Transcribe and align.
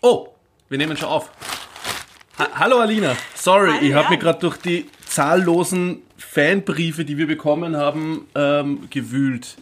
Oh, 0.00 0.28
wir 0.68 0.78
nehmen 0.78 0.96
schon 0.96 1.08
auf. 1.08 1.30
Ha 2.38 2.48
Hallo 2.54 2.78
Alina, 2.78 3.16
sorry, 3.34 3.70
Hallo, 3.72 3.82
ich 3.86 3.92
habe 3.94 4.04
ja. 4.04 4.10
mich 4.10 4.20
gerade 4.20 4.38
durch 4.38 4.56
die 4.58 4.86
zahllosen 5.06 6.02
Fanbriefe, 6.16 7.04
die 7.04 7.18
wir 7.18 7.26
bekommen 7.26 7.76
haben, 7.76 8.28
ähm, 8.34 8.88
gewühlt. 8.90 9.56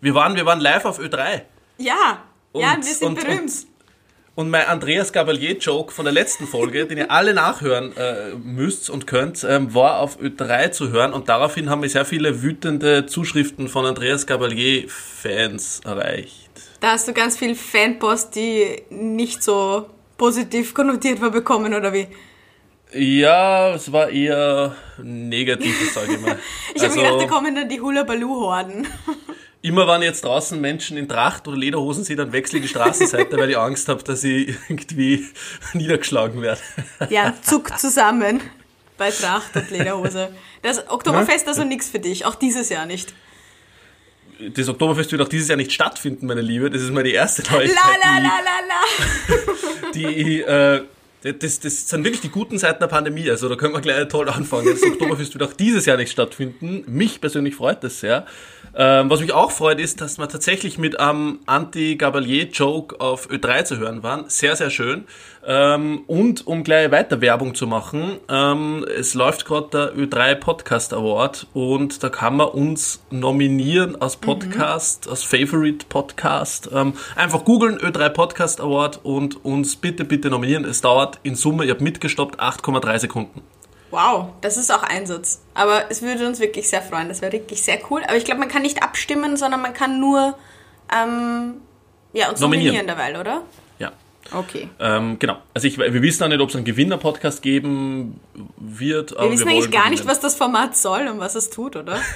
Wir 0.00 0.14
waren, 0.14 0.34
wir 0.36 0.46
waren 0.46 0.60
live 0.60 0.84
auf 0.84 0.98
Ö3 1.00 1.42
Ja, 1.78 2.22
ja, 2.54 2.72
Und- 2.74 2.86
wir 2.86 2.94
sind 2.94 3.06
und- 3.08 3.14
berühmt. 3.20 3.52
und 4.36 4.48
mein 4.50 4.66
Andreas 4.66 5.12
Gabalier-Joke 5.12 5.92
von 5.92 6.04
der 6.04 6.14
letzten 6.14 6.46
Folge, 6.46 6.86
den 6.86 6.96
ihr 6.98 7.10
alle 7.10 7.34
nachhören 7.34 7.94
äh, 7.96 8.30
müsst 8.36 8.88
und 8.88 9.06
könnt, 9.06 9.44
ähm, 9.44 9.74
war 9.74 9.98
auf 9.98 10.18
Ö3 10.20 10.70
zu 10.70 10.90
hören 10.90 11.12
und 11.12 11.28
daraufhin 11.28 11.68
haben 11.68 11.82
wir 11.82 11.90
sehr 11.90 12.04
viele 12.06 12.42
wütende 12.42 13.06
Zuschriften 13.06 13.68
von 13.68 13.84
Andreas 13.84 14.26
Gabalier-Fans 14.26 15.80
erreicht. 15.84 16.48
Da 16.80 16.92
hast 16.92 17.08
du 17.08 17.12
ganz 17.12 17.36
viel 17.36 17.54
Fanpost, 17.54 18.34
die 18.34 18.82
nicht 18.90 19.42
so 19.42 19.86
positiv 20.16 20.74
konnotiert 20.74 21.20
war, 21.20 21.30
bekommen, 21.30 21.74
oder 21.74 21.92
wie? 21.92 22.08
Ja, 22.92 23.74
es 23.74 23.92
war 23.92 24.08
eher 24.08 24.74
negativ, 25.02 25.92
sage 25.92 26.14
ich 26.14 26.20
mal. 26.20 26.38
Ich 26.74 26.82
habe 26.82 26.94
mir 26.94 27.02
gedacht, 27.02 27.22
da 27.22 27.26
kommen 27.26 27.54
dann 27.54 27.68
die 27.68 27.80
Hula-Baloo-Horden. 27.80 28.86
Immer 29.62 29.88
wenn 29.88 30.02
jetzt 30.02 30.24
draußen 30.24 30.60
Menschen 30.60 30.96
in 30.96 31.08
Tracht 31.08 31.48
oder 31.48 31.56
Lederhosen 31.56 32.04
sehe, 32.04 32.14
dann 32.14 32.32
wechsle 32.32 32.58
ich 32.58 32.62
die 32.62 32.68
Straßenseite, 32.68 33.36
weil 33.36 33.50
ich 33.50 33.58
Angst 33.58 33.88
habe, 33.88 34.02
dass 34.04 34.22
ich 34.22 34.54
irgendwie 34.68 35.26
niedergeschlagen 35.74 36.40
werde. 36.40 36.60
Ja, 37.10 37.34
zuck 37.42 37.76
zusammen 37.78 38.40
bei 38.96 39.10
Tracht 39.10 39.56
und 39.56 39.70
Lederhose. 39.70 40.28
Das 40.62 40.88
Oktoberfest 40.88 41.48
also 41.48 41.64
nichts 41.64 41.90
für 41.90 41.98
dich, 41.98 42.24
auch 42.24 42.36
dieses 42.36 42.68
Jahr 42.68 42.86
nicht. 42.86 43.14
Das 44.54 44.68
Oktoberfest 44.68 45.10
wird 45.12 45.20
auch 45.22 45.28
dieses 45.28 45.48
Jahr 45.48 45.56
nicht 45.56 45.72
stattfinden, 45.72 46.26
meine 46.26 46.40
Liebe. 46.42 46.70
Das 46.70 46.82
ist 46.82 46.92
mal 46.92 47.02
die 47.02 47.12
erste 47.12 47.42
Neuigkeit. 47.52 47.76
La 47.76 48.10
la 48.10 48.20
die- 48.20 48.22
la 48.24 48.38
la 48.44 48.58
la. 48.68 49.90
die, 49.94 50.40
äh, 50.42 50.82
das, 51.40 51.58
das 51.58 51.88
sind 51.88 52.04
wirklich 52.04 52.20
die 52.20 52.28
guten 52.28 52.58
Seiten 52.58 52.78
der 52.78 52.86
Pandemie. 52.86 53.28
Also 53.28 53.48
da 53.48 53.56
können 53.56 53.74
wir 53.74 53.80
gleich 53.80 54.06
toll 54.08 54.28
anfangen. 54.28 54.68
Das 54.70 54.82
Oktoberfest 54.82 55.34
wird 55.34 55.42
auch 55.42 55.52
dieses 55.52 55.84
Jahr 55.86 55.96
nicht 55.96 56.12
stattfinden. 56.12 56.84
Mich 56.86 57.20
persönlich 57.20 57.56
freut 57.56 57.82
das 57.82 57.98
sehr. 57.98 58.26
Ähm, 58.76 59.10
was 59.10 59.20
mich 59.20 59.32
auch 59.32 59.50
freut, 59.50 59.80
ist, 59.80 60.00
dass 60.00 60.18
wir 60.18 60.28
tatsächlich 60.28 60.78
mit 60.78 61.00
einem 61.00 61.40
Anti-Gabalier-Joke 61.46 63.00
auf 63.00 63.28
Ö3 63.30 63.64
zu 63.64 63.78
hören 63.78 64.02
waren. 64.04 64.26
Sehr, 64.28 64.54
sehr 64.54 64.70
schön. 64.70 65.04
Ähm, 65.50 66.02
und 66.06 66.46
um 66.46 66.62
gleich 66.62 66.90
weiter 66.90 67.22
Werbung 67.22 67.54
zu 67.54 67.66
machen, 67.66 68.18
ähm, 68.28 68.84
es 68.98 69.14
läuft 69.14 69.46
gerade 69.46 69.68
der 69.72 69.96
Ö3 69.96 70.34
Podcast 70.34 70.92
Award 70.92 71.46
und 71.54 72.02
da 72.02 72.10
kann 72.10 72.36
man 72.36 72.48
uns 72.48 73.00
nominieren 73.08 73.98
als 73.98 74.16
Podcast, 74.16 75.08
als 75.08 75.22
Favorite 75.22 75.86
Podcast. 75.88 76.68
Ähm, 76.70 76.92
einfach 77.16 77.46
googeln 77.46 77.78
Ö3 77.78 78.10
Podcast 78.10 78.60
Award 78.60 79.00
und 79.02 79.42
uns 79.42 79.76
bitte, 79.76 80.04
bitte 80.04 80.28
nominieren. 80.28 80.66
Es 80.66 80.82
dauert 80.82 81.18
in 81.22 81.34
Summe, 81.34 81.64
ihr 81.64 81.70
habt 81.70 81.80
mitgestoppt, 81.80 82.38
8,3 82.38 82.98
Sekunden. 82.98 83.42
Wow, 83.90 84.26
das 84.42 84.58
ist 84.58 84.70
auch 84.70 84.82
Einsatz. 84.82 85.40
Aber 85.54 85.90
es 85.90 86.02
würde 86.02 86.26
uns 86.26 86.40
wirklich 86.40 86.68
sehr 86.68 86.82
freuen. 86.82 87.08
Das 87.08 87.22
wäre 87.22 87.32
wirklich 87.32 87.62
sehr 87.62 87.78
cool. 87.90 88.02
Aber 88.06 88.18
ich 88.18 88.26
glaube, 88.26 88.40
man 88.40 88.50
kann 88.50 88.60
nicht 88.60 88.82
abstimmen, 88.82 89.38
sondern 89.38 89.62
man 89.62 89.72
kann 89.72 89.98
nur 89.98 90.36
ähm, 90.94 91.54
ja, 92.12 92.28
uns 92.28 92.38
Nominieren. 92.40 92.74
nominieren 92.74 92.86
derweil, 92.86 93.16
oder? 93.18 93.42
Okay. 94.32 94.68
Ähm, 94.78 95.18
genau. 95.18 95.38
Also 95.54 95.66
ich, 95.68 95.78
wir 95.78 96.02
wissen 96.02 96.24
auch 96.24 96.28
nicht, 96.28 96.40
ob 96.40 96.50
es 96.50 96.56
einen 96.56 96.64
Gewinner-Podcast 96.64 97.42
geben 97.42 98.20
wird. 98.56 99.16
Aber 99.16 99.26
Wir 99.26 99.32
wissen 99.32 99.48
eigentlich 99.48 99.62
wollen 99.62 99.70
gar 99.70 99.90
nicht, 99.90 100.06
was 100.06 100.20
das 100.20 100.34
Format 100.34 100.76
soll 100.76 101.08
und 101.08 101.18
was 101.18 101.34
es 101.34 101.50
tut, 101.50 101.76
oder? 101.76 102.00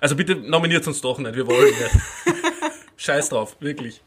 Also 0.00 0.16
bitte 0.16 0.34
nominiert 0.34 0.84
uns 0.88 1.00
doch 1.00 1.16
nicht, 1.18 1.36
wir 1.36 1.46
wollen 1.46 1.64
nicht. 1.64 1.90
Scheiß 2.96 3.28
drauf, 3.28 3.56
wirklich. 3.60 4.02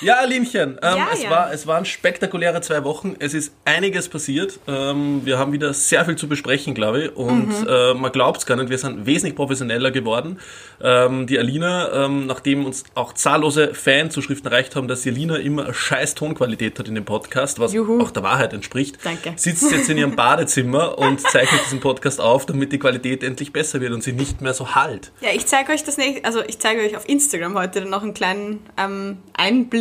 Ja, 0.00 0.14
Alinchen, 0.20 0.78
ähm, 0.82 0.96
Ja, 0.96 1.08
es, 1.12 1.22
ja. 1.22 1.30
War, 1.30 1.52
es 1.52 1.66
waren 1.66 1.84
spektakuläre 1.84 2.60
zwei 2.60 2.84
Wochen. 2.84 3.16
Es 3.18 3.34
ist 3.34 3.52
einiges 3.64 4.08
passiert. 4.08 4.58
Ähm, 4.68 5.22
wir 5.24 5.38
haben 5.38 5.52
wieder 5.52 5.72
sehr 5.74 6.04
viel 6.04 6.16
zu 6.16 6.28
besprechen, 6.28 6.74
glaube 6.74 7.04
ich. 7.04 7.16
Und 7.16 7.48
Mhm. 7.62 7.66
äh, 7.68 7.94
man 7.94 8.12
glaubt 8.12 8.38
es 8.38 8.46
gar 8.46 8.56
nicht, 8.56 8.70
wir 8.70 8.78
sind 8.78 9.06
wesentlich 9.06 9.34
professioneller 9.36 9.90
geworden. 9.90 10.38
Ähm, 10.80 11.26
die 11.26 11.38
Alina, 11.38 12.04
ähm, 12.04 12.26
nachdem 12.26 12.64
uns 12.64 12.84
auch 12.94 13.12
zahllose 13.12 13.74
Fanzuschriften 13.74 14.50
erreicht 14.50 14.76
haben, 14.76 14.88
dass 14.88 15.02
die 15.02 15.10
Alina 15.10 15.36
immer 15.36 15.64
eine 15.64 15.74
scheiß 15.74 16.14
Tonqualität 16.14 16.78
hat 16.78 16.88
in 16.88 16.94
dem 16.94 17.04
Podcast, 17.04 17.58
was 17.58 17.72
Juhu. 17.72 18.00
auch 18.00 18.10
der 18.10 18.22
Wahrheit 18.22 18.52
entspricht, 18.52 18.98
Danke. 19.04 19.32
sitzt 19.36 19.70
jetzt 19.72 19.88
in 19.90 19.98
ihrem 19.98 20.14
Badezimmer 20.16 20.98
und 20.98 21.20
zeichnet 21.20 21.60
diesen 21.64 21.80
Podcast 21.80 22.20
auf, 22.20 22.46
damit 22.46 22.72
die 22.72 22.78
Qualität 22.78 23.22
endlich 23.24 23.52
besser 23.52 23.80
wird 23.80 23.92
und 23.92 24.02
sie 24.02 24.12
nicht 24.12 24.40
mehr 24.40 24.54
so 24.54 24.74
halt. 24.74 25.10
Ja, 25.20 25.30
ich 25.34 25.46
zeige 25.46 25.72
euch 25.72 25.82
das 25.84 25.96
nächste, 25.96 26.24
also 26.24 26.42
ich 26.46 26.58
zeige 26.58 26.82
euch 26.82 26.96
auf 26.96 27.08
Instagram 27.08 27.56
heute 27.58 27.84
noch 27.84 28.02
einen 28.02 28.14
kleinen 28.14 28.60
ähm, 28.76 29.18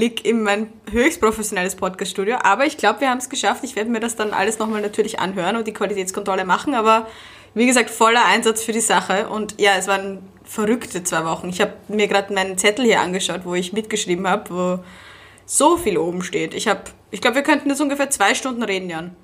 Einblick 0.08 0.26
in 0.26 0.44
mein 0.44 0.70
höchst 0.92 1.20
professionelles 1.20 1.76
Podcast-Studio. 1.76 2.38
Aber 2.44 2.66
ich 2.66 2.78
glaube, 2.78 3.02
wir 3.02 3.10
haben 3.10 3.18
es 3.18 3.30
geschafft. 3.30 3.64
Ich 3.64 3.76
werde 3.76 3.90
mir 3.90 4.00
das 4.00 4.16
dann 4.16 4.32
alles 4.32 4.60
nochmal 4.60 4.82
natürlich 4.82 5.20
anhören 5.20 5.56
und 5.56 5.68
die 5.68 5.74
Qualitätskontrolle 5.74 6.46
machen. 6.46 6.74
Aber 6.74 7.08
wie 7.54 7.66
gesagt, 7.66 7.90
voller 7.90 8.26
Einsatz 8.26 8.64
für 8.64 8.72
die 8.72 8.82
Sache. 8.82 9.30
Und 9.30 9.60
ja, 9.60 9.76
es 9.78 9.88
waren 9.88 10.20
verrückte 10.44 11.04
zwei 11.04 11.26
Wochen. 11.26 11.50
Ich 11.50 11.60
habe 11.62 11.74
mir 11.88 12.08
gerade 12.08 12.34
meinen 12.34 12.58
Zettel 12.58 12.86
hier 12.86 13.02
angeschaut, 13.02 13.42
wo 13.44 13.56
ich 13.56 13.74
mitgeschrieben 13.74 14.28
habe, 14.28 14.50
wo 14.50 14.84
so 15.46 15.78
viel 15.78 15.98
oben 15.98 16.24
steht. 16.24 16.54
Ich 16.54 16.68
habe, 16.68 16.82
ich 17.12 17.22
glaube, 17.22 17.36
wir 17.36 17.44
könnten 17.44 17.70
jetzt 17.70 17.82
ungefähr 17.82 18.10
zwei 18.10 18.34
Stunden 18.34 18.64
reden, 18.64 18.90
Jan. 18.90 19.16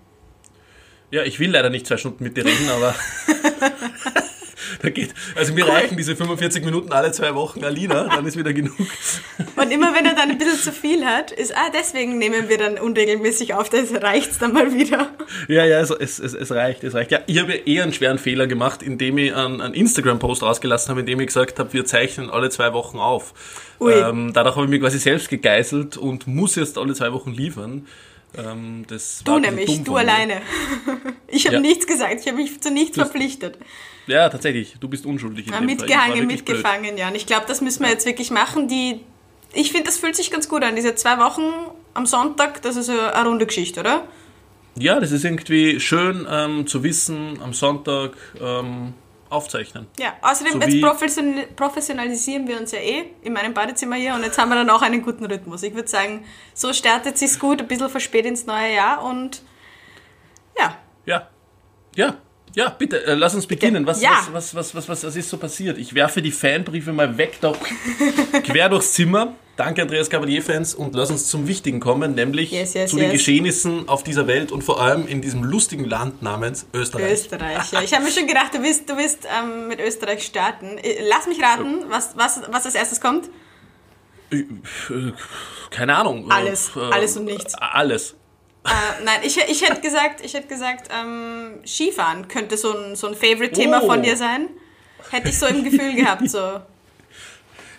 Ja, 1.12 1.24
ich 1.24 1.40
will 1.40 1.52
leider 1.52 1.70
nicht 1.70 1.86
zwei 1.86 1.98
Stunden 1.98 2.24
mit 2.24 2.36
dir 2.36 2.46
reden, 2.46 2.70
aber 2.70 2.96
da 4.82 4.90
geht. 4.90 5.14
Also 5.36 5.54
mir 5.54 5.68
reichen 5.68 5.98
diese 5.98 6.16
45 6.16 6.64
Minuten 6.66 6.92
alle 6.92 7.12
zwei 7.12 7.36
Wochen 7.36 7.64
Alina, 7.64 8.10
dann 8.16 8.26
ist 8.26 8.38
wieder 8.38 8.54
genug. 8.54 8.76
Und 9.56 9.72
immer 9.72 9.94
wenn 9.94 10.06
er 10.06 10.16
dann 10.16 10.32
ein 10.32 10.38
bisschen 10.38 10.58
zu 10.58 10.72
viel 10.72 11.06
hat, 11.06 11.32
ist, 11.32 11.56
ah, 11.56 11.70
deswegen 11.74 12.18
nehmen 12.18 12.50
wir 12.50 12.58
dann 12.58 12.78
unregelmäßig 12.78 13.54
auf, 13.54 13.70
das 13.70 13.94
reicht's 14.02 14.40
dann 14.40 14.54
mal 14.54 14.74
wieder. 14.74 15.10
Ja, 15.48 15.66
ja, 15.66 15.80
es, 15.80 15.90
es, 15.92 16.20
es, 16.20 16.52
reicht, 16.52 16.84
es 16.84 16.94
reicht. 16.94 17.12
Ja, 17.12 17.20
ich 17.28 17.40
habe 17.40 17.54
eher 17.54 17.84
einen 17.84 17.94
schweren 17.94 18.18
Fehler 18.18 18.48
gemacht, 18.48 18.82
indem 18.84 19.18
ich 19.18 19.36
einen, 19.36 19.62
einen 19.62 19.74
Instagram-Post 19.74 20.44
rausgelassen 20.44 20.90
habe, 20.90 21.02
in 21.02 21.06
dem 21.06 21.20
ich 21.20 21.28
gesagt 21.28 21.60
habe, 21.60 21.72
wir 21.74 21.86
zeichnen 21.86 22.30
alle 22.30 22.50
zwei 22.50 22.74
Wochen 22.74 22.98
auf. 23.00 23.34
Ui. 23.80 23.94
Ähm, 23.94 24.32
dadurch 24.34 24.56
habe 24.56 24.66
ich 24.66 24.72
mich 24.72 24.82
quasi 24.82 25.00
selbst 25.00 25.30
gegeißelt 25.30 25.98
und 25.98 26.28
muss 26.28 26.56
jetzt 26.56 26.78
alle 26.78 26.94
zwei 26.94 27.12
Wochen 27.14 27.32
liefern. 27.32 27.88
Ähm, 28.38 28.86
Du 29.26 29.40
nämlich, 29.40 29.84
du 29.84 29.96
alleine. 29.96 30.42
Ich 31.28 31.46
habe 31.46 31.56
Ja. 31.56 31.62
nichts 31.62 31.88
gesagt, 31.88 32.20
ich 32.22 32.28
habe 32.28 32.38
mich 32.38 32.62
zu 32.62 32.72
nichts 32.72 32.98
verpflichtet. 32.98 33.58
Ja, 34.08 34.30
tatsächlich, 34.30 34.76
du 34.80 34.88
bist 34.88 35.06
unschuldig. 35.06 35.48
In 35.48 35.54
Ja, 35.54 35.62
mitgehangen, 35.62 36.18
blöd. 36.18 36.28
mitgefangen, 36.28 36.98
Jan. 36.98 37.16
Ich 37.16 37.26
glaube, 37.26 37.46
das 37.48 37.62
müssen 37.62 37.84
wir 37.84 37.90
jetzt 37.90 38.06
wirklich 38.06 38.32
machen. 38.32 38.68
Die, 38.68 39.00
ich 39.54 39.72
finde, 39.72 39.86
das 39.86 39.98
fühlt 39.98 40.16
sich 40.16 40.32
ganz 40.32 40.50
gut 40.50 40.64
an. 40.64 40.76
Diese 40.76 40.96
zwei 40.96 41.18
Wochen 41.20 41.44
am 41.94 42.06
Sonntag, 42.06 42.62
das 42.62 42.76
ist 42.76 42.90
eine, 42.90 43.26
runde 43.26 43.46
Geschichte, 43.46 43.80
oder? 43.80 44.04
Ja, 44.78 45.00
das 45.00 45.12
ist 45.12 45.24
irgendwie 45.24 45.80
schön 45.80 46.28
ähm, 46.30 46.68
zu 46.68 46.84
wissen, 46.84 47.40
am 47.42 47.54
Sonntag 47.54 48.14
ähm, 48.42 48.94
aufzeichnen. 49.30 49.88
Ja, 50.00 50.14
außerdem, 50.22 50.62
So 50.62 50.68
jetzt 50.68 51.56
professionalisieren 51.56 52.48
wir 52.48 52.60
uns 52.60 52.72
ja 52.72 52.80
eh 52.80 53.06
in 53.22 53.34
meinem 53.34 53.54
Badezimmer 53.54 53.96
hier 53.96 54.16
und 54.16 54.24
jetzt 54.24 54.38
haben 54.38 54.50
wir 54.50 54.56
dann 54.56 54.70
auch 54.70 54.82
einen 54.82 55.02
guten 55.02 55.26
Rhythmus. 55.26 55.64
Ich 55.64 55.74
würde 55.76 55.88
sagen, 55.88 56.26
so 56.54 56.72
startet 56.74 57.18
sich's 57.18 57.40
gut, 57.40 57.62
ein 57.62 57.68
bisschen 57.68 57.90
verspätet 57.90 58.32
ins 58.32 58.46
neue 58.46 58.74
Jahr 58.74 59.04
und 59.04 59.42
ja, 60.58 60.78
Ja, 61.06 61.30
ja, 61.96 62.18
ja, 62.56 62.70
bitte, 62.70 63.06
äh, 63.06 63.14
lass 63.16 63.34
uns 63.36 63.48
beginnen. 63.48 63.86
Was, 63.88 64.02
Ja. 64.02 64.12
was, 64.32 64.54
was, 64.54 64.56
was, 64.56 64.76
was, 64.76 64.90
was, 64.90 65.04
was 65.04 65.16
ist 65.16 65.30
so 65.30 65.38
passiert? 65.38 65.78
Ich 65.78 65.94
werfe 65.94 66.22
die 66.22 66.32
Fanbriefe 66.32 66.94
mal 66.94 67.18
weg, 67.18 67.38
da 67.42 67.54
quer 68.44 68.70
durchs 68.70 68.94
Zimmer. 68.94 69.34
Danke, 69.56 69.84
Andreas 69.84 70.10
Cavalier-Fans, 70.10 70.74
und 70.74 70.96
lass 70.96 71.12
uns 71.12 71.28
zum 71.28 71.48
Wichtigen 71.48 71.80
kommen, 71.80 72.16
nämlich 72.16 72.52
Yes, 72.52 72.74
yes, 72.74 72.90
zu 72.90 72.96
den 72.96 73.06
yes. 73.06 73.14
Geschehnissen 73.14 73.88
auf 73.88 74.02
dieser 74.04 74.26
Welt 74.26 74.52
und 74.52 74.64
vor 74.64 74.82
allem 74.82 75.06
in 75.08 75.22
diesem 75.22 75.44
lustigen 75.44 75.86
Land 75.86 76.24
namens 76.24 76.66
Österreich. 76.74 77.12
Österreich. 77.12 77.72
Ja. 77.72 77.82
Ich 77.84 77.94
habe 77.94 78.04
mir 78.04 78.10
schon 78.12 78.26
gedacht, 78.26 78.56
du 78.56 78.64
wirst, 78.64 78.90
du 78.90 78.94
ähm, 78.94 79.68
mit 79.68 79.80
Österreich 79.80 80.24
starten. 80.24 80.80
Äh, 80.80 81.04
Lass 81.08 81.28
mich 81.28 81.40
raten, 81.40 81.86
was, 81.88 82.18
was, 82.18 82.42
was 82.50 82.66
als 82.66 82.74
erstes 82.74 83.00
kommt. 83.00 83.30
Äh, 84.32 84.44
Keine 85.70 85.96
Ahnung. 85.98 86.32
Alles, 86.32 86.72
Äh, 86.76 86.80
alles 86.92 87.16
und 87.18 87.26
nichts. 87.26 87.54
Alles. 87.54 88.16
Äh, 88.66 89.04
nein, 89.04 89.20
ich, 89.24 89.38
ich 89.38 89.62
hätte 89.62 89.82
gesagt, 89.82 90.22
ich 90.24 90.34
hätte 90.34 90.48
gesagt, 90.48 90.90
ähm, 90.94 91.60
Skifahren 91.66 92.28
könnte 92.28 92.58
so 92.58 92.76
ein, 92.76 92.96
so 92.96 93.08
ein 93.08 93.14
Favorite-Thema 93.14 93.82
Oh. 93.84 93.88
von 93.88 94.02
dir 94.02 94.16
sein. 94.16 94.50
Hätte 95.12 95.30
ich 95.30 95.38
so 95.38 95.46
im 95.48 95.64
Gefühl 95.64 95.96
gehabt, 95.96 96.30
so. 96.30 96.62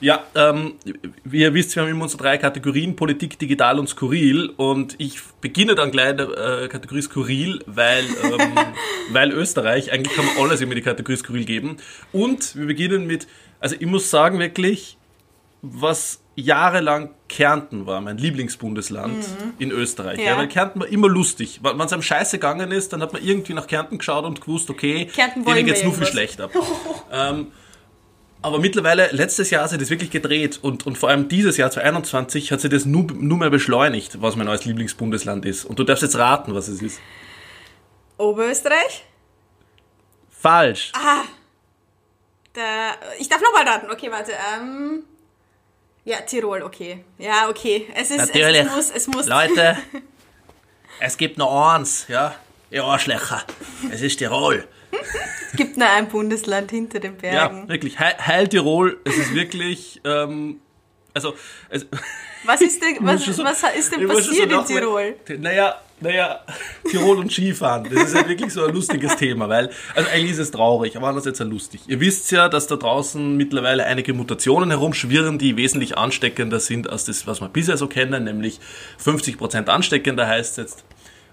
Ja, 0.01 0.25
ähm, 0.35 0.75
wie 1.23 1.39
ihr 1.39 1.55
wisst, 1.55 1.75
wir 1.75 1.83
haben 1.83 1.89
immer 1.91 2.03
unsere 2.03 2.23
drei 2.23 2.37
Kategorien, 2.37 2.95
Politik, 2.95 3.39
Digital 3.39 3.79
und 3.79 3.89
Skurril. 3.89 4.51
Und 4.57 4.97
ich 4.99 5.19
beginne 5.41 5.75
dann 5.77 5.91
gleich 5.93 6.11
in 6.11 6.17
der 6.19 6.63
äh, 6.65 6.69
Kategorie 6.69 7.01
Skurril, 7.01 7.63
weil, 7.65 8.05
ähm, 8.05 8.53
weil 9.13 9.33
Österreich, 9.33 9.93
eigentlich 9.93 10.15
kann 10.15 10.27
man 10.27 10.37
alles 10.37 10.61
immer 10.61 10.75
die 10.75 10.83
Kategorie 10.83 11.17
Skurril 11.17 11.47
geben. 11.47 11.79
Und 12.13 12.55
wir 12.55 12.67
beginnen 12.67 13.07
mit, 13.07 13.27
also 13.61 13.77
ich 13.79 13.87
muss 13.87 14.11
sagen 14.11 14.39
wirklich, 14.41 14.99
was 15.73 16.21
jahrelang 16.37 17.11
Kärnten 17.29 17.87
war, 17.87 18.01
mein 18.01 18.19
Lieblingsbundesland 18.19 19.25
in 19.59 19.71
Österreich. 19.71 20.19
Ja. 20.19 20.33
Ja. 20.33 20.39
weil 20.39 20.49
Kärnten 20.49 20.81
war 20.81 20.89
immer 20.89 21.09
lustig. 21.09 21.61
Wenn 21.63 21.81
es 21.81 21.93
einem 21.93 22.03
scheiße 22.03 22.37
gegangen 22.39 22.71
ist, 22.71 22.93
dann 22.93 23.03
hat 23.03 23.13
man 23.13 23.23
irgendwie 23.23 23.55
nach 23.55 23.67
Kärnten 23.67 23.99
geschaut 23.99 24.25
und 24.25 24.41
gewusst, 24.41 24.69
okay, 24.69 25.07
Kärnten 25.07 25.45
denen 25.45 25.57
wir 25.57 25.63
geht's 25.63 25.85
nur 25.85 25.95
viel 25.95 26.07
schlechter. 26.07 26.51
ähm, 27.13 27.53
aber 28.43 28.59
mittlerweile, 28.59 29.09
letztes 29.13 29.49
Jahr 29.51 29.63
hat 29.63 29.71
sich 29.71 29.79
das 29.79 29.89
wirklich 29.89 30.11
gedreht 30.11 30.59
und, 30.61 30.87
und 30.87 30.99
vor 30.99 31.09
allem 31.09 31.29
dieses 31.29 31.57
Jahr 31.57 31.71
2021 31.71 32.53
hat 32.53 32.61
sich 32.61 32.71
das 32.71 32.85
nur, 32.85 33.05
nur 33.05 33.39
mehr 33.39 33.49
beschleunigt, 33.49 34.21
was 34.21 34.37
mein 34.37 34.47
neues 34.47 34.67
Lieblingsbundesland 34.67 35.47
ist. 35.47 35.65
Und 35.65 35.79
du 35.79 35.85
darfst 35.85 36.03
jetzt 36.03 36.19
raten, 36.19 36.55
was 36.55 36.69
es 36.69 36.83
ist. 36.83 37.01
Oberösterreich? 38.19 39.05
Falsch. 40.29 40.93
Ah. 40.95 41.23
Der, 42.55 42.97
ich 43.19 43.29
darf 43.29 43.41
nochmal 43.41 43.67
raten. 43.67 43.91
Okay, 43.91 44.11
warte. 44.11 44.33
Ähm, 44.33 45.05
ja, 46.05 46.21
Tirol, 46.21 46.63
okay. 46.63 47.05
Ja, 47.19 47.49
okay. 47.49 47.87
Es 47.95 48.11
ist, 48.11 48.19
Natürlich. 48.19 48.63
Es, 48.63 48.71
muss, 48.75 48.91
es 48.91 49.07
muss. 49.09 49.27
Leute, 49.27 49.77
es 51.01 51.17
gibt 51.17 51.39
nur 51.39 51.51
eins, 51.75 52.07
ja. 52.09 52.35
Ihr 52.71 52.83
Arschlöcher. 52.85 53.45
Es 53.91 54.03
ist 54.03 54.17
Tirol. 54.19 54.67
Es 54.91 55.53
gibt 55.57 55.77
nur 55.77 55.89
ein 55.89 56.09
Bundesland 56.09 56.71
hinter 56.71 56.99
den 57.01 57.17
Bergen. 57.17 57.63
Ja, 57.63 57.69
wirklich. 57.69 57.99
Heil, 57.99 58.15
Heil 58.19 58.49
Tirol, 58.49 59.01
es 59.05 59.17
ist 59.17 59.35
wirklich, 59.35 60.01
ähm, 60.05 60.61
also, 61.13 61.35
es, 61.69 61.87
Was 62.45 62.61
ist 62.61 62.83
denn, 62.83 62.97
was, 63.01 63.25
so- 63.25 63.45
was 63.45 63.63
ist 63.77 63.93
denn 63.93 64.09
passiert 64.09 64.51
so 64.51 64.59
in. 64.59 64.67
Tirol? 64.67 65.17
Naja, 65.39 65.81
naja, 66.05 66.41
Tirol 66.89 67.19
und 67.19 67.33
Skifahren, 67.33 67.85
das 67.93 68.05
ist 68.05 68.15
halt 68.15 68.29
wirklich 68.29 68.53
so 68.53 68.65
ein 68.65 68.75
lustiges 68.75 69.17
Thema, 69.17 69.49
weil, 69.49 69.71
also 69.95 70.09
eigentlich 70.11 70.33
ist 70.33 70.39
es 70.39 70.51
traurig, 70.51 70.97
aber 70.97 71.09
andererseits 71.09 71.39
ja 71.39 71.47
lustig. 71.47 71.81
Ihr 71.89 71.99
wisst 72.01 72.31
ja, 72.31 72.49
dass 72.49 72.67
da 72.67 72.77
draußen 72.77 73.37
mittlerweile 73.37 73.85
einige 73.85 74.15
Mutationen 74.15 74.71
herumschwirren, 74.71 75.39
die 75.39 75.57
wesentlich 75.57 75.99
ansteckender 75.99 76.61
sind 76.61 76.89
als 76.89 77.05
das, 77.05 77.27
was 77.27 77.41
wir 77.41 77.49
bisher 77.49 77.77
so 77.77 77.89
kennen, 77.89 78.25
nämlich 78.25 78.61
50% 79.03 79.67
ansteckender 79.67 80.29
heißt 80.29 80.59
jetzt. 80.59 80.85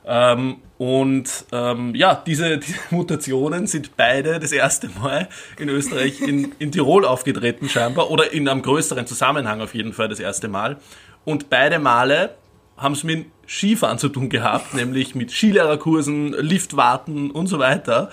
Ähm, 0.06 0.58
und 0.78 1.46
ähm, 1.52 1.94
ja, 1.94 2.24
diese, 2.26 2.58
diese 2.58 2.80
Mutationen 2.90 3.68
sind 3.68 3.96
beide 3.98 4.40
das 4.40 4.52
erste 4.52 4.90
Mal 4.90 5.30
in 5.60 5.70
Österreich 5.70 6.22
in, 6.22 6.54
in 6.58 6.72
Tirol 6.72 7.06
aufgetreten 7.06 7.70
scheinbar 7.70 8.10
oder 8.10 8.32
in 8.34 8.48
einem 8.48 8.64
größeren 8.64 9.06
Zusammenhang 9.06 9.62
auf 9.62 9.76
jeden 9.76 9.94
Fall 9.94 10.10
das 10.10 10.20
erste 10.20 10.48
Mal. 10.48 10.78
Und 11.24 11.52
beide 11.52 11.78
Male 11.78 12.36
haben 12.82 12.94
es 12.94 13.04
mit 13.04 13.28
Skifahren 13.48 13.98
zu 13.98 14.10
tun 14.10 14.30
gehabt, 14.30 14.74
nämlich 14.74 15.16
mit 15.16 15.32
Skilehrerkursen, 15.32 16.34
Liftwarten 16.34 17.32
und 17.32 17.48
so 17.48 17.60
weiter. 17.60 18.10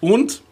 Und 0.00 0.42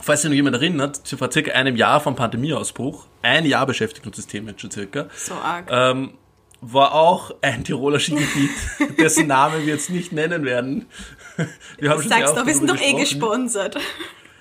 falls 0.00 0.22
sich 0.22 0.30
noch 0.30 0.36
jemand 0.36 0.56
erinnert, 0.56 1.00
vor 1.16 1.30
circa 1.30 1.52
einem 1.52 1.76
Jahr 1.76 2.00
vom 2.00 2.16
Pandemieausbruch, 2.16 3.06
ein 3.22 3.46
Jahr 3.46 3.66
beschäftigt 3.66 4.06
uns 4.06 4.16
das 4.16 4.26
Thema 4.26 4.50
jetzt 4.50 4.60
schon 4.60 4.70
circa, 4.70 5.08
So 5.16 5.34
arg. 5.34 5.68
ähm, 5.70 6.14
war 6.60 6.94
auch 6.94 7.34
ein 7.42 7.64
Tiroler 7.64 7.98
Skigebiet, 7.98 8.50
dessen 8.98 9.26
Namen 9.26 9.66
wir 9.66 9.74
jetzt 9.74 9.90
nicht 9.90 10.12
nennen 10.12 10.44
werden. 10.44 10.86
Wir 11.78 11.90
haben 11.90 12.00
schon 12.02 12.10
sehr 12.10 12.26
doch, 12.26 12.46
wir 12.46 12.54
sind 12.54 12.68
doch 12.68 12.80
eh 12.80 12.92
gesponsert. 12.92 13.78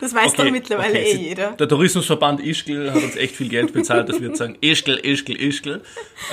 Das 0.02 0.14
weiß 0.14 0.34
doch 0.34 0.50
mittlerweile 0.52 1.00
okay, 1.00 1.12
eh 1.14 1.16
jeder. 1.30 1.52
Der 1.52 1.68
Tourismusverband 1.68 2.42
Ischgl 2.42 2.92
hat 2.92 3.02
uns 3.02 3.16
echt 3.16 3.36
viel 3.36 3.50
Geld 3.50 3.72
bezahlt, 3.72 4.10
dass 4.10 4.20
wir 4.20 4.28
jetzt 4.30 4.40
sagen, 4.40 4.58
Ischgl, 4.60 5.00
Ischgl, 5.04 5.36
Ischgl. 5.40 5.82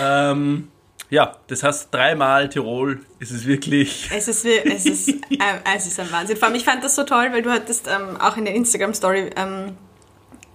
Ähm, 0.00 0.68
ja, 1.10 1.36
das 1.46 1.62
heißt, 1.62 1.92
dreimal 1.92 2.48
Tirol 2.48 3.00
ist 3.18 3.30
es 3.30 3.46
wirklich... 3.46 4.08
Es 4.14 4.28
ist, 4.28 4.44
es, 4.64 4.84
ist, 4.84 5.08
ähm, 5.08 5.16
es 5.76 5.86
ist 5.86 6.00
ein 6.00 6.10
Wahnsinn. 6.12 6.36
Vor 6.36 6.48
allem, 6.48 6.56
ich 6.56 6.64
fand 6.64 6.84
das 6.84 6.94
so 6.94 7.04
toll, 7.04 7.28
weil 7.32 7.42
du 7.42 7.50
hattest 7.50 7.88
ähm, 7.88 8.16
auch 8.20 8.36
in 8.36 8.44
der 8.44 8.54
Instagram-Story, 8.54 9.30
ähm, 9.36 9.76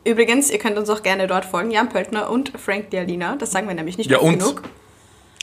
übrigens, 0.05 0.51
ihr 0.51 0.59
könnt 0.59 0.77
uns 0.77 0.89
auch 0.89 1.03
gerne 1.03 1.27
dort 1.27 1.45
folgen, 1.45 1.71
Jan 1.71 1.89
Pöltner 1.89 2.29
und 2.29 2.51
Frank 2.57 2.91
Dialina, 2.91 3.35
das 3.35 3.51
sagen 3.51 3.67
wir 3.67 3.75
nämlich 3.75 3.97
nicht 3.97 4.09
Ja, 4.09 4.19
und 4.19 4.39
genug. 4.39 4.63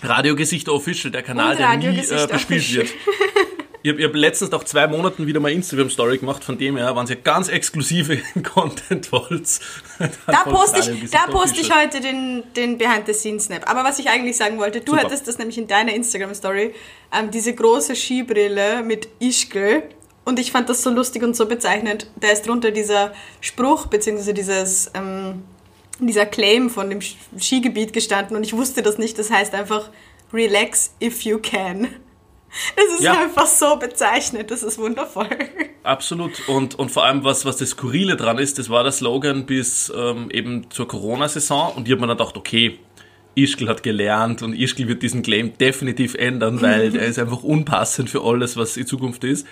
Radiogesichter 0.03 0.73
Official, 0.73 1.11
der 1.11 1.23
Kanal, 1.23 1.57
der 1.57 1.77
nie 1.77 1.99
äh, 1.99 2.27
bespielt 2.27 2.73
wird. 2.73 2.89
Ich 3.83 3.91
habe 3.91 4.05
hab 4.05 4.15
letztens 4.15 4.51
nach 4.51 4.65
zwei 4.65 4.87
Monaten 4.87 5.27
wieder 5.27 5.41
mal 5.41 5.51
Instagram-Story 5.51 6.19
gemacht, 6.19 6.45
von 6.45 6.59
dem 6.59 6.77
her, 6.77 6.95
wenn 6.95 7.07
ihr 7.07 7.17
ganz 7.17 7.49
exklusive 7.49 8.19
Content 8.43 9.11
wollt. 9.11 9.61
Da 10.27 10.43
poste 10.45 10.81
ich, 10.81 11.11
da 11.11 11.27
poste 11.27 11.61
ich 11.61 11.75
heute 11.75 12.01
den, 12.01 12.43
den 12.55 12.77
Behind-the-Scenes-Snap. 12.77 13.71
Aber 13.71 13.83
was 13.83 13.99
ich 13.99 14.11
eigentlich 14.11 14.37
sagen 14.37 14.59
wollte, 14.59 14.81
du 14.81 14.93
Super. 14.93 15.05
hattest 15.05 15.29
das 15.29 15.39
nämlich 15.39 15.57
in 15.57 15.67
deiner 15.67 15.95
Instagram-Story, 15.95 16.75
ähm, 17.13 17.31
diese 17.31 17.55
große 17.55 17.97
Skibrille 17.97 18.83
mit 18.83 19.09
Ischgl. 19.19 19.83
Und 20.25 20.39
ich 20.39 20.53
fand 20.53 20.69
das 20.69 20.83
so 20.83 20.91
lustig 20.91 21.23
und 21.23 21.35
so 21.35 21.47
bezeichnend. 21.47 22.07
Da 22.17 22.29
ist 22.29 22.47
drunter 22.47 22.73
dieser 22.73 23.15
Spruch, 23.41 23.87
beziehungsweise 23.87 24.35
dieses, 24.35 24.91
ähm, 24.93 25.43
dieser 25.99 26.27
Claim 26.27 26.69
von 26.69 26.91
dem 26.91 27.01
Skigebiet 27.01 27.95
gestanden 27.95 28.37
und 28.37 28.45
ich 28.45 28.53
wusste 28.53 28.83
das 28.83 28.99
nicht. 28.99 29.19
Das 29.19 29.31
heißt 29.31 29.55
einfach, 29.55 29.89
relax 30.33 30.93
if 31.01 31.23
you 31.23 31.39
can. 31.39 31.89
Das 32.77 32.99
ist 32.99 33.03
Ja. 33.05 33.13
einfach 33.21 33.47
so 33.47 33.77
bezeichnet, 33.77 34.51
das 34.51 34.63
ist 34.63 34.79
wundervoll. 34.79 35.29
Absolut. 35.83 36.49
Und, 36.49 36.79
und 36.79 36.91
vor 36.91 37.05
allem, 37.05 37.25
was, 37.25 37.45
was 37.45 37.57
das 37.59 37.71
Skurrile 37.71 38.17
dran 38.17 38.39
ist, 38.39 38.59
das 38.59 38.69
war 38.69 38.83
der 38.83 38.93
Slogan 38.93 39.47
bis 39.47 39.93
ähm, 39.97 40.31
eben 40.31 40.71
zur 40.71 40.89
Corona-Saison. 40.89 41.73
Und 41.77 41.87
ich 41.89 41.93
habe 41.93 42.01
mir 42.01 42.09
dann 42.09 42.19
gedacht, 42.19 42.37
okay, 42.37 42.79
Ischgl 43.37 43.69
hat 43.69 43.83
gelernt 43.83 44.43
und 44.43 44.53
Ischgl 44.55 44.89
wird 44.89 45.03
diesen 45.03 45.23
Claim 45.23 45.57
definitiv 45.59 46.15
ändern, 46.15 46.61
weil 46.61 46.95
er 46.97 47.07
ist 47.07 47.19
einfach 47.19 47.43
unpassend 47.43 48.11
für 48.11 48.23
alles, 48.25 48.57
was 48.57 48.77
in 48.77 48.87
Zukunft 48.87 49.23
ist. 49.25 49.47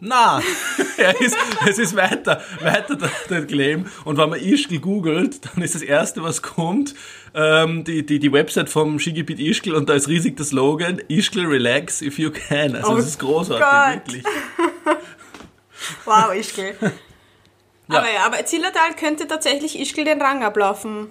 Na, 0.00 0.40
er 0.96 1.20
ist, 1.20 1.36
es 1.68 1.78
ist 1.78 1.94
weiter, 1.94 2.42
weiter 2.60 2.96
der, 3.28 3.46
Claim. 3.46 3.86
Und 4.04 4.16
wenn 4.16 4.30
man 4.30 4.40
Ischgl 4.40 4.78
googelt, 4.78 5.40
dann 5.44 5.62
ist 5.62 5.74
das 5.74 5.82
erste, 5.82 6.22
was 6.22 6.42
kommt, 6.42 6.94
ähm, 7.34 7.84
die, 7.84 8.04
die, 8.04 8.18
die 8.18 8.32
Website 8.32 8.70
vom 8.70 8.98
Skigebiet 8.98 9.38
Ischgl 9.38 9.74
und 9.74 9.88
da 9.88 9.94
ist 9.94 10.08
riesig 10.08 10.36
der 10.36 10.46
Slogan, 10.46 11.00
Ischgl 11.08 11.46
relax 11.46 12.00
if 12.02 12.18
you 12.18 12.30
can. 12.30 12.76
Also 12.76 12.92
Oh 12.92 12.96
das 12.96 13.06
ist 13.06 13.18
großartig, 13.18 13.64
Gott. 13.64 14.14
wirklich. 14.14 14.24
Wow, 16.04 16.34
Ischgl. 16.34 16.74
Aber 17.88 18.12
ja, 18.12 18.26
aber 18.26 18.44
Zillertal 18.44 18.94
könnte 18.96 19.26
tatsächlich 19.26 19.80
Ischgl 19.80 20.04
den 20.04 20.20
Rang 20.20 20.44
ablaufen. 20.44 21.08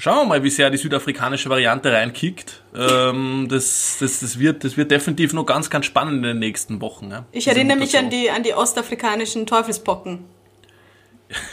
Schauen 0.00 0.16
wir 0.16 0.24
mal, 0.24 0.42
wie 0.42 0.48
sehr 0.48 0.70
die 0.70 0.78
südafrikanische 0.78 1.50
Variante 1.50 1.92
reinkickt. 1.92 2.62
Ähm, 2.74 3.48
das, 3.50 3.98
das, 4.00 4.20
das, 4.20 4.38
wird, 4.38 4.64
das 4.64 4.78
wird 4.78 4.90
definitiv 4.90 5.34
noch 5.34 5.44
ganz, 5.44 5.68
ganz 5.68 5.84
spannend 5.84 6.16
in 6.16 6.22
den 6.22 6.38
nächsten 6.38 6.80
Wochen. 6.80 7.10
Ja, 7.10 7.26
Ich 7.32 7.46
erinnere 7.46 7.76
mich 7.76 7.98
an 7.98 8.08
die, 8.08 8.30
an 8.30 8.42
die 8.42 8.54
ostafrikanischen 8.54 9.44
Teufelspocken. 9.44 10.24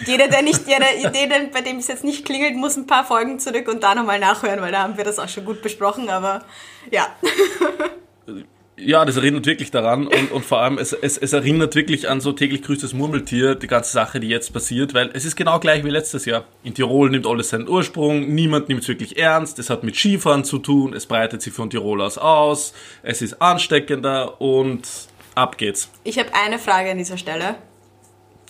Jeder, 0.06 0.30
der 0.30 0.44
nicht, 0.44 0.62
jeder, 0.66 0.96
jeder, 1.14 1.36
bei 1.52 1.60
dem 1.60 1.80
es 1.80 1.90
jetzt 1.90 2.06
nicht 2.06 2.24
klingelt, 2.24 2.56
muss 2.56 2.78
ein 2.78 2.88
paar 2.88 3.04
Folgen 3.04 3.38
zurück 3.38 3.68
und 3.68 3.84
da 3.84 3.94
nochmal 3.94 4.18
nachhören, 4.18 4.62
weil 4.62 4.72
da 4.72 4.84
haben 4.84 4.96
wir 4.96 5.04
das 5.04 5.20
auch 5.20 5.28
schon 5.28 5.44
gut 5.44 5.62
besprochen, 5.62 6.10
aber 6.10 6.46
ja. 6.90 7.08
Ja, 8.80 9.06
das 9.06 9.18
erinnert 9.18 9.48
wirklich 9.48 9.72
daran 9.72 10.06
und, 10.06 10.32
und 10.32 10.46
vor 10.46 10.60
allem, 10.60 10.78
es, 10.78 10.94
es, 10.94 11.18
es 11.18 11.34
erinnert 11.34 11.74
wirklich 11.74 12.08
an 12.10 12.22
so 12.22 12.32
täglich 12.32 12.62
grüßtes 12.62 12.94
Murmeltier, 12.94 13.56
die 13.56 13.66
ganze 13.66 13.92
Sache, 13.92 14.20
die 14.20 14.28
jetzt 14.28 14.54
passiert, 14.54 14.94
weil 14.94 15.10
es 15.14 15.26
ist 15.26 15.36
genau 15.36 15.60
gleich 15.60 15.84
wie 15.84 15.90
letztes 15.90 16.26
Jahr. 16.26 16.46
In 16.64 16.76
Tirol 16.76 17.10
nimmt 17.10 17.26
alles 17.26 17.50
seinen 17.50 17.68
Ursprung, 17.68 18.36
niemand 18.36 18.70
nimmt 18.70 18.84
es 18.84 18.88
wirklich 18.88 19.18
ernst, 19.18 19.58
es 19.58 19.72
hat 19.72 19.84
mit 19.84 19.96
Skifahren 19.96 20.44
zu 20.44 20.60
tun, 20.60 20.94
es 20.94 21.08
breitet 21.08 21.42
sich 21.42 21.54
von 21.54 21.72
Tirol 21.72 22.04
aus 22.04 22.20
aus, 22.20 22.74
es 23.02 23.24
ist 23.24 23.42
ansteckender 23.42 24.40
und 24.40 24.88
ab 25.34 25.58
geht's. 25.58 25.90
Ich 26.04 26.20
habe 26.20 26.30
eine 26.36 26.60
Frage 26.60 26.92
an 26.92 27.00
dieser 27.00 27.18
Stelle. 27.18 27.56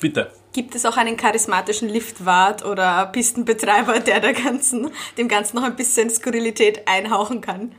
Bitte. 0.01 0.31
Gibt 0.51 0.75
es 0.75 0.86
auch 0.86 0.98
einen 0.98 1.15
charismatischen 1.15 1.88
Liftwart 1.88 2.65
oder 2.65 3.05
Pistenbetreiber, 3.13 4.00
der 4.01 4.19
der 4.19 4.34
ganzen, 4.34 4.91
dem 5.17 5.29
Ganzen 5.29 5.55
noch 5.55 5.63
ein 5.63 5.77
bisschen 5.77 6.10
Skurrilität 6.10 6.86
einhauchen 6.86 7.39
kann? 7.39 7.72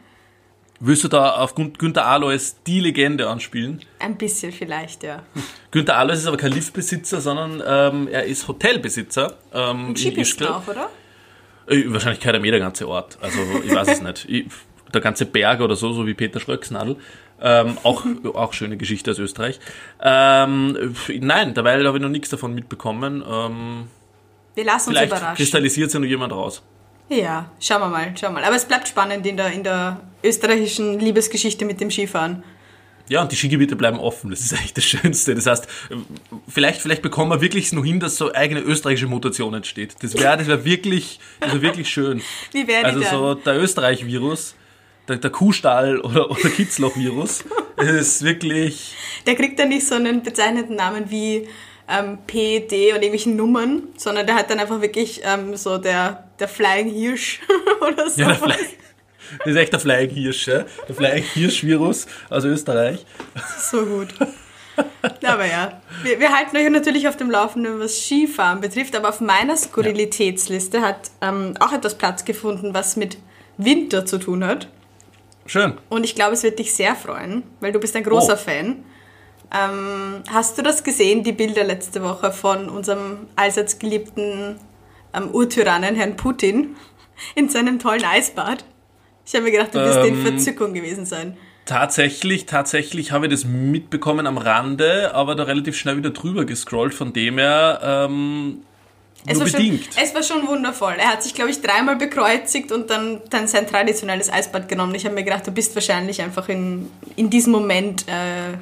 Willst 0.81 1.03
du 1.03 1.09
da 1.09 1.33
auf 1.33 1.55
Gün- 1.57 1.73
Günther 1.73 2.07
Alois 2.07 2.55
die 2.67 2.79
Legende 2.81 3.29
anspielen? 3.29 3.81
Ein 3.99 4.17
bisschen 4.17 4.53
vielleicht, 4.53 5.03
ja. 5.03 5.23
Günther 5.73 5.97
Alois 5.97 6.15
ist 6.19 6.27
aber 6.27 6.37
kein 6.37 6.53
Liftbesitzer, 6.53 7.21
sondern 7.21 7.63
ähm, 7.67 8.09
er 8.09 8.25
ist 8.25 8.47
Hotelbesitzer 8.47 9.35
ähm, 9.53 9.89
in 9.89 9.97
Skipisten 9.97 10.45
Ischgl. 10.45 10.47
auch, 10.47 10.69
oder? 10.69 10.89
Äh, 11.67 11.83
Wahrscheinlich 11.87 12.21
kennt 12.21 12.35
er 12.35 12.41
mir 12.41 12.53
der 12.53 12.61
ganze 12.61 12.87
Ort. 12.89 13.19
Also 13.21 13.39
ich 13.65 13.75
weiß 13.75 13.89
es 13.89 14.01
nicht. 14.03 14.27
Ich, 14.29 14.47
der 14.95 15.01
ganze 15.01 15.27
Berg 15.27 15.61
oder 15.61 15.75
so, 15.77 15.93
so 15.93 16.07
wie 16.07 16.15
Peter 16.15 16.39
Schröcksnadel. 16.41 16.97
Ähm, 17.41 17.77
auch, 17.83 18.05
auch 18.35 18.53
schöne 18.53 18.77
Geschichte 18.77 19.11
aus 19.11 19.19
Österreich. 19.19 19.61
Ähm, 20.01 20.95
nein, 21.21 21.55
dabei 21.55 21.85
habe 21.85 21.99
ich 21.99 22.03
noch 22.03 22.09
nichts 22.09 22.31
davon 22.31 22.55
mitbekommen. 22.55 23.23
Ähm, 23.29 23.85
Wir 24.55 24.65
lassen 24.65 24.91
uns 24.91 24.99
vielleicht 24.99 25.13
überraschen. 25.13 25.37
kristallisiert 25.37 25.91
sich 25.91 26.01
noch 26.01 26.07
jemand 26.07 26.33
raus. 26.33 26.63
Ja, 27.09 27.51
schauen 27.61 27.81
wir 27.81 27.89
mal, 27.89 28.15
schauen 28.19 28.35
wir 28.35 28.41
mal. 28.41 28.45
Aber 28.45 28.57
es 28.57 28.65
bleibt 28.67 28.89
spannend 28.89 29.27
in 29.27 29.37
der, 29.37 29.53
in 29.53 29.65
der 29.65 30.01
österreichischen 30.23 30.99
Liebesgeschichte 30.99 31.65
mit 31.65 31.81
dem 31.81 31.91
Skifahren. 31.91 32.43
Ja, 33.09 33.23
und 33.23 33.33
die 33.33 33.37
Skigebiete 33.37 33.75
bleiben 33.75 33.99
offen. 33.99 34.29
Das 34.31 34.41
ist 34.41 34.53
eigentlich 34.53 34.75
das 34.75 34.85
Schönste. 34.85 35.35
Das 35.35 35.47
heißt, 35.47 35.67
vielleicht, 36.47 36.83
vielleicht 36.83 37.01
bekommen 37.01 37.31
wir 37.31 37.41
wirklich 37.41 37.73
noch 37.73 37.83
hin, 37.85 38.01
dass 38.01 38.17
so 38.17 38.35
eigene 38.35 38.61
österreichische 38.61 39.07
Mutation 39.07 39.55
entsteht. 39.55 39.95
Das 40.03 40.15
wäre 40.15 40.37
das 40.37 40.47
wär 40.47 40.65
wirklich, 40.67 41.19
das 41.41 41.55
wär 41.55 41.63
wirklich 41.63 41.89
schön. 41.89 42.21
Wie 42.53 42.67
wäre 42.69 42.85
Also 42.85 43.01
dann? 43.01 43.11
so 43.11 43.35
der 43.35 43.57
Österreich-Virus, 43.59 44.55
der, 45.09 45.17
der 45.17 45.31
Kuhstall 45.31 46.01
oder, 46.01 46.31
oder 46.31 46.51
Kitzloch-Virus. 46.51 47.45
Ist 47.79 48.23
wirklich, 48.25 48.95
Der 49.25 49.37
kriegt 49.37 49.59
dann 49.59 49.69
nicht 49.71 49.87
so 49.87 49.95
einen 49.95 50.23
bezeichneten 50.23 50.77
Namen 50.77 51.11
wie 51.11 51.49
ähm, 51.89 52.19
P, 52.27 52.61
D 52.61 52.89
und 52.93 52.97
irgendwelchen 52.97 53.37
Nummern, 53.37 53.85
sondern 53.97 54.27
der 54.27 54.37
hat 54.37 54.51
dann 54.51 54.59
einfach 54.59 54.81
wirklich 54.81 55.23
ähm, 55.25 55.57
so 55.57 55.79
der, 55.79 56.25
der 56.39 56.49
Flying 56.49 56.91
Hirsch 56.91 57.41
oder 57.81 58.09
so. 58.11 58.21
ja, 58.21 58.29
der 58.29 58.37
Fly, 58.37 58.57
das 59.39 59.47
ist 59.47 59.57
echt 59.57 59.73
der 59.73 59.81
Flying 59.81 60.11
Hirsch, 60.11 60.49
ja? 60.49 60.65
der 60.87 60.95
Flying 60.95 61.23
Hirsch-Virus 61.23 62.07
aus 62.31 62.45
Österreich. 62.45 63.05
so 63.71 63.85
gut. 63.85 64.09
aber 65.25 65.47
ja, 65.47 65.81
wir, 66.03 66.21
wir, 66.21 66.33
halten 66.33 66.57
euch 66.57 66.69
natürlich 66.71 67.09
auf 67.09 67.17
dem 67.17 67.31
Laufenden, 67.31 67.81
was 67.81 68.05
Skifahren 68.05 68.61
betrifft, 68.61 68.95
aber 68.95 69.09
auf 69.09 69.21
meiner 69.21 69.57
Skurrilitätsliste 69.57 70.83
hat 70.83 71.11
ähm, 71.21 71.55
auch 71.61 71.73
etwas 71.73 71.97
Platz 71.97 72.25
gefunden, 72.25 72.75
was 72.75 72.97
mit 72.97 73.19
Winter 73.57 74.07
zu 74.07 74.19
tun 74.19 74.45
hat. 74.45 74.69
Schön. 75.47 75.75
Und 75.89 76.05
ich 76.05 76.15
glaube, 76.15 76.35
es 76.35 76.43
wird 76.43 76.59
dich 76.59 76.75
sehr 76.75 76.95
freuen, 76.95 77.43
weil 77.61 77.73
du 77.73 77.81
bist 77.81 77.97
ein 77.97 78.05
großer 78.05 78.35
oh. 78.35 78.37
Fan. 78.37 78.85
Ähm, 79.53 80.23
hast 80.31 80.59
du 80.59 80.63
das 80.63 80.85
gesehen, 80.85 81.25
die 81.25 81.33
Bilder 81.33 81.65
letzte 81.65 82.03
Woche 82.03 82.33
von 82.33 82.69
unserem 82.69 83.29
allseits 83.37 83.79
geliebten 83.79 84.57
ähm, 85.15 85.31
Urtyrannen, 85.31 85.95
Herrn 85.95 86.17
Putin, 86.17 86.77
in 87.35 87.49
seinem 87.49 87.79
tollen 87.79 88.05
Eisbad? 88.05 88.65
Ich 89.25 89.35
habe 89.35 89.45
mir 89.45 89.53
gedacht, 89.53 89.75
du 89.75 89.79
wirst 89.79 89.99
ähm, 89.99 90.15
in 90.15 90.23
Verzückung 90.23 90.75
gewesen 90.75 91.07
sein. 91.07 91.37
Tatsächlich, 91.65 92.47
tatsächlich 92.47 93.13
habe 93.13 93.27
ich 93.27 93.33
das 93.33 93.45
mitbekommen 93.45 94.27
am 94.27 94.39
Rande, 94.39 95.15
aber 95.15 95.35
da 95.35 95.43
relativ 95.45 95.77
schnell 95.77 95.99
wieder 95.99 96.11
drüber 96.11 96.47
gescrollt, 96.47 96.95
von 96.95 97.13
dem 97.13 97.37
her 97.37 97.81
ähm, 97.83 98.63
es 99.27 99.39
bedingt. 99.39 99.85
Schon, 99.85 100.03
es 100.03 100.15
war 100.15 100.23
schon 100.23 100.47
wundervoll. 100.49 100.95
Er 100.99 101.13
hat 101.13 101.23
sich, 101.23 101.35
glaube 101.35 101.51
ich, 101.51 101.61
dreimal 101.61 101.97
bekreuzigt 101.97 102.73
und 102.73 102.89
dann, 102.89 103.21
dann 103.29 103.49
sein 103.49 103.67
traditionelles 103.67 104.33
Eisbad 104.33 104.69
genommen. 104.69 104.95
Ich 104.95 105.05
habe 105.05 105.15
mir 105.15 105.25
gedacht, 105.25 105.47
du 105.47 105.51
bist 105.51 105.75
wahrscheinlich 105.75 106.23
einfach 106.23 106.49
in, 106.49 106.91
in 107.17 107.29
diesem 107.29 107.53
Moment 107.53 108.07
äh, 108.09 108.57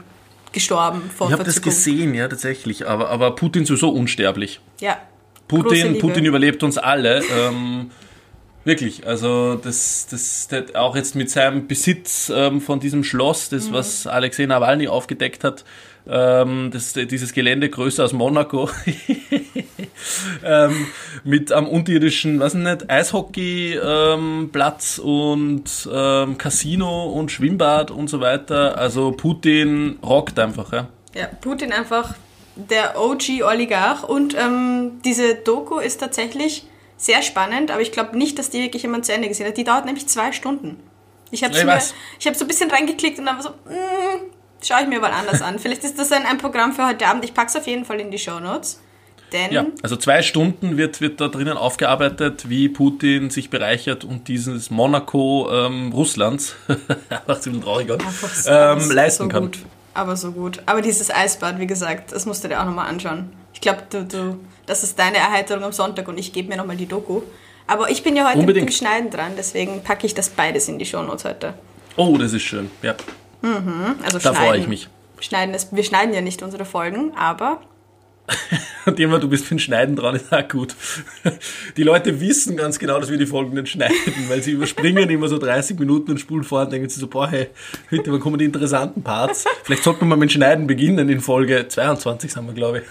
gestorben 0.56 1.10
vor 1.14 1.28
Ich 1.28 1.32
habe 1.34 1.44
das 1.44 1.60
gesehen, 1.60 2.14
ja, 2.14 2.26
tatsächlich. 2.26 2.88
Aber, 2.88 3.10
aber 3.10 3.36
Putin 3.36 3.66
sowieso 3.66 3.90
unsterblich. 3.90 4.60
Ja. 4.80 4.96
Putin, 5.48 5.98
Putin 5.98 6.24
überlebt 6.24 6.62
uns 6.62 6.78
alle. 6.78 7.22
ähm, 7.38 7.90
Wirklich, 8.64 9.06
also 9.06 9.54
das, 9.54 10.08
das, 10.10 10.48
das 10.48 10.74
auch 10.74 10.96
jetzt 10.96 11.14
mit 11.14 11.30
seinem 11.30 11.68
Besitz 11.68 12.32
ähm, 12.34 12.60
von 12.60 12.80
diesem 12.80 13.04
Schloss, 13.04 13.48
das 13.48 13.68
mhm. 13.68 13.74
was 13.74 14.08
Alexei 14.08 14.46
Nawalny 14.46 14.88
aufgedeckt 14.88 15.44
hat, 15.44 15.64
ähm, 16.08 16.70
das, 16.72 16.92
dieses 16.92 17.32
Gelände 17.32 17.68
größer 17.68 18.02
als 18.02 18.12
Monaco, 18.12 18.70
ähm, 20.44 20.86
mit 21.24 21.52
am 21.52 21.68
unterirdischen, 21.68 22.40
was 22.40 22.54
nicht, 22.54 22.90
Eishockeyplatz 22.90 24.98
ähm, 24.98 25.04
und 25.04 25.88
ähm, 25.92 26.38
Casino 26.38 27.06
und 27.06 27.30
Schwimmbad 27.30 27.90
und 27.90 28.08
so 28.08 28.20
weiter. 28.20 28.78
Also 28.78 29.12
Putin 29.12 29.98
rockt 30.02 30.38
einfach, 30.38 30.72
ja. 30.72 30.88
Ja, 31.14 31.26
Putin 31.40 31.72
einfach 31.72 32.14
der 32.56 33.00
OG-Oligarch 33.00 34.04
und 34.04 34.36
ähm, 34.38 35.00
diese 35.04 35.34
Doku 35.34 35.78
ist 35.78 35.98
tatsächlich 35.98 36.66
sehr 36.96 37.22
spannend, 37.22 37.70
aber 37.70 37.82
ich 37.82 37.92
glaube 37.92 38.16
nicht, 38.16 38.38
dass 38.38 38.50
die 38.50 38.62
wirklich 38.62 38.82
jemand 38.82 39.04
zu 39.04 39.12
Ende 39.12 39.28
gesehen 39.28 39.46
hat. 39.46 39.56
Die 39.56 39.64
dauert 39.64 39.84
nämlich 39.84 40.08
zwei 40.08 40.32
Stunden. 40.32 40.80
Ich 41.30 41.44
habe 41.44 41.54
hab 41.54 41.82
so 41.82 42.44
ein 42.44 42.48
bisschen 42.48 42.70
reingeklickt 42.70 43.18
und 43.18 43.26
dann 43.26 43.36
war 43.36 43.42
so, 43.42 43.50
mm, 43.50 44.35
schaue 44.66 44.82
ich 44.82 44.88
mir 44.88 45.00
mal 45.00 45.12
anders 45.12 45.42
an. 45.42 45.58
Vielleicht 45.58 45.84
ist 45.84 45.98
das 45.98 46.12
ein, 46.12 46.26
ein 46.26 46.38
Programm 46.38 46.72
für 46.72 46.86
heute 46.86 47.06
Abend. 47.06 47.24
Ich 47.24 47.34
packe 47.34 47.48
es 47.48 47.56
auf 47.56 47.66
jeden 47.66 47.84
Fall 47.84 48.00
in 48.00 48.10
die 48.10 48.18
Show 48.18 48.40
Notes. 48.40 48.80
Denn 49.32 49.52
ja, 49.52 49.66
also 49.82 49.96
zwei 49.96 50.22
Stunden 50.22 50.76
wird, 50.76 51.00
wird 51.00 51.20
da 51.20 51.26
drinnen 51.26 51.56
aufgearbeitet, 51.56 52.48
wie 52.48 52.68
Putin 52.68 53.30
sich 53.30 53.50
bereichert 53.50 54.04
und 54.04 54.28
dieses 54.28 54.70
Monaco 54.70 55.50
ähm, 55.50 55.90
Russlands, 55.92 56.54
macht 57.26 57.46
es 57.46 57.60
trauriger, 57.60 57.98
ähm, 58.46 58.90
leisten 58.90 59.24
so 59.24 59.28
kann. 59.28 59.42
Gut, 59.44 59.58
aber 59.94 60.16
so 60.16 60.30
gut. 60.30 60.62
Aber 60.66 60.80
dieses 60.80 61.10
Eisbad, 61.10 61.58
wie 61.58 61.66
gesagt, 61.66 62.12
das 62.12 62.24
musst 62.24 62.44
du 62.44 62.48
dir 62.48 62.60
auch 62.60 62.66
nochmal 62.66 62.88
anschauen. 62.88 63.32
Ich 63.52 63.60
glaube, 63.60 63.82
du, 63.90 64.04
du 64.04 64.38
das 64.66 64.84
ist 64.84 64.98
deine 64.98 65.16
Erheiterung 65.16 65.64
am 65.64 65.72
Sonntag 65.72 66.06
und 66.06 66.18
ich 66.18 66.32
gebe 66.32 66.48
mir 66.48 66.56
nochmal 66.56 66.76
die 66.76 66.86
Doku. 66.86 67.22
Aber 67.66 67.90
ich 67.90 68.04
bin 68.04 68.14
ja 68.14 68.28
heute 68.28 68.38
Unbedingt. 68.38 68.66
mit 68.66 68.74
dem 68.74 68.76
Schneiden 68.76 69.10
dran, 69.10 69.32
deswegen 69.36 69.82
packe 69.82 70.06
ich 70.06 70.14
das 70.14 70.28
beides 70.28 70.68
in 70.68 70.78
die 70.78 70.86
Shownotes 70.86 71.24
heute. 71.24 71.54
Oh, 71.96 72.16
das 72.16 72.32
ist 72.32 72.42
schön, 72.42 72.70
ja. 72.82 72.94
Mhm, 73.46 73.96
also 74.02 74.18
da 74.18 74.34
freue 74.34 74.58
ich 74.58 74.66
mich. 74.66 74.88
Schneiden 75.20 75.54
ist, 75.54 75.74
wir 75.74 75.84
schneiden 75.84 76.14
ja 76.14 76.20
nicht 76.20 76.42
unsere 76.42 76.64
Folgen, 76.64 77.12
aber 77.16 77.60
und 78.86 78.98
immer, 78.98 79.20
du 79.20 79.28
bist 79.28 79.44
für 79.44 79.54
ein 79.54 79.58
Schneiden 79.60 79.94
dran, 79.94 80.16
ist 80.16 80.32
auch 80.32 80.48
gut. 80.48 80.74
Die 81.76 81.82
Leute 81.84 82.20
wissen 82.20 82.56
ganz 82.56 82.78
genau, 82.78 82.98
dass 82.98 83.08
wir 83.08 83.18
die 83.18 83.26
Folgen 83.26 83.54
nicht 83.54 83.68
schneiden, 83.68 83.94
weil 84.28 84.42
sie 84.42 84.52
überspringen 84.52 85.08
immer 85.10 85.28
so 85.28 85.38
30 85.38 85.78
Minuten 85.78 86.10
und 86.10 86.18
spulen 86.18 86.42
vor 86.42 86.62
und 86.62 86.72
denken 86.72 86.88
sich 86.88 86.98
so, 86.98 87.06
boah, 87.06 87.28
hey, 87.28 87.50
heute 87.90 88.18
kommen 88.18 88.38
die 88.38 88.46
interessanten 88.46 89.02
Parts. 89.02 89.44
Vielleicht 89.62 89.84
sollten 89.84 90.00
wir 90.00 90.06
mal 90.06 90.16
mit 90.16 90.32
Schneiden 90.32 90.66
beginnen 90.66 91.08
in 91.08 91.20
Folge 91.20 91.68
22, 91.68 92.32
sagen 92.32 92.48
wir, 92.48 92.54
glaube 92.54 92.78
ich. 92.78 92.84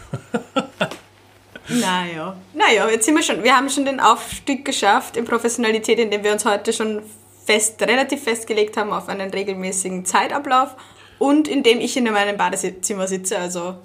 Naja, 1.67 2.37
naja, 2.53 2.89
jetzt 2.89 3.05
sind 3.05 3.15
wir 3.15 3.23
schon, 3.23 3.43
wir 3.43 3.55
haben 3.55 3.69
schon 3.69 3.85
den 3.85 3.99
Aufstieg 3.99 4.63
geschafft 4.63 5.17
in 5.17 5.25
Professionalität, 5.25 5.99
indem 5.99 6.23
wir 6.23 6.31
uns 6.31 6.45
heute 6.45 6.71
schon 6.71 7.01
fest, 7.45 7.81
relativ 7.81 8.23
festgelegt 8.23 8.77
haben 8.77 8.91
auf 8.91 9.09
einen 9.09 9.29
regelmäßigen 9.29 10.05
Zeitablauf 10.05 10.75
und 11.19 11.47
indem 11.47 11.79
ich 11.79 11.95
in 11.95 12.05
meinem 12.05 12.37
Badezimmer 12.37 13.07
sitze, 13.07 13.37
also 13.37 13.75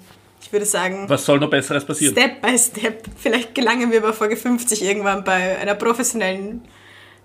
ich 0.41 0.51
würde 0.51 0.65
sagen. 0.65 1.07
Was 1.07 1.25
soll 1.25 1.39
noch 1.39 1.49
Besseres 1.49 1.85
passieren? 1.85 2.13
Step 2.13 2.41
by 2.41 2.57
Step. 2.57 3.05
Vielleicht 3.15 3.55
gelangen 3.55 3.91
wir 3.91 4.01
bei 4.01 4.11
Folge 4.11 4.35
50 4.35 4.83
irgendwann 4.83 5.23
bei 5.23 5.57
einer 5.57 5.75
professionellen 5.75 6.61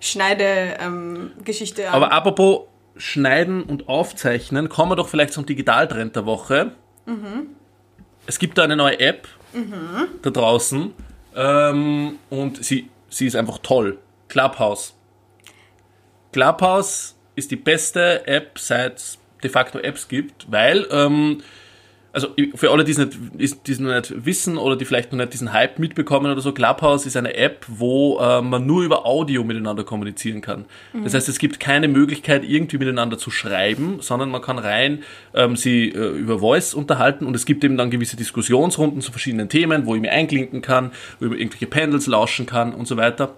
Schneidegeschichte 0.00 1.82
ähm, 1.82 1.88
an. 1.88 1.94
Aber 1.94 2.12
apropos 2.12 2.66
Schneiden 2.96 3.62
und 3.62 3.88
Aufzeichnen, 3.88 4.68
kommen 4.68 4.92
wir 4.92 4.96
doch 4.96 5.08
vielleicht 5.08 5.32
zum 5.32 5.46
Digitaltrend 5.46 6.16
der 6.16 6.26
Woche. 6.26 6.72
Mhm. 7.06 7.48
Es 8.26 8.38
gibt 8.38 8.58
da 8.58 8.64
eine 8.64 8.76
neue 8.76 8.98
App, 9.00 9.28
mhm. 9.52 10.08
da 10.22 10.30
draußen. 10.30 10.92
Ähm, 11.34 12.18
und 12.30 12.64
sie, 12.64 12.88
sie 13.10 13.26
ist 13.26 13.36
einfach 13.36 13.58
toll. 13.58 13.98
Clubhouse. 14.28 14.95
Clubhouse 16.36 17.16
ist 17.34 17.50
die 17.50 17.56
beste 17.56 18.26
App, 18.26 18.58
seit 18.58 18.98
es 18.98 19.18
de 19.42 19.48
facto 19.48 19.78
Apps 19.78 20.06
gibt, 20.06 20.46
weil 20.50 20.86
ähm, 20.90 21.38
also 22.12 22.28
für 22.54 22.70
alle, 22.70 22.84
die 22.84 22.92
es 22.92 22.98
nicht, 22.98 23.16
die 23.66 23.72
es 23.72 23.78
noch 23.78 23.94
nicht 23.94 24.26
wissen 24.26 24.58
oder 24.58 24.76
die 24.76 24.84
vielleicht 24.84 25.12
noch 25.12 25.18
nicht 25.18 25.32
diesen 25.32 25.54
Hype 25.54 25.78
mitbekommen 25.78 26.30
oder 26.30 26.42
so, 26.42 26.52
Clubhouse 26.52 27.06
ist 27.06 27.16
eine 27.16 27.36
App, 27.36 27.64
wo 27.68 28.18
äh, 28.18 28.42
man 28.42 28.66
nur 28.66 28.82
über 28.84 29.06
Audio 29.06 29.44
miteinander 29.44 29.82
kommunizieren 29.82 30.42
kann. 30.42 30.66
Mhm. 30.92 31.04
Das 31.04 31.14
heißt, 31.14 31.26
es 31.26 31.38
gibt 31.38 31.58
keine 31.58 31.88
Möglichkeit, 31.88 32.44
irgendwie 32.44 32.76
miteinander 32.76 33.16
zu 33.16 33.30
schreiben, 33.30 34.00
sondern 34.02 34.28
man 34.28 34.42
kann 34.42 34.58
rein 34.58 35.04
ähm, 35.32 35.56
sie 35.56 35.88
äh, 35.88 36.18
über 36.18 36.40
Voice 36.40 36.74
unterhalten 36.74 37.24
und 37.24 37.34
es 37.34 37.46
gibt 37.46 37.64
eben 37.64 37.78
dann 37.78 37.90
gewisse 37.90 38.18
Diskussionsrunden 38.18 39.00
zu 39.00 39.10
verschiedenen 39.10 39.48
Themen, 39.48 39.86
wo 39.86 39.94
ich 39.94 40.02
mir 40.02 40.12
einklinken 40.12 40.60
kann, 40.60 40.90
wo 41.18 41.24
ich 41.24 41.32
über 41.32 41.40
irgendwelche 41.40 41.66
Panels 41.66 42.06
lauschen 42.06 42.44
kann 42.44 42.74
und 42.74 42.86
so 42.86 42.98
weiter. 42.98 43.36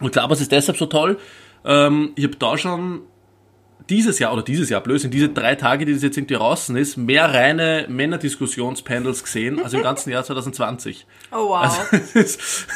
Und 0.00 0.10
Clubhouse 0.10 0.40
ist 0.40 0.50
deshalb 0.50 0.76
so 0.76 0.86
toll. 0.86 1.18
Ähm, 1.64 2.12
ich 2.16 2.24
habe 2.24 2.36
da 2.36 2.58
schon 2.58 3.02
dieses 3.90 4.18
Jahr 4.18 4.32
oder 4.32 4.42
dieses 4.42 4.70
Jahr, 4.70 4.80
blöd, 4.80 5.04
in 5.04 5.10
diese 5.10 5.28
drei 5.28 5.54
Tage, 5.56 5.84
die 5.84 5.92
das 5.92 6.02
jetzt 6.02 6.16
irgendwie 6.16 6.34
draußen 6.34 6.76
ist, 6.76 6.96
mehr 6.96 7.32
reine 7.32 7.86
Männerdiskutionspanels 7.88 9.24
gesehen 9.24 9.62
als 9.62 9.72
im 9.74 9.82
ganzen 9.82 10.10
Jahr 10.10 10.24
2020. 10.24 11.06
Oh 11.32 11.48
wow. 11.48 11.62
Also, 11.62 11.80
es, 12.14 12.14
ist, 12.14 12.66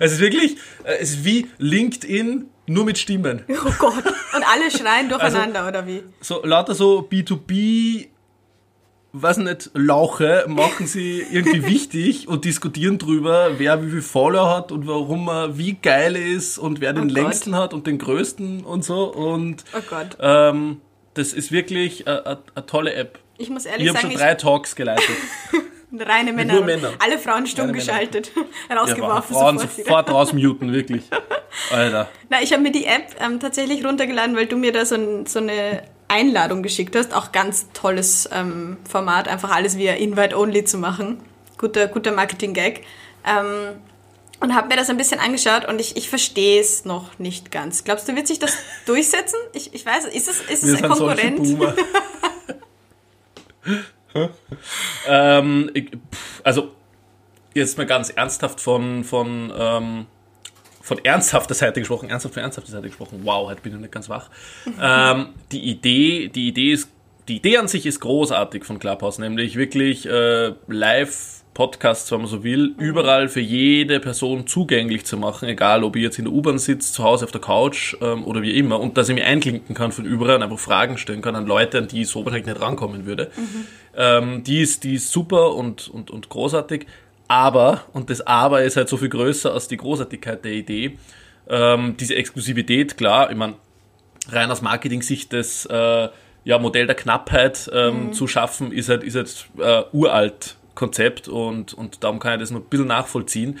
es 0.00 0.12
ist 0.12 0.20
wirklich, 0.20 0.56
äh, 0.84 0.98
es 1.00 1.10
ist 1.10 1.24
wie 1.24 1.48
LinkedIn 1.58 2.48
nur 2.66 2.84
mit 2.84 2.98
Stimmen. 2.98 3.44
Oh 3.48 3.72
Gott. 3.78 4.04
Und 4.04 4.44
alle 4.46 4.70
schreien 4.70 5.08
durcheinander, 5.08 5.60
also, 5.60 5.68
oder 5.68 5.86
wie? 5.86 6.02
So 6.20 6.44
lauter 6.44 6.74
so 6.74 7.06
B2B 7.10 8.08
weiß 9.12 9.38
nicht, 9.38 9.70
Lauche 9.74 10.44
machen 10.48 10.86
sie 10.86 11.24
irgendwie 11.30 11.64
wichtig 11.66 12.28
und 12.28 12.44
diskutieren 12.44 12.98
drüber, 12.98 13.58
wer 13.58 13.84
wie 13.84 13.90
viel 13.90 14.02
Follower 14.02 14.54
hat 14.54 14.72
und 14.72 14.86
warum 14.86 15.28
er 15.28 15.58
wie 15.58 15.74
geil 15.74 16.16
ist 16.16 16.58
und 16.58 16.80
wer 16.80 16.92
den 16.92 17.10
oh 17.10 17.12
längsten 17.12 17.56
hat 17.56 17.74
und 17.74 17.86
den 17.86 17.98
größten 17.98 18.64
und 18.64 18.84
so. 18.84 19.12
Und 19.12 19.64
oh 19.76 19.80
Gott. 19.88 20.16
Ähm, 20.20 20.80
das 21.14 21.32
ist 21.32 21.50
wirklich 21.50 22.06
eine 22.06 22.38
tolle 22.66 22.94
App. 22.94 23.18
Ich 23.38 23.50
muss 23.50 23.66
ehrlich 23.66 23.86
ich 23.86 23.92
sagen, 23.92 24.08
ich 24.08 24.14
habe 24.14 24.18
schon 24.18 24.28
drei 24.28 24.34
Talks 24.34 24.76
geleitet. 24.76 25.16
Reine 25.98 26.32
Männer. 26.32 26.54
Nur 26.54 26.64
Männer. 26.64 26.92
Alle 26.98 27.18
Frauen 27.18 27.46
stumm 27.46 27.72
geschaltet. 27.72 28.30
Rausgeworfen. 28.70 29.34
Ja, 29.34 29.40
Frauen 29.40 29.58
sofort, 29.58 29.86
sofort 29.86 30.10
rausmuten, 30.10 30.72
wirklich. 30.72 31.04
Alter. 31.70 32.08
Na, 32.28 32.42
ich 32.42 32.52
habe 32.52 32.62
mir 32.62 32.72
die 32.72 32.84
App 32.84 33.16
ähm, 33.20 33.40
tatsächlich 33.40 33.84
runtergeladen, 33.84 34.36
weil 34.36 34.46
du 34.46 34.56
mir 34.56 34.72
da 34.72 34.84
so, 34.84 34.96
ein, 34.96 35.26
so 35.26 35.38
eine 35.38 35.82
Einladung 36.08 36.62
geschickt 36.62 36.96
hast. 36.96 37.14
Auch 37.14 37.32
ganz 37.32 37.68
tolles 37.72 38.28
ähm, 38.32 38.76
Format, 38.88 39.28
einfach 39.28 39.50
alles 39.50 39.78
via 39.78 39.94
Invite-Only 39.94 40.64
zu 40.64 40.78
machen. 40.78 41.20
Guter, 41.58 41.88
guter 41.88 42.12
Marketing-Gag. 42.12 42.84
Ähm, 43.26 43.80
und 44.40 44.54
habe 44.54 44.68
mir 44.68 44.76
das 44.76 44.88
ein 44.88 44.96
bisschen 44.96 45.20
angeschaut 45.20 45.66
und 45.66 45.80
ich, 45.80 45.96
ich 45.96 46.08
verstehe 46.08 46.60
es 46.60 46.84
noch 46.84 47.18
nicht 47.18 47.50
ganz. 47.50 47.82
Glaubst 47.84 48.08
du, 48.08 48.14
wird 48.14 48.28
sich 48.28 48.38
das 48.38 48.56
durchsetzen? 48.86 49.38
Ich, 49.52 49.74
ich 49.74 49.84
weiß, 49.84 50.04
ist 50.06 50.28
es, 50.28 50.40
ist 50.42 50.64
es 50.64 50.82
ein 50.82 50.88
Konkurrent? 50.88 51.40
ähm, 55.08 55.70
ich, 55.74 55.90
also, 56.44 56.70
jetzt 57.54 57.78
mal 57.78 57.86
ganz 57.86 58.10
ernsthaft 58.10 58.60
von, 58.60 59.02
von 59.02 59.52
ähm, 59.56 60.06
von 60.88 61.04
ernsthafter 61.04 61.54
Seite 61.54 61.80
gesprochen, 61.80 62.08
ernsthaft 62.08 62.34
von 62.34 62.42
ernsthafter 62.42 62.72
Seite 62.72 62.88
gesprochen, 62.88 63.20
wow, 63.22 63.48
heute 63.48 63.60
bin 63.60 63.74
ich 63.74 63.80
nicht 63.80 63.92
ganz 63.92 64.08
wach. 64.08 64.30
ähm, 64.82 65.28
die 65.52 65.70
Idee, 65.70 66.28
die 66.28 66.48
Idee 66.48 66.72
ist, 66.72 66.88
die 67.28 67.36
Idee 67.36 67.58
an 67.58 67.68
sich 67.68 67.84
ist 67.84 68.00
großartig 68.00 68.64
von 68.64 68.78
Clubhouse, 68.78 69.18
nämlich 69.18 69.56
wirklich 69.56 70.06
äh, 70.06 70.54
live 70.66 71.44
Podcasts, 71.52 72.10
wenn 72.12 72.20
man 72.20 72.28
so 72.28 72.42
will, 72.44 72.74
überall 72.78 73.28
für 73.28 73.40
jede 73.40 74.00
Person 74.00 74.46
zugänglich 74.46 75.04
zu 75.04 75.18
machen, 75.18 75.48
egal 75.48 75.84
ob 75.84 75.96
ich 75.96 76.02
jetzt 76.02 76.18
in 76.18 76.24
der 76.24 76.32
U-Bahn 76.32 76.58
sitze, 76.58 76.92
zu 76.92 77.02
Hause 77.02 77.24
auf 77.24 77.32
der 77.32 77.40
Couch 77.40 77.96
ähm, 78.00 78.24
oder 78.24 78.40
wie 78.42 78.56
immer, 78.56 78.80
und 78.80 78.96
dass 78.96 79.08
ich 79.08 79.14
mich 79.16 79.24
einklinken 79.24 79.74
kann 79.74 79.92
von 79.92 80.06
überall 80.06 80.36
und 80.36 80.44
einfach 80.44 80.58
Fragen 80.58 80.96
stellen 80.96 81.20
kann 81.20 81.34
an 81.34 81.46
Leute, 81.46 81.78
an 81.78 81.88
die 81.88 82.02
ich 82.02 82.08
so 82.08 82.24
wahrscheinlich 82.24 82.46
nicht 82.46 82.60
rankommen 82.60 83.06
würde. 83.06 83.30
Mhm. 83.36 83.66
Ähm, 83.96 84.44
die, 84.44 84.62
ist, 84.62 84.84
die 84.84 84.94
ist 84.94 85.10
super 85.10 85.54
und, 85.54 85.88
und, 85.88 86.12
und 86.12 86.28
großartig, 86.28 86.86
aber, 87.28 87.84
und 87.92 88.08
das 88.08 88.22
Aber 88.22 88.62
ist 88.62 88.76
halt 88.76 88.88
so 88.88 88.96
viel 88.96 89.10
größer 89.10 89.52
als 89.52 89.68
die 89.68 89.76
Großartigkeit 89.76 90.44
der 90.44 90.52
Idee, 90.52 90.98
ähm, 91.48 91.96
diese 91.98 92.14
Exklusivität, 92.16 92.96
klar, 92.96 93.30
ich 93.30 93.36
meine, 93.36 93.54
rein 94.30 94.50
aus 94.50 94.62
Marketing-Sicht 94.62 95.32
das 95.32 95.66
äh, 95.66 96.08
ja, 96.44 96.58
Modell 96.58 96.86
der 96.86 96.96
Knappheit 96.96 97.70
ähm, 97.72 98.06
mhm. 98.06 98.12
zu 98.14 98.26
schaffen, 98.26 98.72
ist 98.72 98.88
halt, 98.88 99.04
ist 99.04 99.14
halt 99.14 99.48
äh, 99.58 99.82
uralt 99.92 100.56
Konzept 100.74 101.28
und, 101.28 101.74
und 101.74 102.02
darum 102.02 102.18
kann 102.18 102.34
ich 102.34 102.40
das 102.40 102.50
noch 102.50 102.60
ein 102.60 102.68
bisschen 102.68 102.86
nachvollziehen. 102.86 103.58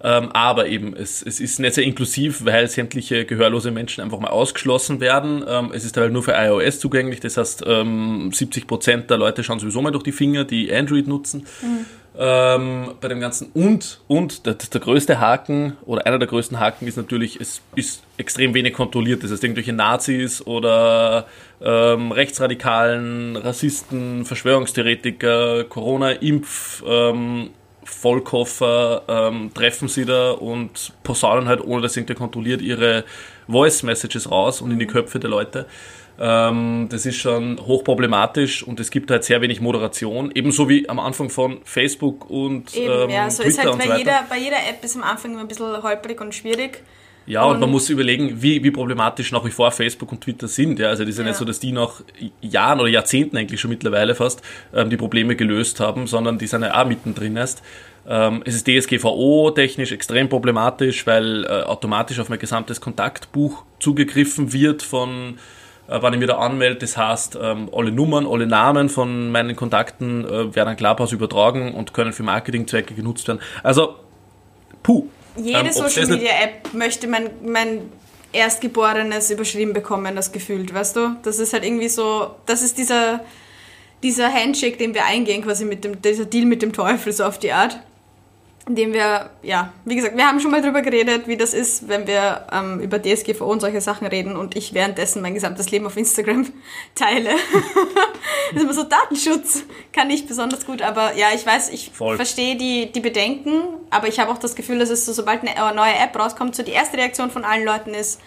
Ähm, 0.00 0.30
aber 0.32 0.68
eben, 0.68 0.94
es, 0.94 1.22
es 1.22 1.40
ist 1.40 1.58
nicht 1.58 1.74
sehr 1.74 1.84
inklusiv, 1.84 2.44
weil 2.44 2.68
sämtliche 2.68 3.24
gehörlose 3.24 3.72
Menschen 3.72 4.02
einfach 4.04 4.20
mal 4.20 4.28
ausgeschlossen 4.28 5.00
werden. 5.00 5.44
Ähm, 5.48 5.72
es 5.74 5.84
ist 5.84 5.96
halt 5.96 6.12
nur 6.12 6.22
für 6.22 6.34
iOS 6.34 6.78
zugänglich, 6.78 7.18
das 7.20 7.36
heißt, 7.36 7.64
ähm, 7.66 8.30
70% 8.32 9.06
der 9.06 9.16
Leute 9.16 9.42
schauen 9.42 9.58
sowieso 9.58 9.82
mal 9.82 9.90
durch 9.90 10.04
die 10.04 10.12
Finger, 10.12 10.44
die 10.44 10.72
Android 10.72 11.08
nutzen. 11.08 11.46
Mhm 11.62 11.86
ähm, 12.18 12.94
bei 13.00 13.08
dem 13.08 13.20
Ganzen. 13.20 13.50
Und, 13.54 14.00
und 14.08 14.44
der, 14.44 14.54
der, 14.54 14.80
größte 14.80 15.20
Haken 15.20 15.76
oder 15.86 16.04
einer 16.04 16.18
der 16.18 16.26
größten 16.26 16.58
Haken 16.58 16.88
ist 16.88 16.96
natürlich, 16.96 17.40
es 17.40 17.62
ist 17.76 18.02
extrem 18.16 18.54
wenig 18.54 18.72
kontrolliert. 18.72 19.22
Das 19.22 19.30
heißt, 19.30 19.44
irgendwelche 19.44 19.72
Nazis 19.72 20.44
oder 20.44 21.26
ähm, 21.62 22.10
Rechtsradikalen, 22.10 23.36
Rassisten, 23.36 24.24
Verschwörungstheoretiker, 24.24 25.64
Corona-Impf, 25.64 26.82
ähm, 26.86 27.50
Vollkoffer 27.84 29.02
ähm, 29.08 29.54
treffen 29.54 29.88
sie 29.88 30.04
da 30.04 30.32
und 30.32 30.92
posaunen 31.04 31.48
halt, 31.48 31.64
ohne 31.64 31.82
dass 31.82 31.96
irgendwer 31.96 32.16
kontrolliert, 32.16 32.60
ihre 32.60 33.04
Voice-Messages 33.46 34.30
raus 34.30 34.60
und 34.60 34.72
in 34.72 34.78
die 34.78 34.86
Köpfe 34.86 35.18
der 35.18 35.30
Leute. 35.30 35.66
Ähm, 36.20 36.88
das 36.90 37.06
ist 37.06 37.16
schon 37.16 37.60
hochproblematisch 37.64 38.64
und 38.64 38.80
es 38.80 38.90
gibt 38.90 39.10
halt 39.10 39.22
sehr 39.22 39.40
wenig 39.40 39.60
Moderation, 39.60 40.32
ebenso 40.34 40.68
wie 40.68 40.88
am 40.88 40.98
Anfang 40.98 41.30
von 41.30 41.60
Facebook 41.62 42.28
und 42.28 42.74
Eben, 42.74 42.92
ähm, 42.92 43.10
ja, 43.10 43.30
so 43.30 43.42
Twitter 43.42 43.62
ist 43.62 43.64
halt 43.64 43.78
bei, 43.78 43.86
so 43.86 43.94
jeder, 43.94 44.26
bei 44.28 44.38
jeder 44.38 44.56
App 44.56 44.82
ist 44.82 44.96
am 44.96 45.04
Anfang 45.04 45.32
immer 45.32 45.42
ein 45.42 45.48
bisschen 45.48 45.80
holprig 45.82 46.20
und 46.20 46.34
schwierig. 46.34 46.82
Ja, 47.28 47.44
und, 47.44 47.56
und, 47.56 47.60
man 47.60 47.70
muss 47.70 47.90
überlegen, 47.90 48.42
wie, 48.42 48.64
wie 48.64 48.70
problematisch 48.70 49.30
nach 49.32 49.44
wie 49.44 49.50
vor 49.50 49.70
Facebook 49.70 50.10
und 50.10 50.22
Twitter 50.22 50.48
sind. 50.48 50.78
Ja, 50.78 50.88
also 50.88 51.04
das 51.04 51.10
ist 51.10 51.18
ja, 51.18 51.24
ja. 51.24 51.30
nicht 51.30 51.38
so, 51.38 51.44
dass 51.44 51.60
die 51.60 51.72
nach 51.72 52.00
Jahren 52.40 52.80
oder 52.80 52.88
Jahrzehnten 52.88 53.36
eigentlich 53.36 53.60
schon 53.60 53.70
mittlerweile 53.70 54.14
fast 54.14 54.42
ähm, 54.74 54.88
die 54.88 54.96
Probleme 54.96 55.36
gelöst 55.36 55.78
haben, 55.78 56.06
sondern 56.06 56.38
die 56.38 56.46
sind 56.46 56.62
ja 56.62 56.82
auch 56.82 56.86
mittendrin 56.86 57.36
erst. 57.36 57.62
Ähm, 58.08 58.42
es 58.46 58.54
ist 58.54 58.66
DSGVO-technisch 58.66 59.92
extrem 59.92 60.30
problematisch, 60.30 61.06
weil 61.06 61.44
äh, 61.44 61.48
automatisch 61.64 62.18
auf 62.18 62.30
mein 62.30 62.38
gesamtes 62.38 62.80
Kontaktbuch 62.80 63.64
zugegriffen 63.78 64.54
wird 64.54 64.82
von 64.82 65.38
äh, 65.88 65.98
wann 66.00 66.12
ich 66.12 66.20
mich 66.20 66.28
da 66.28 66.38
anmelde. 66.38 66.76
Das 66.76 66.96
heißt, 66.96 67.38
ähm, 67.40 67.70
alle 67.74 67.90
Nummern, 67.90 68.26
alle 68.26 68.46
Namen 68.46 68.88
von 68.88 69.30
meinen 69.30 69.56
Kontakten 69.56 70.24
äh, 70.24 70.54
werden 70.54 70.68
an 70.68 70.76
Clubhouse 70.76 71.12
übertragen 71.12 71.74
und 71.74 71.94
können 71.94 72.12
für 72.12 72.22
Marketingzwecke 72.22 72.94
genutzt 72.94 73.26
werden. 73.28 73.40
Also, 73.62 73.96
puh. 74.82 75.06
Jede 75.36 75.60
ähm, 75.60 75.72
Social 75.72 76.06
Media 76.06 76.32
App 76.42 76.74
möchte 76.74 77.06
mein, 77.06 77.30
mein 77.44 77.92
Erstgeborenes 78.32 79.30
überschrieben 79.30 79.72
bekommen, 79.72 80.14
das 80.16 80.32
gefühlt, 80.32 80.74
weißt 80.74 80.96
du? 80.96 81.16
Das 81.22 81.38
ist 81.38 81.52
halt 81.52 81.64
irgendwie 81.64 81.88
so, 81.88 82.34
das 82.46 82.62
ist 82.62 82.76
dieser, 82.76 83.20
dieser 84.02 84.32
Handshake, 84.32 84.76
den 84.76 84.94
wir 84.94 85.04
eingehen, 85.04 85.42
quasi 85.42 85.64
mit 85.64 85.84
dem, 85.84 86.02
dieser 86.02 86.24
Deal 86.24 86.44
mit 86.44 86.60
dem 86.60 86.72
Teufel, 86.72 87.12
so 87.12 87.24
auf 87.24 87.38
die 87.38 87.52
Art 87.52 87.80
indem 88.68 88.92
wir, 88.92 89.30
ja, 89.42 89.72
wie 89.86 89.96
gesagt, 89.96 90.16
wir 90.16 90.26
haben 90.26 90.40
schon 90.40 90.50
mal 90.50 90.60
drüber 90.60 90.82
geredet, 90.82 91.26
wie 91.26 91.38
das 91.38 91.54
ist, 91.54 91.88
wenn 91.88 92.06
wir 92.06 92.46
ähm, 92.52 92.80
über 92.80 93.00
DSGVO 93.02 93.46
und 93.46 93.60
solche 93.60 93.80
Sachen 93.80 94.06
reden 94.06 94.36
und 94.36 94.56
ich 94.56 94.74
währenddessen 94.74 95.22
mein 95.22 95.32
gesamtes 95.32 95.70
Leben 95.70 95.86
auf 95.86 95.96
Instagram 95.96 96.46
teile. 96.94 97.30
das 98.52 98.56
ist 98.56 98.62
immer 98.62 98.74
so 98.74 98.82
Datenschutz, 98.82 99.64
kann 99.92 100.10
ich 100.10 100.26
besonders 100.26 100.66
gut, 100.66 100.82
aber 100.82 101.16
ja, 101.16 101.28
ich 101.34 101.46
weiß, 101.46 101.70
ich 101.70 101.92
verstehe 101.92 102.56
die, 102.56 102.92
die 102.92 103.00
Bedenken, 103.00 103.62
aber 103.88 104.06
ich 104.06 104.20
habe 104.20 104.30
auch 104.30 104.38
das 104.38 104.54
Gefühl, 104.54 104.78
dass 104.78 104.90
es 104.90 105.06
so, 105.06 105.14
sobald 105.14 105.40
eine 105.40 105.74
neue 105.74 105.94
App 105.94 106.18
rauskommt, 106.18 106.54
so 106.54 106.62
die 106.62 106.72
erste 106.72 106.98
Reaktion 106.98 107.30
von 107.30 107.44
allen 107.44 107.64
Leuten 107.64 107.94
ist, 107.94 108.20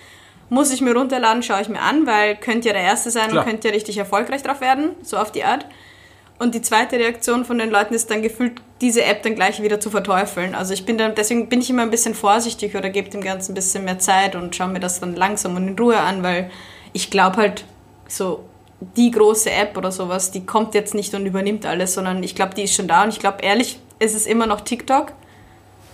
muss 0.49 0.73
ich 0.73 0.81
mir 0.81 0.93
runterladen, 0.93 1.43
schaue 1.43 1.61
ich 1.61 1.69
mir 1.69 1.81
an, 1.81 2.07
weil 2.07 2.35
könnte 2.35 2.69
ja 2.69 2.73
der 2.73 2.83
Erste 2.83 3.11
sein 3.11 3.29
Klar. 3.29 3.43
und 3.43 3.49
könnte 3.49 3.67
ja 3.67 3.73
richtig 3.75 3.97
erfolgreich 3.97 4.41
drauf 4.41 4.59
werden, 4.59 4.95
so 5.03 5.17
auf 5.17 5.31
die 5.31 5.43
Art. 5.43 5.65
Und 6.41 6.55
die 6.55 6.63
zweite 6.63 6.95
Reaktion 6.95 7.45
von 7.45 7.59
den 7.59 7.69
Leuten 7.69 7.93
ist 7.93 8.09
dann 8.09 8.23
gefühlt, 8.23 8.63
diese 8.81 9.03
App 9.03 9.21
dann 9.21 9.35
gleich 9.35 9.61
wieder 9.61 9.79
zu 9.79 9.91
verteufeln. 9.91 10.55
Also 10.55 10.73
ich 10.73 10.87
bin 10.87 10.97
dann, 10.97 11.13
deswegen 11.13 11.49
bin 11.49 11.61
ich 11.61 11.69
immer 11.69 11.83
ein 11.83 11.91
bisschen 11.91 12.15
vorsichtig 12.15 12.75
oder 12.75 12.89
gebe 12.89 13.11
dem 13.11 13.21
Ganzen 13.21 13.51
ein 13.51 13.53
bisschen 13.53 13.85
mehr 13.85 13.99
Zeit 13.99 14.35
und 14.35 14.55
schaue 14.55 14.69
mir 14.69 14.79
das 14.79 14.99
dann 14.99 15.15
langsam 15.15 15.55
und 15.55 15.67
in 15.67 15.77
Ruhe 15.77 15.99
an, 15.99 16.23
weil 16.23 16.49
ich 16.93 17.11
glaube 17.11 17.37
halt, 17.37 17.63
so 18.07 18.43
die 18.97 19.11
große 19.11 19.51
App 19.51 19.77
oder 19.77 19.91
sowas, 19.91 20.31
die 20.31 20.43
kommt 20.43 20.73
jetzt 20.73 20.95
nicht 20.95 21.13
und 21.13 21.27
übernimmt 21.27 21.67
alles, 21.67 21.93
sondern 21.93 22.23
ich 22.23 22.33
glaube, 22.33 22.55
die 22.55 22.63
ist 22.63 22.73
schon 22.73 22.87
da 22.87 23.03
und 23.03 23.09
ich 23.09 23.19
glaube 23.19 23.43
ehrlich, 23.43 23.79
es 23.99 24.15
ist 24.15 24.25
immer 24.25 24.47
noch 24.47 24.61
TikTok. 24.61 25.11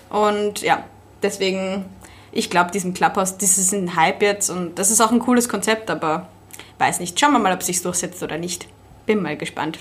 Und 0.10 0.62
ja, 0.62 0.86
deswegen, 1.21 1.83
ich 2.31 2.49
glaube, 2.49 2.71
diesen 2.71 2.93
Clubhouse, 2.93 3.38
das 3.38 3.57
ist 3.57 3.73
ein 3.73 3.97
Hype 3.97 4.21
jetzt 4.21 4.49
und 4.49 4.79
das 4.79 4.91
ist 4.91 5.01
auch 5.01 5.12
ein 5.12 5.19
cooles 5.19 5.49
Konzept, 5.49 5.89
aber 5.89 6.29
weiß 6.77 7.01
nicht. 7.01 7.19
Schauen 7.19 7.33
wir 7.33 7.39
mal, 7.39 7.51
ob 7.51 7.60
es 7.60 7.65
sich 7.65 7.81
durchsetzt 7.81 8.23
oder 8.23 8.38
nicht. 8.38 8.65
Bin 9.05 9.21
mal 9.21 9.36
gespannt. 9.36 9.77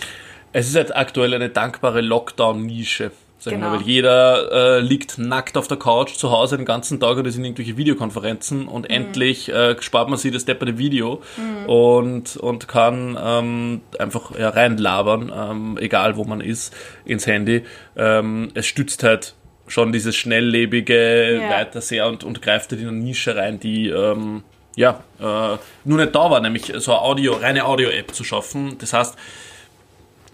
Es 0.53 0.69
ist 0.69 0.77
halt 0.77 0.97
aktuell 0.97 1.35
eine 1.35 1.49
dankbare 1.51 2.01
Lockdown-Nische. 2.01 3.11
Genau. 3.45 3.73
weil 3.73 3.83
jeder 3.83 4.79
äh, 4.79 4.81
liegt 4.81 5.19
nackt 5.19 5.57
auf 5.57 5.69
der 5.69 5.77
Couch 5.77 6.15
zu 6.15 6.31
Hause 6.31 6.57
den 6.57 6.67
ganzen 6.67 6.99
Tag 6.99 7.17
oder 7.17 7.31
sind 7.31 7.45
irgendwelche 7.45 7.77
Videokonferenzen 7.77 8.67
und 8.67 8.89
mhm. 8.89 8.95
endlich 8.95 9.49
äh, 9.49 9.81
spart 9.81 10.09
man 10.09 10.19
sich 10.19 10.33
das 10.33 10.47
depperte 10.47 10.79
Video 10.79 11.23
mhm. 11.37 11.67
und, 11.67 12.37
und 12.39 12.67
kann 12.67 13.17
ähm, 13.23 13.83
einfach 13.99 14.37
ja, 14.37 14.49
reinlabern, 14.49 15.33
ähm, 15.35 15.79
egal 15.79 16.17
wo 16.17 16.25
man 16.25 16.41
ist, 16.41 16.75
ins 17.05 17.27
Handy. 17.27 17.63
Ähm, 17.97 18.51
es 18.55 18.67
stützt 18.67 19.03
halt 19.03 19.35
schon 19.69 19.93
dieses 19.93 20.17
schnelllebige 20.17 21.41
ja. 21.41 21.51
weiter 21.51 21.81
sehr 21.81 22.07
und, 22.07 22.25
und 22.25 22.43
greift 22.43 22.71
halt 22.71 22.81
in 22.81 22.89
eine 22.89 22.97
Nische 22.97 23.37
rein, 23.37 23.61
die 23.61 23.89
ähm, 23.89 24.45
ja 24.77 25.03
äh, 25.21 25.59
nur 25.85 25.99
nicht 25.99 26.15
da 26.15 26.31
war, 26.31 26.41
nämlich 26.41 26.73
so 26.77 26.93
eine 26.93 27.01
Audio, 27.01 27.35
reine 27.35 27.65
Audio-App 27.65 28.15
zu 28.15 28.25
schaffen. 28.25 28.77
Das 28.79 28.93
heißt, 28.93 29.17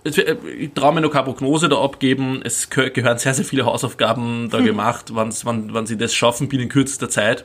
ich 0.04 0.72
traue 0.74 0.94
mir 0.94 1.00
noch 1.00 1.10
keine 1.10 1.24
Prognose 1.24 1.68
da 1.68 1.80
abgeben. 1.80 2.40
Es 2.42 2.70
gehören 2.70 3.18
sehr, 3.18 3.34
sehr 3.34 3.44
viele 3.44 3.64
Hausaufgaben 3.64 4.50
da 4.50 4.58
hm. 4.58 4.66
gemacht, 4.66 5.14
wann, 5.14 5.32
wann, 5.44 5.72
wann 5.72 5.86
sie 5.86 5.96
das 5.96 6.14
schaffen 6.14 6.48
binnen 6.48 6.68
kürzester 6.68 7.08
Zeit. 7.08 7.44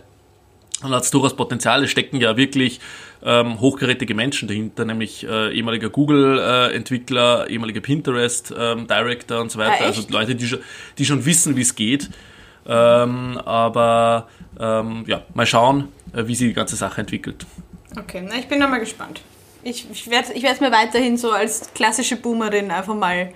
Und 0.83 0.91
hat 0.91 1.03
es 1.03 1.11
durchaus 1.11 1.35
Potenzial. 1.35 1.83
Es 1.83 1.91
stecken 1.91 2.17
ja 2.17 2.37
wirklich 2.37 2.79
ähm, 3.23 3.59
hochgerätige 3.59 4.13
Menschen 4.13 4.47
dahinter, 4.47 4.85
nämlich 4.85 5.25
äh, 5.27 5.51
ehemaliger 5.51 5.89
Google-Entwickler, 5.89 7.47
äh, 7.47 7.53
ehemaliger 7.53 7.81
Pinterest-Director 7.81 9.37
ähm, 9.37 9.43
und 9.43 9.51
so 9.51 9.57
weiter. 9.57 9.83
Ah, 9.83 9.85
also 9.85 10.03
Leute, 10.09 10.35
die 10.35 10.47
schon, 10.47 10.59
die 10.97 11.05
schon 11.05 11.25
wissen, 11.25 11.55
wie 11.55 11.61
es 11.61 11.75
geht. 11.75 12.09
Ähm, 12.67 13.39
aber 13.43 14.27
ähm, 14.59 15.03
ja, 15.07 15.23
mal 15.33 15.45
schauen, 15.45 15.87
äh, 16.13 16.27
wie 16.27 16.35
sich 16.35 16.49
die 16.49 16.53
ganze 16.53 16.75
Sache 16.75 17.01
entwickelt. 17.01 17.45
Okay, 17.97 18.23
na, 18.27 18.35
ich 18.35 18.47
bin 18.47 18.59
nochmal 18.59 18.79
gespannt 18.79 19.21
ich, 19.63 19.87
ich 19.91 20.09
werde 20.09 20.33
es 20.33 20.59
mir 20.59 20.71
weiterhin 20.71 21.17
so 21.17 21.31
als 21.31 21.73
klassische 21.73 22.15
Boomerin 22.15 22.71
einfach 22.71 22.95
mal, 22.95 23.33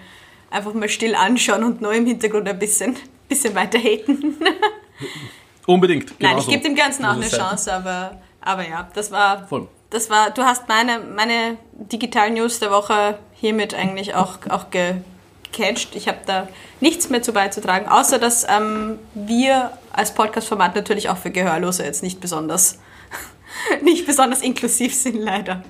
einfach 0.49 0.73
mal 0.73 0.89
still 0.89 1.15
anschauen 1.15 1.63
und 1.63 1.81
nur 1.81 1.93
im 1.93 2.05
Hintergrund 2.05 2.47
ein 2.47 2.59
bisschen, 2.59 2.95
bisschen 3.27 3.55
weiter 3.55 3.79
haten. 3.79 4.37
Unbedingt. 5.65 6.19
Nein, 6.19 6.37
ich 6.37 6.47
gebe 6.47 6.63
dem 6.63 6.75
Ganzen 6.75 7.05
auch 7.05 7.13
eine 7.13 7.29
Chance, 7.29 7.73
aber, 7.73 8.19
aber 8.41 8.67
ja, 8.67 8.89
das 8.93 9.11
war, 9.11 9.47
Voll. 9.47 9.67
das 9.89 10.09
war, 10.09 10.31
du 10.31 10.43
hast 10.43 10.67
meine, 10.67 10.99
meine 10.99 11.57
Digital 11.73 12.31
News 12.31 12.59
der 12.59 12.71
Woche 12.71 13.17
hiermit 13.33 13.73
eigentlich 13.73 14.15
auch, 14.15 14.37
auch 14.49 14.65
gecatcht. 14.71 15.95
Ich 15.95 16.07
habe 16.07 16.19
da 16.25 16.47
nichts 16.79 17.09
mehr 17.09 17.21
zu 17.21 17.31
beizutragen, 17.31 17.87
außer 17.87 18.19
dass 18.19 18.45
ähm, 18.49 18.99
wir 19.13 19.71
als 19.93 20.13
Podcast-Format 20.13 20.75
natürlich 20.75 21.09
auch 21.09 21.17
für 21.17 21.31
Gehörlose 21.31 21.83
jetzt 21.83 22.03
nicht 22.03 22.19
besonders, 22.19 22.79
nicht 23.81 24.05
besonders 24.05 24.41
inklusiv 24.41 24.93
sind, 24.95 25.15
leider. 25.15 25.63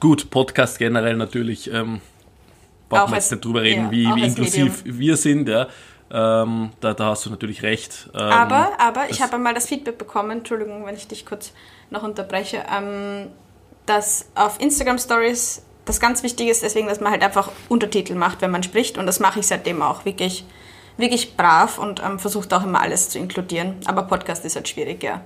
Gut, 0.00 0.30
Podcast 0.30 0.78
generell 0.78 1.16
natürlich. 1.16 1.72
Ähm, 1.72 2.00
brauchen 2.88 3.12
wir 3.12 3.16
jetzt 3.16 3.30
nicht 3.30 3.44
drüber 3.44 3.62
reden, 3.62 3.84
ja, 3.86 3.90
wie, 3.90 4.14
wie 4.14 4.24
inklusiv 4.24 4.84
Medium. 4.84 4.98
wir 4.98 5.16
sind. 5.16 5.48
Ja. 5.48 5.68
Ähm, 6.10 6.70
da, 6.80 6.92
da 6.92 7.06
hast 7.06 7.26
du 7.26 7.30
natürlich 7.30 7.62
recht. 7.62 8.10
Ähm, 8.14 8.20
aber, 8.20 8.72
aber 8.78 9.10
ich 9.10 9.22
habe 9.22 9.34
einmal 9.34 9.54
das 9.54 9.66
Feedback 9.66 9.98
bekommen, 9.98 10.30
Entschuldigung, 10.38 10.84
wenn 10.84 10.94
ich 10.94 11.08
dich 11.08 11.24
kurz 11.24 11.52
noch 11.90 12.02
unterbreche, 12.02 12.64
ähm, 12.70 13.28
dass 13.86 14.28
auf 14.34 14.60
Instagram 14.60 14.98
Stories 14.98 15.62
das 15.84 15.98
ganz 15.98 16.22
wichtig 16.22 16.48
ist, 16.48 16.62
deswegen, 16.62 16.86
dass 16.86 17.00
man 17.00 17.10
halt 17.10 17.22
einfach 17.22 17.50
Untertitel 17.68 18.14
macht, 18.14 18.42
wenn 18.42 18.50
man 18.50 18.62
spricht. 18.62 18.98
Und 18.98 19.06
das 19.06 19.20
mache 19.20 19.40
ich 19.40 19.46
seitdem 19.46 19.82
auch 19.82 20.04
wirklich, 20.04 20.44
wirklich 20.96 21.36
brav 21.36 21.78
und 21.78 22.02
ähm, 22.04 22.18
versucht 22.18 22.52
auch 22.52 22.62
immer 22.62 22.80
alles 22.80 23.08
zu 23.08 23.18
inkludieren. 23.18 23.76
Aber 23.86 24.02
Podcast 24.02 24.44
ist 24.44 24.54
halt 24.54 24.68
schwierig, 24.68 25.02
ja. 25.02 25.22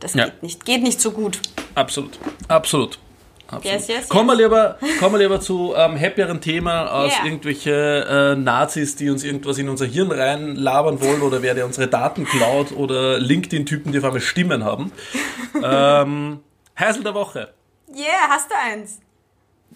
Das 0.00 0.14
ja. 0.14 0.24
geht 0.24 0.42
nicht, 0.42 0.64
geht 0.64 0.82
nicht 0.82 1.00
so 1.00 1.12
gut. 1.12 1.40
Absolut, 1.74 2.18
absolut 2.48 2.98
Absolut. 3.52 3.64
Yes, 3.80 3.88
yes, 3.88 4.08
kommen, 4.08 4.28
wir 4.28 4.36
lieber, 4.36 4.78
kommen 4.98 5.14
wir 5.16 5.18
lieber 5.20 5.38
zu 5.40 5.74
ähm, 5.76 6.00
happieren 6.00 6.40
Themen 6.40 6.68
als 6.68 7.12
Yeah. 7.12 7.24
irgendwelche 7.26 8.32
äh, 8.32 8.34
Nazis, 8.36 8.96
die 8.96 9.10
uns 9.10 9.24
irgendwas 9.24 9.58
in 9.58 9.68
unser 9.68 9.84
Hirn 9.84 10.10
reinlabern 10.10 11.02
wollen 11.02 11.20
oder 11.20 11.42
wer 11.42 11.54
der 11.54 11.66
unsere 11.66 11.86
Daten 11.86 12.24
klaut 12.24 12.72
oder 12.72 13.18
LinkedIn-Typen, 13.18 13.92
die 13.92 13.98
auf 13.98 14.04
einmal 14.04 14.20
Stimmen 14.22 14.64
haben. 14.64 14.90
ähm, 15.62 16.40
Heisel 16.78 17.02
der 17.04 17.14
Woche. 17.14 17.52
Yeah, 17.94 18.28
hast 18.30 18.50
du 18.50 18.54
eins? 18.56 19.00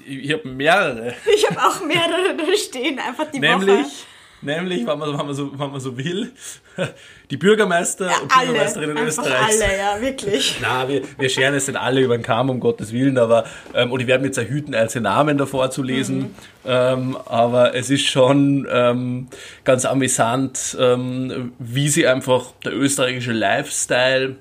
Ich, 0.07 0.25
ich 0.25 0.33
habe 0.33 0.49
mehrere. 0.49 1.15
Ich 1.35 1.47
habe 1.51 1.61
auch 1.61 1.81
mehrere 1.85 2.35
da 2.35 2.57
stehen, 2.57 2.99
einfach 2.99 3.31
die 3.31 3.41
Nämlich, 3.41 3.69
Woche. 3.69 3.77
nämlich 3.77 4.07
wenn, 4.43 4.65
man, 4.87 5.01
wenn, 5.01 5.27
man 5.27 5.35
so, 5.35 5.51
wenn 5.59 5.71
man 5.71 5.81
so 5.81 5.97
will, 5.97 6.31
die 7.31 7.37
Bürgermeister 7.37 8.11
und 8.23 8.31
Alle, 8.37 8.47
Bürgermeisterinnen 8.49 8.99
Österreichs. 9.07 9.61
alle, 9.63 9.77
ja, 9.79 10.01
wirklich. 10.01 10.59
Na, 10.63 10.89
wir, 10.89 11.03
wir 11.19 11.29
scheren 11.29 11.55
es 11.55 11.67
nicht 11.67 11.79
alle 11.79 12.01
über 12.03 12.17
den 12.17 12.23
Kamm, 12.23 12.51
um 12.51 12.61
Gottes 12.61 12.93
Willen, 12.93 13.19
aber, 13.19 13.45
ähm, 13.75 13.91
und 13.93 14.01
ich 14.01 14.07
werde 14.07 14.23
mir 14.23 14.29
jetzt 14.29 14.39
erhüten, 14.39 14.75
einzelne 14.75 15.05
Namen 15.09 15.39
davor 15.39 15.71
zu 15.71 15.83
lesen, 15.83 16.19
Mhm. 16.19 16.31
ähm, 16.67 17.17
aber 17.27 17.75
es 17.75 17.91
ist 17.91 18.07
schon 18.07 18.67
ähm, 18.71 19.29
ganz 19.65 19.85
amüsant, 19.85 20.77
ähm, 20.81 21.53
wie 21.59 21.89
sie 21.89 22.07
einfach 22.07 22.53
der 22.65 22.75
österreichische 22.77 23.33
Lifestyle, 23.33 24.37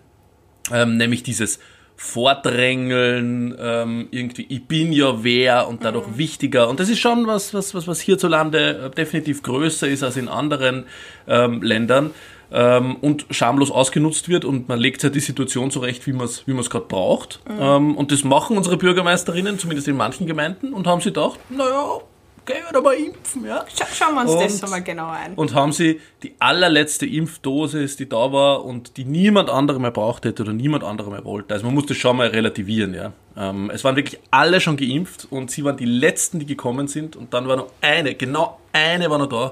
ähm, 0.73 0.97
nämlich 0.97 1.23
dieses 1.23 1.59
Vordrängeln, 1.97 3.55
ähm, 3.59 4.07
irgendwie, 4.11 4.45
ich 4.49 4.65
bin 4.67 4.91
ja 4.91 5.23
wer 5.23 5.67
und 5.67 5.83
dadurch 5.83 6.07
Mhm. 6.07 6.17
wichtiger. 6.17 6.69
Und 6.69 6.79
das 6.79 6.89
ist 6.89 6.99
schon 6.99 7.25
was, 7.27 7.53
was, 7.53 7.73
was, 7.73 7.87
was 7.87 8.01
hierzulande 8.01 8.85
äh, 8.85 8.89
definitiv 8.89 9.43
größer 9.43 9.87
ist 9.87 10.03
als 10.03 10.17
in 10.17 10.27
anderen 10.27 10.85
ähm, 11.27 11.61
Ländern 11.61 12.11
ähm, 12.51 12.97
und 12.97 13.25
schamlos 13.31 13.71
ausgenutzt 13.71 14.29
wird 14.29 14.45
und 14.45 14.67
man 14.67 14.79
legt 14.79 15.03
halt 15.03 15.15
die 15.15 15.19
Situation 15.19 15.71
zurecht, 15.71 16.05
wie 16.05 16.13
man 16.13 16.25
es 16.25 16.45
wie 16.47 16.53
man's 16.53 16.69
gerade 16.69 16.85
braucht. 16.85 17.39
Mhm. 17.47 17.55
Ähm, 17.59 17.97
und 17.97 18.11
das 18.11 18.23
machen 18.23 18.57
unsere 18.57 18.77
Bürgermeisterinnen, 18.77 19.57
zumindest 19.57 19.87
in 19.87 19.95
manchen 19.95 20.27
Gemeinden, 20.27 20.73
und 20.73 20.87
haben 20.87 21.01
sie 21.01 21.09
gedacht, 21.09 21.39
naja, 21.49 21.99
gehen 22.45 22.63
wir 22.65 22.73
da 22.73 22.81
mal 22.81 22.93
impfen, 22.93 23.45
ja. 23.45 23.65
Scha 23.75 23.85
schauen 23.93 24.15
wir 24.15 24.21
uns 24.21 24.31
Und- 24.31 24.43
das 24.43 24.63
einmal 24.63 24.83
genauer 24.83 25.11
an. 25.13 25.33
Und 25.35 25.53
haben 25.53 25.71
sie 25.71 25.99
die 26.23 26.33
allerletzte 26.39 27.05
Impfdosis, 27.05 27.97
die 27.97 28.07
da 28.07 28.31
war 28.31 28.63
und 28.65 28.97
die 28.97 29.05
niemand 29.05 29.49
anderer 29.49 29.79
mehr 29.79 29.91
braucht 29.91 30.25
hätte 30.25 30.43
oder 30.43 30.53
niemand 30.53 30.83
anderer 30.83 31.11
mehr 31.11 31.25
wollte. 31.25 31.53
Also 31.53 31.65
man 31.65 31.75
muss 31.75 31.85
das 31.87 31.97
schon 31.97 32.17
mal 32.17 32.27
relativieren, 32.27 32.93
ja. 32.93 33.11
Ähm, 33.37 33.69
es 33.73 33.83
waren 33.83 33.95
wirklich 33.95 34.19
alle 34.31 34.61
schon 34.61 34.77
geimpft 34.77 35.27
und 35.29 35.51
sie 35.51 35.63
waren 35.65 35.77
die 35.77 35.85
letzten, 35.85 36.39
die 36.39 36.45
gekommen 36.45 36.87
sind 36.87 37.15
und 37.15 37.33
dann 37.33 37.47
war 37.47 37.57
noch 37.57 37.67
eine, 37.81 38.15
genau 38.15 38.59
eine 38.71 39.09
war 39.09 39.17
noch 39.17 39.27
da 39.27 39.51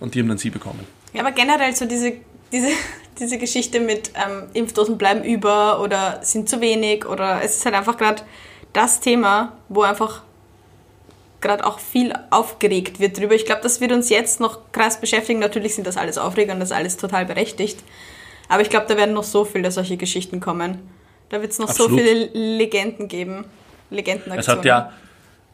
und 0.00 0.14
die 0.14 0.20
haben 0.20 0.28
dann 0.28 0.38
sie 0.38 0.50
bekommen. 0.50 0.80
Ja, 1.12 1.22
aber 1.22 1.32
generell 1.32 1.74
so 1.74 1.84
diese, 1.86 2.12
diese, 2.52 2.68
diese 3.18 3.38
Geschichte 3.38 3.80
mit 3.80 4.12
ähm, 4.14 4.44
Impfdosen 4.52 4.98
bleiben 4.98 5.24
über 5.24 5.80
oder 5.80 6.20
sind 6.22 6.48
zu 6.48 6.60
wenig 6.60 7.06
oder 7.06 7.40
es 7.42 7.56
ist 7.56 7.64
halt 7.64 7.74
einfach 7.74 7.96
gerade 7.96 8.22
das 8.72 9.00
Thema, 9.00 9.56
wo 9.68 9.82
einfach 9.82 10.22
gerade 11.40 11.64
auch 11.64 11.78
viel 11.78 12.12
aufgeregt 12.30 13.00
wird 13.00 13.18
drüber. 13.18 13.34
Ich 13.34 13.46
glaube, 13.46 13.60
das 13.62 13.80
wird 13.80 13.92
uns 13.92 14.08
jetzt 14.08 14.40
noch 14.40 14.72
krass 14.72 15.00
beschäftigen. 15.00 15.38
Natürlich 15.38 15.74
sind 15.74 15.86
das 15.86 15.96
alles 15.96 16.18
Aufreger 16.18 16.52
und 16.52 16.60
das 16.60 16.70
ist 16.70 16.76
alles 16.76 16.96
total 16.96 17.26
berechtigt. 17.26 17.78
Aber 18.48 18.62
ich 18.62 18.70
glaube, 18.70 18.86
da 18.88 18.96
werden 18.96 19.14
noch 19.14 19.24
so 19.24 19.44
viele 19.44 19.70
solche 19.70 19.96
Geschichten 19.96 20.40
kommen. 20.40 20.78
Da 21.28 21.40
wird 21.40 21.52
es 21.52 21.58
noch 21.58 21.68
Absolut. 21.68 21.92
so 21.92 21.98
viele 21.98 22.26
Legenden 22.32 23.08
geben. 23.08 23.44
Legendenaktionen. 23.90 24.40
Es 24.40 24.48
hat 24.48 24.64
ja, 24.64 24.92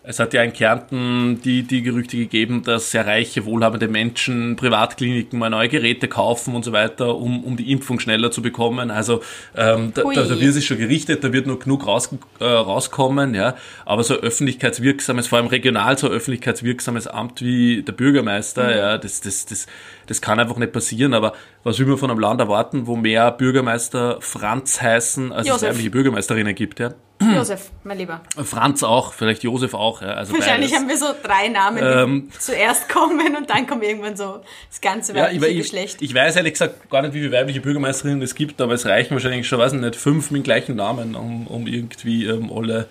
es 0.07 0.19
hat 0.19 0.35
ja 0.35 0.43
in 0.43 0.53
Kärnten 0.53 1.41
die, 1.43 1.63
die 1.63 1.83
Gerüchte 1.83 2.19
gegeben, 2.19 2.63
dass 2.63 2.91
sehr 2.91 3.07
reiche, 3.07 3.47
wohlhabende 3.47 3.89
Menschen 3.89 4.55
Privatkliniken 4.55 5.39
mal 5.39 5.49
neue 5.49 5.71
Geräte 5.71 6.09
kaufen 6.09 6.55
und 6.55 6.63
so 6.63 6.73
weiter, 6.73 7.17
um, 7.17 7.43
um 7.43 7.57
die 7.57 7.73
Impfung 7.73 7.99
schneller 7.99 8.31
zu 8.31 8.43
bekommen. 8.43 8.91
Also 8.91 9.23
ähm, 9.57 9.93
da, 9.95 10.03
da, 10.03 10.25
da 10.25 10.41
wird 10.41 10.53
sich 10.53 10.67
schon 10.67 10.77
gerichtet, 10.77 11.25
da 11.25 11.33
wird 11.33 11.47
noch 11.47 11.59
genug 11.59 11.87
raus, 11.87 12.11
äh, 12.39 12.45
rauskommen, 12.45 13.35
ja. 13.35 13.57
Aber 13.87 14.05
so 14.05 14.15
öffentlichkeitswirksames, 14.15 15.27
vor 15.27 15.39
allem 15.39 15.49
regional 15.49 15.97
so 15.97 16.09
öffentlichkeitswirksames 16.09 17.07
Amt 17.07 17.41
wie 17.41 17.83
der 17.83 17.93
Bürgermeister, 17.93 18.77
ja, 18.77 18.99
das, 18.99 19.23
das, 19.23 19.47
das, 19.47 19.67
das 20.07 20.21
kann 20.21 20.41
einfach 20.41 20.57
nicht 20.57 20.73
passieren. 20.73 21.15
Aber 21.15 21.33
was 21.63 21.79
will 21.79 21.87
man 21.87 21.99
von 21.99 22.11
einem 22.11 22.21
Land 22.21 22.41
erwarten, 22.41 22.87
wo 22.87 22.97
mehr 22.97 23.31
Bürgermeister 23.31 24.19
Franz 24.21 24.81
heißen, 24.81 25.33
als 25.33 25.47
es 25.47 25.49
Josef. 25.49 25.69
weibliche 25.71 25.91
Bürgermeisterinnen 25.91 26.55
gibt, 26.55 26.81
ja? 26.81 26.95
Josef, 27.35 27.71
mein 27.85 27.99
Lieber. 27.99 28.23
Franz 28.43 28.83
auch, 28.83 29.13
vielleicht 29.13 29.45
Josef 29.45 29.73
auch. 29.75 30.03
Ja, 30.03 30.15
also 30.15 30.33
Wahrscheinlich 30.35 30.73
beides. 30.73 30.83
haben 30.83 30.89
wir 30.89 30.97
so 30.97 31.15
drei 31.23 31.49
Namen, 31.49 31.79
die 31.79 31.85
Ähm. 31.85 32.29
zuerst 32.39 32.89
kommen 32.89 33.37
und 33.37 33.49
dann 33.49 33.67
kommt 33.67 33.85
irgendwann 33.85 34.17
so 34.17 34.41
das 34.69 34.81
ganze 34.81 35.15
ja, 35.15 35.29
ich, 35.29 35.37
weibliche 35.37 35.53
ich, 35.53 35.59
Geschlecht. 35.63 36.03
ich 36.03 36.15
weiß 36.15 36.37
ehrlich 36.37 36.55
gesagt 36.55 36.91
gar 36.91 37.03
nicht, 37.03 37.15
wie 37.15 37.21
viele 37.21 37.33
weibliche 37.33 37.61
Bürgermeisterinnen 37.61 38.21
es 38.23 38.35
gibt, 38.35 38.61
aber 38.61 38.75
es 38.75 38.85
reichen 38.87 39.15
wahrscheinlich 39.15 39.47
schon, 39.47 39.61
weiß 39.61 39.75
ich 39.75 39.81
nicht, 39.81 39.97
fünf 39.97 40.33
mit 40.33 40.41
dem 40.41 40.45
gleichen 40.45 40.75
Namen, 40.77 41.15
um, 41.15 41.47
um 41.47 41.67
irgendwie 41.69 42.27
ähm, 42.27 42.53
alle, 42.53 42.89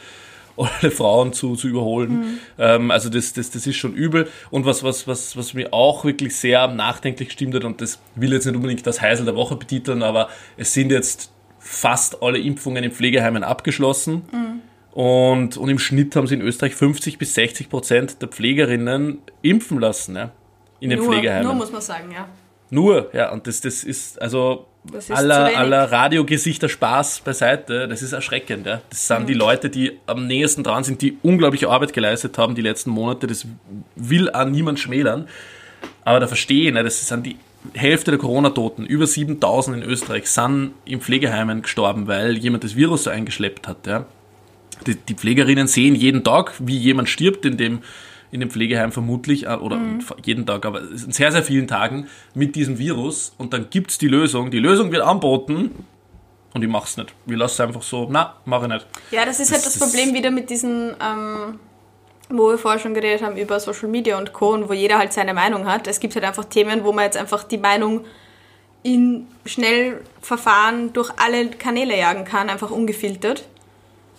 alle 0.57 0.91
Frauen 0.91 1.33
zu, 1.33 1.55
zu 1.55 1.67
überholen. 1.67 2.39
Ähm, 2.57 2.91
also 2.91 3.09
das, 3.09 3.33
das, 3.33 3.51
das 3.51 3.65
ist 3.65 3.75
schon 3.75 3.93
übel. 3.93 4.27
Und 4.51 4.65
was, 4.65 4.83
was, 4.83 5.07
was, 5.07 5.35
was 5.37 5.53
mir 5.53 5.73
auch 5.73 6.05
wirklich 6.05 6.35
sehr 6.35 6.67
nachdenklich 6.67 7.29
gestimmt 7.29 7.55
hat, 7.55 7.63
und 7.63 7.81
das 7.81 7.99
will 8.15 8.33
jetzt 8.33 8.45
nicht 8.45 8.55
unbedingt 8.55 8.85
das 8.85 9.01
Heisel 9.01 9.25
der 9.25 9.35
Woche 9.35 9.55
betiteln, 9.55 10.03
aber 10.03 10.29
es 10.57 10.73
sind 10.73 10.91
jetzt 10.91 11.31
fast 11.59 12.21
alle 12.21 12.39
Impfungen 12.39 12.83
in 12.83 12.91
Pflegeheimen 12.91 13.43
abgeschlossen. 13.43 14.23
Und, 14.93 15.57
und 15.57 15.69
im 15.69 15.79
Schnitt 15.79 16.15
haben 16.15 16.27
sie 16.27 16.35
in 16.35 16.41
Österreich 16.41 16.75
50 16.75 17.17
bis 17.17 17.33
60 17.33 17.69
Prozent 17.69 18.21
der 18.21 18.27
Pflegerinnen 18.27 19.19
impfen 19.41 19.79
lassen, 19.79 20.15
ja, 20.15 20.31
in 20.79 20.91
den 20.91 20.99
nur, 20.99 21.07
Pflegeheimen. 21.07 21.45
nur 21.45 21.55
muss 21.55 21.71
man 21.71 21.81
sagen, 21.81 22.11
ja. 22.11 22.27
Nur, 22.69 23.09
ja, 23.13 23.31
und 23.31 23.47
das, 23.47 23.61
das 23.61 23.83
ist, 23.83 24.21
also, 24.21 24.67
aller, 25.10 25.58
aller 25.58 25.91
Radiogesichter 25.91 26.67
Spaß 26.69 27.22
beiseite, 27.22 27.88
das 27.88 28.02
ist 28.02 28.13
erschreckend, 28.13 28.65
ja. 28.65 28.82
Das 28.89 29.08
sind 29.08 29.22
Mhm. 29.24 29.28
die 29.28 29.34
Leute, 29.34 29.69
die 29.69 30.00
am 30.08 30.28
nächsten 30.28 30.63
dran 30.63 30.84
sind, 30.84 31.02
die 31.02 31.17
unglaubliche 31.22 31.69
Arbeit 31.69 31.93
geleistet 31.93 32.38
haben 32.38 32.56
die 32.56 32.62
letzten 32.62 32.89
Monate, 32.89 33.28
das 33.28 33.46
will 33.96 34.30
an 34.30 34.52
niemand 34.52 34.80
schmälern. 34.80 35.28
Aber 36.06 36.19
da 36.19 36.28
verstehe 36.28 36.67
ich, 36.67 36.74
ne, 36.74 36.84
das 36.84 37.08
sind 37.08 37.26
die 37.26 37.38
Hälfte 37.74 38.12
der 38.12 38.19
Corona-Toten, 38.19 38.86
über 38.86 39.08
7000 39.08 39.78
in 39.78 39.84
Österreich, 39.84 40.28
sind 40.30 40.72
in 40.84 41.00
Pflegeheimen 41.00 41.62
gestorben, 41.62 42.08
weil 42.08 42.38
jemand 42.38 42.65
das 42.65 42.76
Virus 42.76 43.06
so 43.06 43.10
eingeschleppt 43.10 43.67
hat, 43.67 43.88
ja. 43.88 44.06
Die, 44.86 44.96
die 44.96 45.13
Pflegerinnen 45.13 45.67
sehen 45.67 45.96
jeden 45.96 46.26
Tag, 46.26 46.54
wie 46.60 46.78
jemand 46.78 47.08
stirbt 47.08 47.46
in 47.46 47.56
dem, 47.56 47.80
in 48.34 48.39
dem 48.39 48.50
Pflegeheim 48.50 48.91
vermutlich, 48.91 49.46
äh, 49.46 49.54
oder 49.56 49.80
jeden 50.26 50.46
Tag, 50.46 50.65
aber 50.65 50.82
in 50.82 51.12
sehr, 51.12 51.32
sehr 51.32 51.43
vielen 51.43 51.67
Tagen 51.67 52.08
mit 52.34 52.56
diesem 52.56 52.80
Virus 52.80 53.34
und 53.38 53.54
dann 53.54 53.69
gibt's 53.69 54.00
die 54.00 54.08
Lösung. 54.08 54.50
Die 54.50 54.60
Lösung 54.60 54.91
wird 54.91 55.04
anboten 55.04 55.86
und 56.54 56.63
ich 56.63 56.67
mach's 56.67 56.98
nicht. 56.98 57.13
Ich 57.28 57.36
lasse 57.36 57.54
es 57.54 57.60
einfach 57.60 57.84
so, 57.84 58.08
na, 58.10 58.36
mache 58.46 58.65
ich 58.65 58.72
nicht. 58.74 58.88
Ja, 59.12 59.24
das 59.26 59.39
ist 59.39 59.52
halt 59.52 59.63
Das 59.63 59.78
das 59.78 59.80
Problem 59.80 60.15
wieder 60.15 60.32
mit 60.32 60.50
diesen, 60.50 60.96
ähm, 61.00 61.60
wo 62.30 62.50
wir 62.50 62.58
vorher 62.58 62.80
schon 62.80 62.96
geredet 62.96 63.22
haben 63.22 63.38
über 63.38 63.60
Social 63.60 63.88
Media 63.88 64.17
und 64.17 64.34
Co. 64.34 64.54
und 64.54 64.67
wo 64.67 64.74
jeder 64.74 64.98
halt 64.98 65.13
seine 65.13 65.36
Meinung 65.36 65.67
hat. 65.67 65.88
Es 65.88 66.00
gibt 66.00 66.15
halt 66.15 66.26
einfach 66.26 66.46
Themen, 66.46 66.84
wo 66.84 66.91
man 66.91 67.06
jetzt 67.06 67.17
einfach 67.17 67.43
die 67.43 67.60
Meinung 67.60 68.06
in 68.82 69.28
Schnellverfahren 69.46 70.91
durch 70.91 71.12
alle 71.17 71.52
Kanäle 71.52 71.96
jagen 71.98 72.26
kann, 72.26 72.50
einfach 72.50 72.72
ungefiltert. 72.72 73.48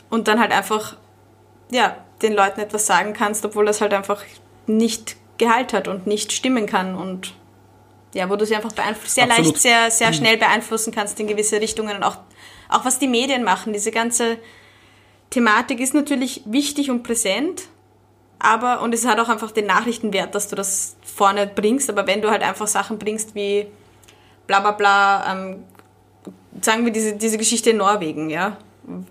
Und 0.09 0.29
dann 0.29 0.39
halt 0.39 0.53
einfach, 0.53 0.97
ja, 1.73 1.97
den 2.25 2.33
Leuten 2.33 2.61
etwas 2.61 2.87
sagen 2.87 3.13
kannst, 3.13 3.45
obwohl 3.45 3.67
das 3.67 3.81
halt 3.81 3.95
einfach 3.95 4.23
nicht 4.67 5.17
Gehalt 5.39 5.73
hat 5.73 5.89
und 5.89 6.07
nicht 6.07 6.33
stimmen 6.33 6.67
kann 6.67 6.95
und 6.95 7.35
ja, 8.15 8.31
wo 8.31 8.37
du 8.37 8.47
sie 8.47 8.55
einfach 8.55 8.71
sehr 9.05 9.25
Absolut. 9.25 9.47
leicht, 9.47 9.63
sehr, 9.63 9.91
sehr 9.91 10.13
schnell 10.13 10.37
beeinflussen 10.37 10.93
kannst 10.93 11.19
in 11.19 11.27
gewisse 11.27 11.61
Richtungen 11.61 11.97
und 11.97 12.03
auch, 12.05 12.19
auch 12.69 12.85
was 12.85 13.01
die 13.01 13.09
Medien 13.09 13.43
machen. 13.43 13.73
Diese 13.73 13.91
ganze 13.91 14.39
Thematik 15.31 15.81
ist 15.81 15.95
natürlich 15.95 16.43
wichtig 16.45 16.91
und 16.91 17.03
präsent, 17.03 17.65
aber, 18.39 18.83
und 18.83 18.95
es 18.95 19.05
hat 19.07 19.19
auch 19.19 19.29
einfach 19.29 19.51
den 19.51 19.67
Nachrichtenwert, 19.67 20.35
dass 20.35 20.49
du 20.49 20.55
das 20.55 20.97
vorne 21.03 21.47
bringst, 21.47 21.91
aber 21.91 22.07
wenn 22.07 22.23
du 22.23 22.31
halt 22.31 22.43
einfach 22.43 22.69
Sachen 22.69 22.99
bringst 22.99 23.35
wie 23.35 23.67
bla 24.47 24.61
bla 24.61 24.73
bla, 24.73 25.33
ähm, 25.33 25.65
sagen 26.61 26.85
wir 26.85 26.93
diese, 26.93 27.15
diese 27.15 27.39
Geschichte 27.39 27.71
in 27.71 27.79
Norwegen, 27.79 28.31
ja. 28.31 28.59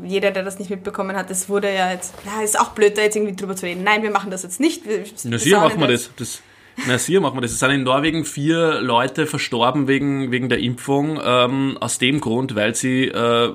Jeder, 0.03 0.31
der 0.31 0.43
das 0.43 0.59
nicht 0.59 0.69
mitbekommen 0.69 1.15
hat, 1.15 1.29
das 1.29 1.49
wurde 1.49 1.73
ja 1.73 1.91
jetzt, 1.91 2.13
ja, 2.25 2.43
ist 2.43 2.59
auch 2.59 2.69
blöd, 2.69 2.97
da 2.97 3.01
jetzt 3.01 3.15
irgendwie 3.15 3.35
drüber 3.35 3.55
zu 3.55 3.65
reden. 3.65 3.83
Nein, 3.83 4.03
wir 4.03 4.11
machen 4.11 4.29
das 4.29 4.43
jetzt 4.43 4.59
nicht. 4.59 4.87
Wir, 4.87 5.03
Na, 5.23 5.37
sicher 5.37 5.59
machen 5.59 5.79
wir 5.79 5.87
das. 5.87 6.11
das 6.17 6.41
na, 6.87 6.97
sicher 6.97 7.21
machen 7.21 7.37
wir 7.37 7.41
das. 7.41 7.51
Es 7.51 7.59
sind 7.59 7.71
in 7.71 7.83
Norwegen 7.83 8.25
vier 8.25 8.81
Leute 8.81 9.27
verstorben 9.27 9.87
wegen, 9.87 10.31
wegen 10.31 10.49
der 10.49 10.59
Impfung, 10.59 11.19
ähm, 11.23 11.77
aus 11.79 11.97
dem 11.99 12.19
Grund, 12.19 12.55
weil 12.55 12.75
sie 12.75 13.05
äh, 13.05 13.53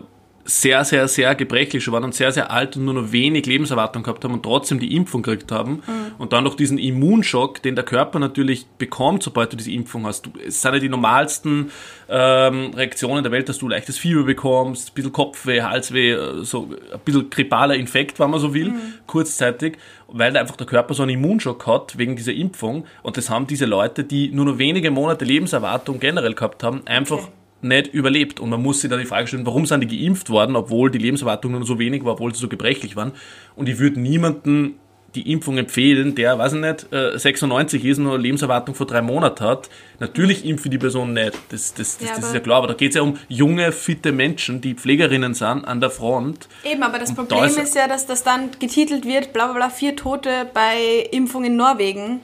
sehr, 0.49 0.83
sehr, 0.85 1.09
sehr 1.09 1.35
gebrechlich 1.35 1.85
schon 1.85 1.93
waren 1.93 2.05
und 2.05 2.15
sehr, 2.15 2.33
sehr 2.33 2.51
alt 2.51 2.75
und 2.77 2.87
nur 2.87 2.95
noch 2.95 3.13
wenig 3.13 3.45
Lebenserwartung 3.45 4.03
gehabt 4.03 4.25
haben 4.25 4.33
und 4.33 4.43
trotzdem 4.43 4.81
die 4.81 4.97
Impfung 4.97 5.21
gekriegt 5.21 5.53
haben. 5.53 5.83
Und 6.17 6.33
dann 6.33 6.43
noch 6.43 6.55
diesen 6.55 6.79
Immunschock, 6.79 7.63
den 7.63 7.75
der 7.75 7.85
Körper 7.85 8.19
natürlich 8.19 8.67
bekommt, 8.79 9.23
sobald 9.23 9.53
du 9.53 9.59
diese 9.59 9.71
Impfung 9.71 10.07
hast. 10.07 10.25
Du, 10.25 10.31
es 10.47 10.63
sind 10.63 10.73
ja 10.73 10.81
die 10.81 10.89
normalsten 10.89 11.71
ähm, 12.09 12.71
Reaktionen 12.75 13.23
der 13.23 13.31
Welt, 13.31 13.51
dass 13.51 13.59
du 13.59 13.69
leichtes 13.69 13.99
Fieber 13.99 14.23
bekommst, 14.23 14.91
ein 14.91 14.95
bisschen 14.95 15.13
Kopfweh, 15.13 15.61
Halsweh, 15.61 16.13
äh, 16.13 16.45
so 16.45 16.71
ein 16.93 17.01
bisschen 17.05 17.29
grippaler 17.29 17.75
Infekt, 17.75 18.19
wenn 18.19 18.31
man 18.31 18.41
so 18.41 18.55
will, 18.55 18.73
kurzzeitig, 19.07 19.77
weil 20.07 20.35
einfach 20.35 20.57
der 20.57 20.67
Körper 20.67 20.95
so 20.95 21.03
einen 21.03 21.13
Immunschock 21.13 21.67
hat 21.67 21.99
wegen 21.99 22.17
dieser 22.17 22.33
Impfung. 22.33 22.87
Und 23.03 23.19
das 23.19 23.29
haben 23.29 23.47
diese 23.47 23.67
Leute, 23.67 24.03
die 24.03 24.31
nur 24.31 24.47
noch 24.47 24.57
wenige 24.57 24.91
Monate 24.91 25.27
Lebenserwartung 25.27 26.01
generell 26.01 26.33
gehabt 26.33 26.65
haben, 26.65 26.87
einfach 26.87 27.19
Okay. 27.19 27.33
Nicht 27.63 27.89
überlebt. 27.93 28.41
Und 28.41 28.51
man 28.51 28.63
muss 28.63 28.81
sich 28.81 28.91
da 28.91 28.97
die 28.97 29.05
Frage 29.05 29.27
stellen, 29.27 29.47
warum 29.47 29.67
sind 29.67 29.81
die 29.89 30.05
geimpft 30.05 30.31
worden, 30.31 30.57
obwohl 30.57 30.91
die 30.91 30.99
Lebenserwartung 30.99 31.53
nur 31.53 31.65
so 31.65 31.79
wenig 31.79 32.05
war, 32.05 32.13
obwohl 32.15 32.35
sie 32.35 32.41
so 32.41 32.49
gebrechlich 32.49 32.97
waren. 32.97 33.13
Und 33.57 33.69
ich 33.69 33.79
würde 33.79 34.01
niemanden 34.01 34.75
die 35.15 35.33
Impfung 35.33 35.57
empfehlen, 35.57 36.15
der, 36.15 36.39
weiß 36.39 36.53
ich 36.53 36.61
nicht, 36.61 36.87
96 36.93 37.83
ist, 37.87 37.97
nur 37.99 38.13
eine 38.15 38.23
Lebenserwartung 38.23 38.75
vor 38.75 38.87
drei 38.87 39.01
Monaten 39.01 39.43
hat. 39.43 39.71
Natürlich 40.01 40.45
impfe 40.45 40.69
die 40.69 40.77
Person 40.77 41.15
nicht. 41.15 41.33
Das, 41.49 41.73
das, 41.73 41.97
das, 41.97 42.09
Ja, 42.09 42.15
das 42.17 42.27
ist 42.27 42.35
ja 42.35 42.41
klar. 42.41 42.59
Aber 42.59 42.67
da 42.67 42.75
geht 42.75 42.91
es 42.91 42.97
ja 42.97 43.03
um 43.03 43.17
junge, 43.27 43.73
fitte 43.73 44.13
Menschen, 44.13 44.61
die 44.61 44.75
Pflegerinnen 44.75 45.33
sind 45.33 45.65
an 45.65 45.81
der 45.81 45.89
Front. 45.91 46.47
Eben, 46.63 46.83
aber 46.83 46.99
das 46.99 47.09
Und 47.11 47.17
da 47.19 47.23
Problem 47.37 47.45
ist- 47.51 47.59
ist 47.59 47.75
ja, 47.75 47.89
dass 47.89 48.07
das 48.07 48.23
dann 48.23 48.51
getitelt 48.61 49.07
wird, 49.07 49.33
bla 49.33 49.47
bla 49.47 49.55
bla, 49.55 49.71
vier 49.71 49.97
Tote 49.97 50.31
bei 50.53 51.09
Impfung 51.11 51.43
in 51.45 51.57
Norwegen. 51.57 52.21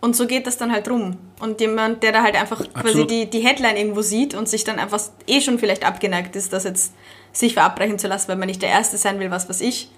Und 0.00 0.14
so 0.14 0.26
geht 0.26 0.46
das 0.46 0.58
dann 0.58 0.72
halt 0.72 0.88
rum. 0.88 1.16
Und 1.40 1.60
jemand, 1.60 2.02
der 2.02 2.12
da 2.12 2.22
halt 2.22 2.36
einfach 2.36 2.58
quasi 2.58 2.72
Absolut. 2.74 3.10
die, 3.10 3.26
die 3.30 3.40
Headline 3.40 3.76
irgendwo 3.76 4.02
sieht 4.02 4.34
und 4.34 4.48
sich 4.48 4.64
dann 4.64 4.78
einfach 4.78 5.00
eh 5.26 5.40
schon 5.40 5.58
vielleicht 5.58 5.84
abgeneigt 5.84 6.36
ist, 6.36 6.52
das 6.52 6.64
jetzt 6.64 6.92
sich 7.32 7.54
verabreichen 7.54 7.98
zu 7.98 8.08
lassen, 8.08 8.28
weil 8.28 8.36
man 8.36 8.46
nicht 8.46 8.62
der 8.62 8.70
Erste 8.70 8.96
sein 8.96 9.18
will, 9.20 9.30
was 9.30 9.48
weiß 9.48 9.60
ich. 9.60 9.90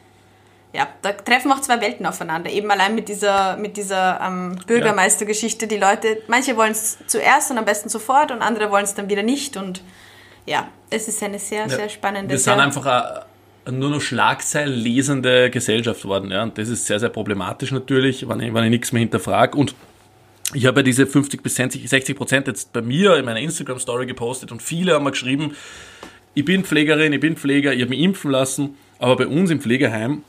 Ja, 0.73 0.87
da 1.01 1.13
treffen 1.13 1.51
auch 1.51 1.61
zwei 1.61 1.81
Welten 1.81 2.05
aufeinander. 2.05 2.51
Eben 2.51 2.71
allein 2.71 2.95
mit 2.95 3.09
dieser, 3.09 3.57
mit 3.57 3.77
dieser 3.77 4.21
ähm, 4.21 4.59
Bürgermeistergeschichte. 4.67 5.67
Die 5.67 5.79
Leute, 5.79 6.23
manche 6.29 6.57
wollen 6.57 6.73
es 6.73 6.99
zuerst 7.07 7.51
und 7.51 7.59
am 7.59 7.65
besten 7.65 7.89
sofort 7.89 8.31
und 8.31 8.43
andere 8.43 8.71
wollen 8.71 8.85
es 8.85 8.95
dann 8.95 9.09
wieder 9.09 9.23
nicht. 9.23 9.57
Und 9.57 9.83
ja, 10.45 10.69
es 10.91 11.09
ist 11.09 11.23
eine 11.23 11.39
sehr, 11.39 11.69
sehr 11.71 11.89
spannende 11.89 12.31
Wir 12.31 12.39
sind 12.39 12.61
einfach 12.61 12.85
eine, 13.65 13.79
nur 13.79 13.91
noch 13.91 14.01
Schlagzeilen 14.01 14.75
lesende 14.75 15.51
Gesellschaft 15.51 16.05
worden. 16.05 16.31
Ja? 16.31 16.43
Und 16.43 16.59
das 16.59 16.69
ist 16.69 16.87
sehr, 16.87 17.01
sehr 17.01 17.09
problematisch 17.09 17.73
natürlich, 17.73 18.29
wenn 18.29 18.41
ich, 18.41 18.53
wenn 18.53 18.65
ich 18.65 18.71
nichts 18.71 18.93
mehr 18.93 19.01
hinterfrage. 19.01 19.57
Und 19.57 19.75
ich 20.55 20.67
habe 20.67 20.81
ja 20.81 20.83
diese 20.83 21.07
50 21.07 21.43
bis 21.43 21.57
60 21.57 21.89
60 21.89 22.17
Prozent 22.17 22.47
jetzt 22.47 22.73
bei 22.73 22.83
mir 22.83 23.17
in 23.17 23.25
meiner 23.25 23.41
Instagram-Story 23.41 24.07
gepostet 24.07 24.53
und 24.53 24.63
viele 24.63 24.95
haben 24.95 25.05
mir 25.05 25.11
geschrieben, 25.11 25.55
ich 26.35 26.45
bin 26.45 26.65
Pflegerin, 26.65 27.13
ich 27.13 27.21
bin 27.21 27.37
Pfleger, 27.37 27.75
ich 27.75 27.81
habe 27.81 27.91
mich 27.91 28.01
impfen 28.01 28.31
lassen, 28.31 28.77
aber 28.99 29.17
bei 29.17 29.27
uns 29.27 29.51
im 29.51 29.61
Pflegeheim 29.61 30.23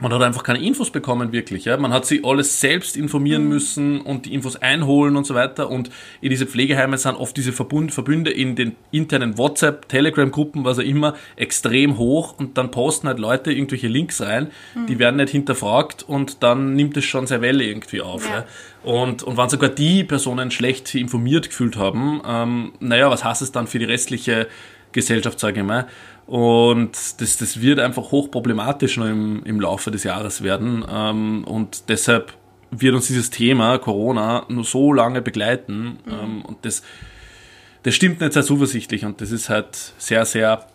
man 0.00 0.12
hat 0.12 0.22
einfach 0.22 0.44
keine 0.44 0.62
Infos 0.62 0.90
bekommen, 0.90 1.32
wirklich. 1.32 1.64
Ja? 1.64 1.76
Man 1.76 1.92
hat 1.92 2.06
sich 2.06 2.24
alles 2.24 2.60
selbst 2.60 2.96
informieren 2.96 3.48
müssen 3.48 4.00
und 4.00 4.26
die 4.26 4.34
Infos 4.34 4.56
einholen 4.56 5.16
und 5.16 5.26
so 5.26 5.34
weiter. 5.34 5.70
Und 5.70 5.90
in 6.20 6.30
diese 6.30 6.46
Pflegeheime 6.46 6.96
sind 6.98 7.16
oft 7.16 7.36
diese 7.36 7.52
Verbund, 7.52 7.92
Verbünde 7.92 8.30
in 8.30 8.54
den 8.54 8.76
internen 8.92 9.38
WhatsApp, 9.38 9.88
Telegram-Gruppen, 9.88 10.64
was 10.64 10.78
auch 10.78 10.84
immer, 10.84 11.14
extrem 11.36 11.98
hoch. 11.98 12.38
Und 12.38 12.58
dann 12.58 12.70
posten 12.70 13.08
halt 13.08 13.18
Leute 13.18 13.50
irgendwelche 13.52 13.88
Links 13.88 14.20
rein, 14.20 14.48
die 14.88 14.98
werden 14.98 15.16
nicht 15.16 15.30
hinterfragt 15.30 16.04
und 16.06 16.42
dann 16.42 16.74
nimmt 16.74 16.96
es 16.96 17.04
schon 17.04 17.26
sehr 17.26 17.40
Welle 17.40 17.64
irgendwie 17.64 18.00
auf. 18.00 18.24
Ja. 18.28 18.38
Ja? 18.38 18.44
Und, 18.84 19.22
und 19.22 19.36
wenn 19.36 19.48
sogar 19.48 19.70
die 19.70 20.04
Personen 20.04 20.50
schlecht 20.50 20.94
informiert 20.94 21.48
gefühlt 21.48 21.76
haben, 21.76 22.22
ähm, 22.24 22.72
naja, 22.80 23.10
was 23.10 23.24
heißt 23.24 23.42
es 23.42 23.52
dann 23.52 23.66
für 23.66 23.78
die 23.78 23.84
restliche 23.84 24.46
Gesellschaft, 24.92 25.40
sage 25.40 25.60
ich 25.60 25.66
mal. 25.66 25.86
Und 26.28 26.90
das, 27.22 27.38
das 27.38 27.62
wird 27.62 27.80
einfach 27.80 28.10
hochproblematisch 28.10 28.98
noch 28.98 29.06
im, 29.06 29.42
im 29.44 29.60
Laufe 29.60 29.90
des 29.90 30.04
Jahres 30.04 30.42
werden. 30.42 30.84
Ähm, 30.86 31.44
und 31.44 31.88
deshalb 31.88 32.34
wird 32.70 32.94
uns 32.94 33.06
dieses 33.06 33.30
Thema 33.30 33.78
Corona 33.78 34.44
nur 34.48 34.64
so 34.64 34.92
lange 34.92 35.22
begleiten. 35.22 35.98
Ähm, 36.06 36.42
und 36.44 36.58
das, 36.66 36.82
das 37.82 37.94
stimmt 37.94 38.20
nicht 38.20 38.34
sehr 38.34 38.42
zuversichtlich. 38.42 39.06
Und 39.06 39.22
das 39.22 39.30
ist 39.30 39.48
halt 39.48 39.74
sehr, 39.96 40.26
sehr 40.26 40.66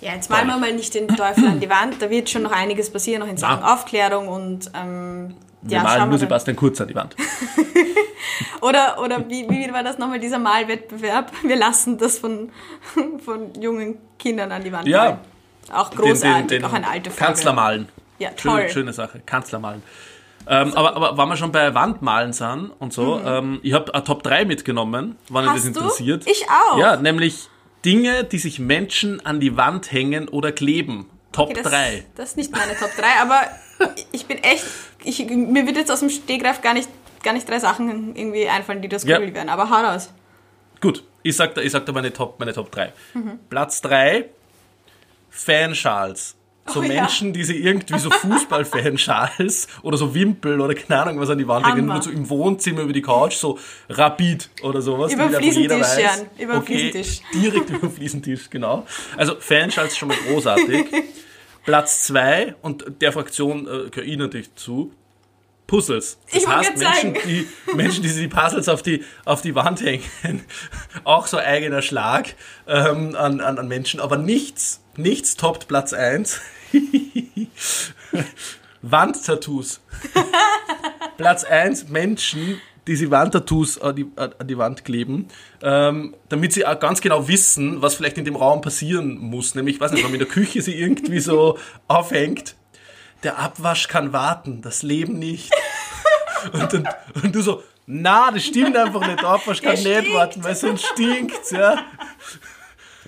Ja, 0.00 0.14
jetzt 0.14 0.30
malen 0.30 0.46
wir 0.46 0.58
mal 0.58 0.72
nicht 0.72 0.94
den 0.94 1.08
Teufel 1.08 1.48
an 1.48 1.58
die 1.58 1.68
Wand. 1.68 2.00
Da 2.00 2.08
wird 2.08 2.30
schon 2.30 2.44
noch 2.44 2.52
einiges 2.52 2.88
passieren, 2.90 3.18
noch 3.18 3.28
in 3.28 3.36
Sachen 3.36 3.62
Na. 3.62 3.74
Aufklärung 3.74 4.28
und 4.28 4.70
ähm, 4.80 5.34
wir 5.64 5.76
ja, 5.78 5.82
malen 5.82 6.08
nur. 6.10 6.18
Sebastian 6.18 6.56
Kurz 6.56 6.80
an 6.80 6.88
die 6.88 6.94
Wand. 6.94 7.16
Oder, 8.60 8.98
oder 9.00 9.28
wie, 9.28 9.48
wie 9.48 9.72
war 9.72 9.82
das 9.82 9.98
nochmal, 9.98 10.18
dieser 10.18 10.38
Malwettbewerb? 10.38 11.30
Wir 11.42 11.56
lassen 11.56 11.98
das 11.98 12.18
von, 12.18 12.50
von 13.24 13.52
jungen 13.60 13.98
Kindern 14.18 14.50
an 14.52 14.64
die 14.64 14.72
Wand 14.72 14.88
Ja. 14.88 14.98
malen. 15.04 15.18
Auch 15.72 15.90
großartig, 15.90 16.64
auch 16.64 16.72
eine 16.72 16.88
alte 16.88 17.10
Frage. 17.10 17.26
Kanzler 17.26 17.52
malen. 17.52 17.88
Ja, 18.18 18.30
toll. 18.30 18.60
Schöne, 18.60 18.70
schöne 18.70 18.92
Sache, 18.92 19.20
Kanzler 19.24 19.58
malen. 19.58 19.82
Ähm, 20.46 20.74
aber, 20.74 20.96
aber 20.96 21.16
wenn 21.18 21.28
wir 21.28 21.36
schon 21.36 21.52
bei 21.52 21.74
Wandmalen 21.74 22.32
sind 22.32 22.70
und 22.78 22.92
so, 22.92 23.20
ähm, 23.24 23.60
ich 23.62 23.72
habe 23.72 23.94
eine 23.94 24.04
Top 24.04 24.22
3 24.22 24.44
mitgenommen, 24.46 25.16
wenn 25.30 25.46
euch 25.48 25.54
das 25.54 25.64
Mhm. 25.64 25.68
Hast 25.68 25.76
du? 25.76 25.80
interessiert. 25.80 26.26
Ich 26.26 26.46
auch. 26.50 26.78
Ja, 26.78 26.96
nämlich 26.96 27.48
Dinge, 27.84 28.24
die 28.24 28.38
sich 28.38 28.58
Menschen 28.58 29.24
an 29.24 29.40
die 29.40 29.56
Wand 29.56 29.92
hängen 29.92 30.28
oder 30.28 30.52
kleben. 30.52 31.08
Top 31.32 31.50
Okay, 31.50 31.60
das, 31.62 31.72
3. 31.72 32.04
Das 32.14 32.28
ist 32.30 32.36
nicht 32.36 32.52
meine 32.52 32.76
Top 32.76 32.90
3, 32.96 33.06
aber 33.22 33.40
ich 34.12 34.26
bin 34.26 34.38
echt, 34.38 34.64
ich, 35.04 35.26
mir 35.28 35.66
wird 35.66 35.76
jetzt 35.76 35.90
aus 35.90 36.00
dem 36.00 36.10
Stegreif 36.10 36.60
gar 36.62 36.74
nicht, 36.74 36.88
gar 37.22 37.32
nicht 37.32 37.48
drei 37.48 37.58
Sachen 37.58 38.14
irgendwie 38.16 38.48
einfallen, 38.48 38.82
die 38.82 38.88
das 38.88 39.04
Ja. 39.04 39.18
cool 39.18 39.32
wären. 39.34 39.48
Aber 39.48 39.70
hau 39.70 39.84
raus. 39.84 40.12
Gut, 40.80 41.04
ich 41.22 41.36
sag 41.36 41.54
da, 41.54 41.60
ich 41.62 41.72
sag 41.72 41.86
da 41.86 41.92
meine 41.92 42.12
Top, 42.12 42.38
meine 42.38 42.52
Top 42.52 42.70
3. 42.70 42.92
Mhm. 43.14 43.38
Platz 43.48 43.80
3, 43.82 44.26
Fanschals. 45.30 46.36
So 46.66 46.80
Oh 46.80 46.82
ja. 46.82 47.02
Menschen, 47.02 47.34
die 47.34 47.44
sie 47.44 47.58
irgendwie 47.58 47.98
so 47.98 48.08
Fußball-Fanschals 48.10 49.68
oder 49.82 49.98
so 49.98 50.14
Wimpel 50.14 50.62
oder 50.62 50.74
keine 50.74 51.02
Ahnung 51.02 51.20
was 51.20 51.28
an 51.28 51.36
die 51.36 51.46
Wand 51.46 51.66
hängen, 51.66 51.84
nur 51.84 52.00
so 52.00 52.10
im 52.10 52.28
Wohnzimmer 52.30 52.80
über 52.82 52.92
die 52.94 53.02
Couch, 53.02 53.34
so 53.34 53.58
Rapid 53.90 54.48
oder 54.62 54.80
sowas. 54.80 55.12
Über 55.12 55.26
den 55.28 55.34
Fliesentisch. 55.34 55.98
Jan, 55.98 56.20
über 56.38 56.52
den 56.54 56.62
okay, 56.62 56.78
Fliesentisch. 56.90 57.20
Direkt 57.34 57.68
über 57.68 57.78
den 57.80 57.90
Fliesentisch, 57.90 58.48
genau. 58.48 58.86
Also 59.16 59.34
Fanschals 59.38 59.94
schon 59.94 60.08
mal 60.08 60.16
großartig. 60.26 60.86
Platz 61.64 62.04
2, 62.04 62.56
und 62.62 62.84
der 63.00 63.12
Fraktion 63.12 63.66
äh, 63.66 63.90
gehöre 63.90 64.06
ich 64.06 64.16
natürlich 64.16 64.54
zu, 64.54 64.92
Puzzles. 65.66 66.18
Das 66.30 66.42
Ich 66.42 66.48
heißt, 66.48 66.76
Menschen, 66.76 67.14
die, 67.26 67.48
Menschen, 67.74 68.02
die 68.02 68.12
die 68.12 68.28
Puzzles 68.28 68.68
auf 68.68 68.82
die, 68.82 69.02
auf 69.24 69.40
die 69.40 69.54
Wand 69.54 69.80
hängen, 69.82 70.04
auch 71.04 71.26
so 71.26 71.38
eigener 71.38 71.82
Schlag 71.82 72.34
ähm, 72.66 73.16
an, 73.16 73.40
an, 73.40 73.58
an 73.58 73.68
Menschen, 73.68 74.00
aber 74.00 74.18
nichts, 74.18 74.82
nichts 74.96 75.36
toppt 75.36 75.66
Platz 75.68 75.92
1. 75.92 76.40
Wandtattoos. 78.82 79.80
Platz 81.16 81.44
1, 81.44 81.88
Menschen, 81.88 82.60
die 82.86 82.96
sie 82.96 83.10
Wandtattoos 83.10 83.80
an 83.80 83.96
die, 83.96 84.06
an 84.16 84.46
die 84.46 84.58
Wand 84.58 84.84
kleben, 84.84 85.28
ähm, 85.62 86.14
damit 86.28 86.52
sie 86.52 86.66
auch 86.66 86.78
ganz 86.78 87.00
genau 87.00 87.28
wissen, 87.28 87.80
was 87.82 87.94
vielleicht 87.94 88.18
in 88.18 88.24
dem 88.24 88.36
Raum 88.36 88.60
passieren 88.60 89.18
muss. 89.18 89.54
Nämlich, 89.54 89.76
ich 89.76 89.80
weiß 89.80 89.92
nicht, 89.92 90.04
wenn 90.04 90.10
man 90.10 90.20
in 90.20 90.26
der 90.26 90.34
Küche 90.34 90.62
sie 90.62 90.74
irgendwie 90.74 91.20
so 91.20 91.58
aufhängt, 91.88 92.56
der 93.22 93.38
Abwasch 93.38 93.88
kann 93.88 94.12
warten, 94.12 94.60
das 94.60 94.82
Leben 94.82 95.18
nicht. 95.18 95.52
Und, 96.52 96.74
dann, 96.74 96.86
und 97.22 97.34
du 97.34 97.40
so, 97.40 97.62
na, 97.86 98.30
das 98.30 98.44
stimmt 98.44 98.76
einfach 98.76 99.00
nicht, 99.06 99.22
der 99.22 99.30
Abwasch 99.30 99.62
kann 99.62 99.82
Der 99.82 100.02
nicht 100.02 100.12
warten, 100.12 100.44
weil 100.44 100.54
sonst 100.54 100.84
stinkt's, 100.84 101.52
ja. 101.52 101.78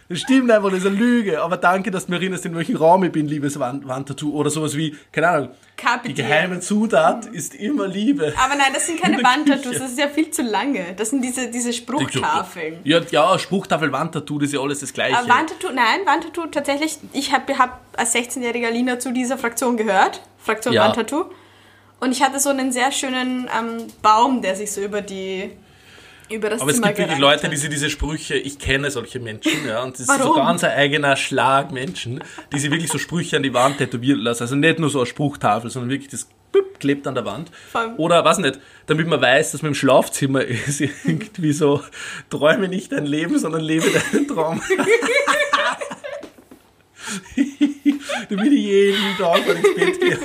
Das 0.09 0.21
stimmt 0.21 0.51
einfach, 0.51 0.71
das 0.71 0.81
ist 0.81 0.87
eine 0.87 0.97
Lüge. 0.97 1.43
Aber 1.43 1.57
danke, 1.57 1.91
dass 1.91 2.07
du 2.07 2.13
mir 2.13 2.19
erinnerst, 2.19 2.47
in 2.47 2.55
welchem 2.55 2.77
Raum 2.77 3.05
ich 3.05 3.13
bin, 3.13 3.27
liebes 3.27 3.59
Wand 3.59 3.87
Wandtattoo. 3.87 4.33
Oder 4.33 4.51
sowas 4.51 4.77
wie, 4.77 4.97
keine 5.13 5.29
Ahnung, 5.29 5.51
Carpe 5.77 6.09
die 6.09 6.15
geheime 6.15 6.61
Zutat 6.61 7.27
ist 7.27 7.55
immer 7.55 7.87
Liebe. 7.87 8.33
Aber 8.43 8.55
nein, 8.55 8.73
das 8.73 8.87
sind 8.87 9.01
keine 9.01 9.23
Wandtattoos, 9.23 9.79
das 9.79 9.91
ist 9.91 9.99
ja 9.99 10.09
viel 10.09 10.31
zu 10.31 10.43
lange. 10.43 10.95
Das 10.97 11.11
sind 11.11 11.23
diese, 11.23 11.51
diese 11.51 11.73
Spruchtafeln. 11.73 12.79
Ja, 12.85 13.01
ja, 13.11 13.39
Spruchtafel, 13.39 13.93
Wandtattoo, 13.93 14.39
das 14.39 14.49
ist 14.49 14.55
ja 14.55 14.61
alles 14.61 14.81
das 14.81 14.93
Gleiche. 14.93 15.19
Aber 15.19 15.29
Wandtattoo, 15.29 15.69
nein, 15.73 16.01
Wandtattoo 16.07 16.47
tatsächlich, 16.47 16.99
ich 17.13 17.33
habe 17.33 17.59
hab 17.59 17.81
als 17.97 18.15
16-jähriger 18.15 18.71
Lina 18.71 18.99
zu 18.99 19.13
dieser 19.13 19.37
Fraktion 19.37 19.77
gehört, 19.77 20.23
Fraktion 20.39 20.73
Ja. 20.73 20.87
Wandtattoo. 20.87 21.27
Und 22.01 22.13
ich 22.13 22.23
hatte 22.23 22.41
so 22.41 22.51
einen 22.51 22.73
sehr 22.73 22.93
schönen 22.93 23.49
ähm, 23.59 23.87
Baum, 24.03 24.43
der 24.43 24.57
sich 24.57 24.73
so 24.73 24.83
über 24.83 25.03
die 25.03 25.51
über 26.31 26.51
das 26.51 26.61
Aber 26.61 26.71
es 26.71 26.77
Zimmer 26.77 26.89
gibt 26.89 26.99
wirklich 26.99 27.19
Leute, 27.19 27.49
die 27.49 27.57
sich 27.57 27.71
diese 27.71 27.91
Sprüche, 27.91 28.35
ich 28.35 28.59
kenne 28.59 28.91
solche 28.91 29.21
Menschen, 29.21 29.67
ja, 29.67 29.83
und 29.83 29.95
das 29.95 30.01
ist 30.01 30.23
so 30.23 30.35
ganz 30.35 30.65
ein 30.65 30.73
eigener 30.73 31.17
Schlag 31.17 31.73
Menschen, 31.73 32.23
die 32.53 32.59
sich 32.59 32.71
wirklich 32.71 32.91
so 32.91 32.99
Sprüche 32.99 33.37
an 33.37 33.43
die 33.43 33.55
Wand 33.55 33.79
tätowieren 33.79 34.21
lassen. 34.21 34.43
Also 34.43 34.57
nicht 34.57 34.79
nur 34.79 34.91
so 34.91 34.99
eine 35.01 35.07
Spruchtafel, 35.07 35.71
sondern 35.71 35.91
wirklich 35.91 36.11
das 36.11 36.29
blub, 36.53 36.81
klebt 36.81 37.07
an 37.07 37.15
der 37.15 37.25
Wand. 37.25 37.51
Oder, 37.97 38.25
weiß 38.25 38.39
nicht, 38.39 38.59
damit 38.87 39.07
man 39.07 39.21
weiß, 39.21 39.53
dass 39.53 39.63
man 39.63 39.71
im 39.71 39.75
Schlafzimmer 39.75 40.43
ist, 40.45 40.81
irgendwie 40.81 41.53
so, 41.53 41.83
träume 42.31 42.69
nicht 42.69 42.93
dein 42.93 43.07
Leben, 43.07 43.39
sondern 43.39 43.63
lebe 43.63 43.87
deinen 43.91 44.27
Traum. 44.29 44.61
damit 48.29 48.53
ich 48.53 48.65
jeden 48.65 49.17
Tag 49.19 49.47
ins 49.47 49.75
Bett 49.75 50.01
gehe. 50.01 50.19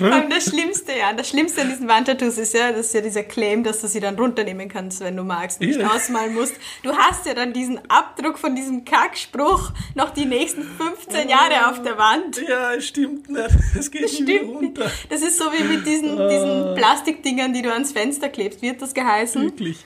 Allem 0.00 0.30
das 0.30 0.44
Schlimmste, 0.50 0.92
ja, 0.98 1.12
das 1.12 1.28
Schlimmste 1.28 1.62
an 1.62 1.68
diesen 1.70 1.88
Wandtattoos 1.88 2.38
ist 2.38 2.54
ja, 2.54 2.70
das 2.72 2.86
ist 2.86 2.94
ja 2.94 3.00
dieser 3.00 3.22
Claim, 3.22 3.64
dass 3.64 3.80
du 3.80 3.88
sie 3.88 4.00
dann 4.00 4.16
runternehmen 4.16 4.68
kannst, 4.68 5.00
wenn 5.00 5.16
du 5.16 5.24
magst, 5.24 5.60
nicht 5.60 5.78
Ja. 5.80 5.90
ausmalen 5.90 6.34
musst. 6.34 6.54
Du 6.82 6.94
hast 6.96 7.26
ja 7.26 7.34
dann 7.34 7.52
diesen 7.52 7.80
Abdruck 7.90 8.38
von 8.38 8.54
diesem 8.54 8.84
Kackspruch 8.84 9.72
noch 9.94 10.10
die 10.10 10.24
nächsten 10.26 10.62
15 10.62 11.28
Jahre 11.28 11.70
auf 11.70 11.82
der 11.82 11.98
Wand. 11.98 12.40
Ja, 12.48 12.74
es 12.74 12.86
stimmt 12.86 13.28
nicht. 13.28 13.48
Es 13.78 13.90
geht 13.90 14.02
nie 14.02 14.08
Stimmt. 14.08 14.48
runter. 14.56 14.90
Das 15.10 15.22
ist 15.22 15.38
so 15.38 15.44
wie 15.52 15.64
mit 15.64 15.86
diesen, 15.86 16.16
diesen 16.28 16.74
Plastikdingern, 16.76 17.52
die 17.52 17.62
du 17.62 17.72
ans 17.72 17.92
Fenster 17.92 18.28
klebst. 18.28 18.62
Hat 18.62 18.80
das 18.82 18.94
geheißen? 18.94 19.42
Wirklich. 19.42 19.84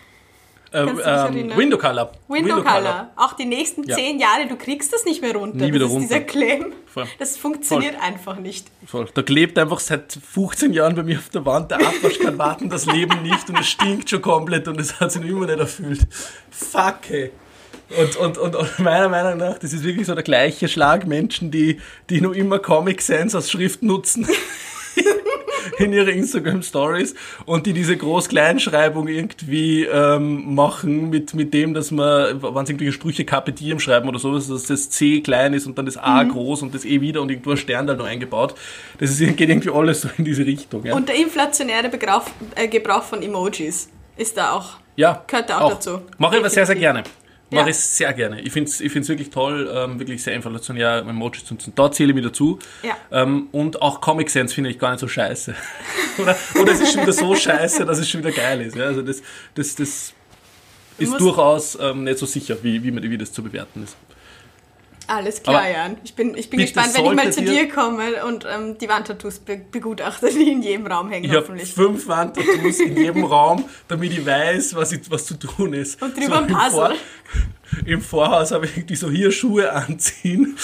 Ähm, 0.75 0.97
dich 0.97 1.07
ähm? 1.07 1.57
Window 1.57 1.79
Color. 1.79 2.13
Window 2.29 2.63
Color. 2.63 3.11
Auch 3.17 3.35
die 3.35 3.45
nächsten 3.45 3.85
Ja. 3.85 3.97
10 3.97 4.19
Jahre, 4.19 4.47
du 4.49 4.57
kriegst 4.57 4.93
das 4.93 5.05
nicht 5.05 5.21
mehr 5.21 5.35
runter. 5.35 5.59
Nie 5.65 5.73
wieder 5.73 5.81
das 5.81 5.89
ist 5.89 5.95
runter. 5.95 6.09
dieser 6.09 6.21
Claim. 6.21 6.73
Voll. 6.87 7.07
Das 7.19 7.37
funktioniert 7.37 7.97
einfach 8.01 8.39
nicht. 8.39 8.67
Voll. 8.87 9.09
Da 9.15 9.23
klebt 9.23 9.59
einfach 9.59 9.81
seit 9.81 10.13
15 10.13 10.73
Jahren 10.73 10.95
bei 10.95 11.03
mir 11.03 11.19
auf 11.19 11.29
der 11.31 11.45
Wand, 11.47 11.71
der 11.71 11.79
Abwasch 11.79 12.19
kann 12.19 12.39
warten, 12.39 12.69
das 12.69 12.87
Leben 12.87 13.23
nicht 13.23 13.49
und 13.49 13.59
es 13.59 13.69
stinkt 13.69 14.11
schon 14.11 14.23
komplett 14.23 14.69
und 14.69 14.79
es 14.81 15.01
hat 15.01 15.13
sich 15.13 15.25
immer 15.25 15.47
nicht 15.47 15.59
erfüllt. 15.59 16.07
Fuck, 16.51 17.11
ey. 17.11 17.31
Und, 17.99 18.17
und, 18.17 18.39
und, 18.39 18.57
und 18.57 18.79
meiner 18.79 19.09
Meinung 19.09 19.37
nach, 19.39 19.59
das 19.59 19.73
ist 19.73 19.85
wirklich 19.85 20.07
so 20.07 20.15
der 20.15 20.25
gleiche 20.25 20.69
Schlag 20.69 21.07
Menschen, 21.07 21.51
die, 21.51 21.79
die 22.09 22.21
nur 22.21 22.35
immer 22.35 22.59
Comic 22.59 23.03
Sans 23.03 23.35
als 23.35 23.51
Schrift 23.51 23.83
nutzen. 23.83 24.27
in 25.79 25.93
ihre 25.93 26.11
Instagram 26.11 26.63
Stories 26.63 27.15
und 27.47 27.67
die 27.67 27.73
diese 27.73 27.97
Groß-Kleinschreibung 27.97 29.09
irgendwie 29.09 29.85
ähm, 29.85 30.55
machen 30.55 31.11
mit, 31.11 31.35
mit 31.35 31.55
dem, 31.55 31.75
dass 31.75 31.91
man, 31.91 32.43
wenn 32.43 32.67
sie 32.67 32.73
irgendwelche 32.73 32.93
Sprüche 32.93 33.25
KPDM 33.25 33.79
schreiben 33.79 34.09
oder 34.09 34.19
sowas, 34.19 34.49
dass 34.49 34.65
das 34.65 34.91
C 34.91 35.21
klein 35.21 35.55
ist 35.55 35.67
und 35.67 35.79
dann 35.79 35.87
das 35.87 35.97
A 35.97 36.23
mhm. 36.23 36.31
groß 36.31 36.63
und 36.63 36.75
das 36.75 36.85
E 36.85 37.01
wieder 37.01 37.23
und 37.23 37.31
irgendwo 37.31 37.53
ein 37.53 37.57
Stern 37.57 37.87
da 37.87 37.95
noch 37.95 38.07
eingebaut. 38.07 38.55
Das 38.99 39.11
ist, 39.11 39.37
geht 39.37 39.49
irgendwie 39.49 39.71
alles 39.71 40.03
so 40.03 40.09
in 40.17 40.25
diese 40.25 40.45
Richtung. 40.45 40.85
Ja. 40.85 40.95
Und 40.95 41.09
der 41.09 41.17
inflationäre 41.17 41.91
Gebrauch, 41.91 42.25
äh, 42.55 42.69
Gebrauch 42.69 43.03
von 43.03 43.23
Emojis 43.23 43.89
ist 44.17 44.37
da 44.37 44.53
auch. 44.53 44.77
Ja. 44.97 45.25
Gehört 45.27 45.51
da 45.51 45.59
auch, 45.59 45.63
auch. 45.63 45.71
dazu. 45.71 46.03
Mache 46.19 46.35
ich 46.35 46.41
aber 46.41 46.51
sehr, 46.51 46.67
sehr 46.67 46.77
gerne. 46.77 47.03
Mache 47.53 47.65
ja. 47.65 47.71
ich 47.71 47.77
sehr 47.77 48.13
gerne. 48.13 48.41
Ich 48.41 48.53
finde 48.53 48.71
es 48.71 48.81
ich 48.81 48.91
find's 48.91 49.09
wirklich 49.09 49.31
toll, 49.31 49.71
ähm, 49.73 49.99
wirklich 49.99 50.23
sehr 50.23 50.35
inflationär 50.35 51.05
Emojis 51.07 51.45
zu 51.45 51.55
nutzen. 51.55 51.73
Da 51.75 51.91
zähle 51.91 52.11
ich 52.11 52.15
mich 52.15 52.25
dazu. 52.25 52.59
Ja. 52.83 52.97
Ähm, 53.11 53.49
und 53.53 53.81
auch 53.83 54.01
Comic 54.01 54.31
Sans 54.31 54.53
finde 54.53 54.71
ich 54.71 54.79
gar 54.79 54.91
nicht 54.91 55.01
so 55.01 55.09
scheiße. 55.09 55.55
oder, 56.19 56.37
oder 56.61 56.73
es 56.73 56.81
ist 56.81 56.93
schon 56.93 57.03
wieder 57.03 57.13
so 57.13 57.35
scheiße, 57.35 57.85
dass 57.85 57.99
es 57.99 58.09
schon 58.09 58.21
wieder 58.21 58.33
geil 58.33 58.61
ist. 58.63 58.77
Ja? 58.77 58.85
Also 58.85 59.03
das, 59.03 59.23
das, 59.55 59.75
das 59.77 60.15
ist 60.99 61.21
durchaus 61.21 61.79
ähm, 61.81 62.05
nicht 62.05 62.19
so 62.19 62.27
sicher, 62.27 62.57
wie, 62.63 62.83
wie, 62.83 62.91
man, 62.91 63.03
wie 63.03 63.19
das 63.19 63.33
zu 63.33 63.43
bewerten 63.43 63.85
ist. 63.85 63.97
Alles 65.13 65.43
klar, 65.43 65.61
Aber 65.61 65.71
Jan. 65.71 65.99
Ich 66.05 66.15
bin, 66.15 66.35
ich 66.35 66.49
bin 66.49 66.61
gespannt, 66.61 66.95
wenn 66.95 67.05
ich 67.05 67.13
mal 67.13 67.31
zu 67.31 67.43
dir 67.43 67.69
komme 67.69 68.25
und 68.25 68.47
ähm, 68.51 68.79
die 68.79 68.89
Wandtattoos 68.89 69.41
be 69.41 69.61
begutachte, 69.71 70.31
die 70.31 70.51
in 70.51 70.63
jedem 70.63 70.87
Raum 70.87 71.11
hängen, 71.11 71.27
ich 71.27 71.37
hoffentlich. 71.37 71.71
Fünf 71.71 72.09
Wandtattoos 72.09 72.81
in 72.81 72.97
jedem 72.97 73.25
Raum, 73.33 73.63
damit 73.89 74.11
ich 74.11 74.25
weiß, 74.25 74.75
was, 74.75 74.93
ich, 74.93 75.11
was 75.11 75.27
zu 75.27 75.35
tun 75.35 75.75
ist. 75.75 76.01
Und 76.01 76.17
drüber 76.17 76.37
so 76.37 76.43
ein 76.43 76.47
Puzzle 76.47 76.97
im 77.87 78.01
Vorhaus 78.01 78.53
habe 78.53 78.67
ich 78.67 78.77
irgendwie 78.77 78.97
so 78.97 79.11
hier 79.11 79.31
Schuhe 79.33 79.73
anziehen 79.73 80.57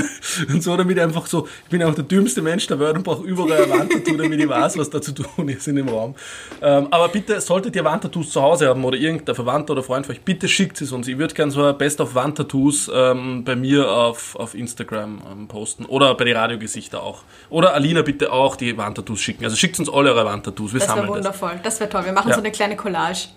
und 0.48 0.62
so, 0.62 0.76
damit 0.76 0.98
einfach 0.98 1.26
so, 1.26 1.46
ich 1.64 1.70
bin 1.70 1.82
auch 1.82 1.94
der 1.94 2.04
dümmste 2.04 2.42
Mensch 2.42 2.66
der 2.66 2.78
Welt 2.80 2.96
und 2.96 3.02
brauche 3.02 3.24
überall 3.24 3.64
ein 3.64 3.70
Wandtattoo, 3.70 4.16
damit 4.16 4.40
ich 4.40 4.48
weiß, 4.48 4.78
was 4.78 4.90
da 4.90 5.00
zu 5.00 5.12
tun 5.12 5.48
ist 5.48 5.68
in 5.68 5.76
dem 5.76 5.88
Raum. 5.88 6.14
Ähm, 6.62 6.88
aber 6.90 7.08
bitte, 7.08 7.40
solltet 7.40 7.76
ihr 7.76 7.84
Wandtattoos 7.84 8.30
zu 8.30 8.42
Hause 8.42 8.68
haben 8.68 8.84
oder 8.84 8.96
irgendein 8.96 9.34
Verwandter 9.34 9.72
oder 9.72 9.82
Freund 9.82 10.06
von 10.06 10.14
euch, 10.14 10.22
bitte 10.22 10.48
schickt 10.48 10.80
es 10.80 10.92
uns. 10.92 11.08
Ich 11.08 11.18
würde 11.18 11.34
gerne 11.34 11.52
so 11.52 11.64
ein 11.64 11.76
Best 11.78 12.00
of 12.00 12.14
Wandtattoos 12.14 12.90
ähm, 12.92 13.44
bei 13.44 13.56
mir 13.56 13.90
auf, 13.90 14.36
auf 14.36 14.54
Instagram 14.54 15.22
ähm, 15.30 15.48
posten 15.48 15.84
oder 15.84 16.14
bei 16.14 16.24
den 16.24 16.36
Radiogesichter 16.36 17.02
auch. 17.02 17.22
Oder 17.50 17.74
Alina 17.74 18.02
bitte 18.02 18.32
auch 18.32 18.56
die 18.56 18.76
Wandtattoos 18.76 19.20
schicken. 19.20 19.44
Also 19.44 19.56
schickt 19.56 19.78
uns 19.78 19.88
alle 19.88 20.12
eure 20.12 20.24
Wandtattoos. 20.24 20.72
Wir 20.72 20.80
das 20.80 20.94
wäre 20.94 21.08
wundervoll. 21.08 21.52
Das, 21.62 21.74
das 21.74 21.80
wäre 21.80 21.90
toll. 21.90 22.04
Wir 22.04 22.12
machen 22.12 22.28
ja. 22.28 22.34
so 22.34 22.40
eine 22.40 22.52
kleine 22.52 22.76
Collage. 22.76 23.28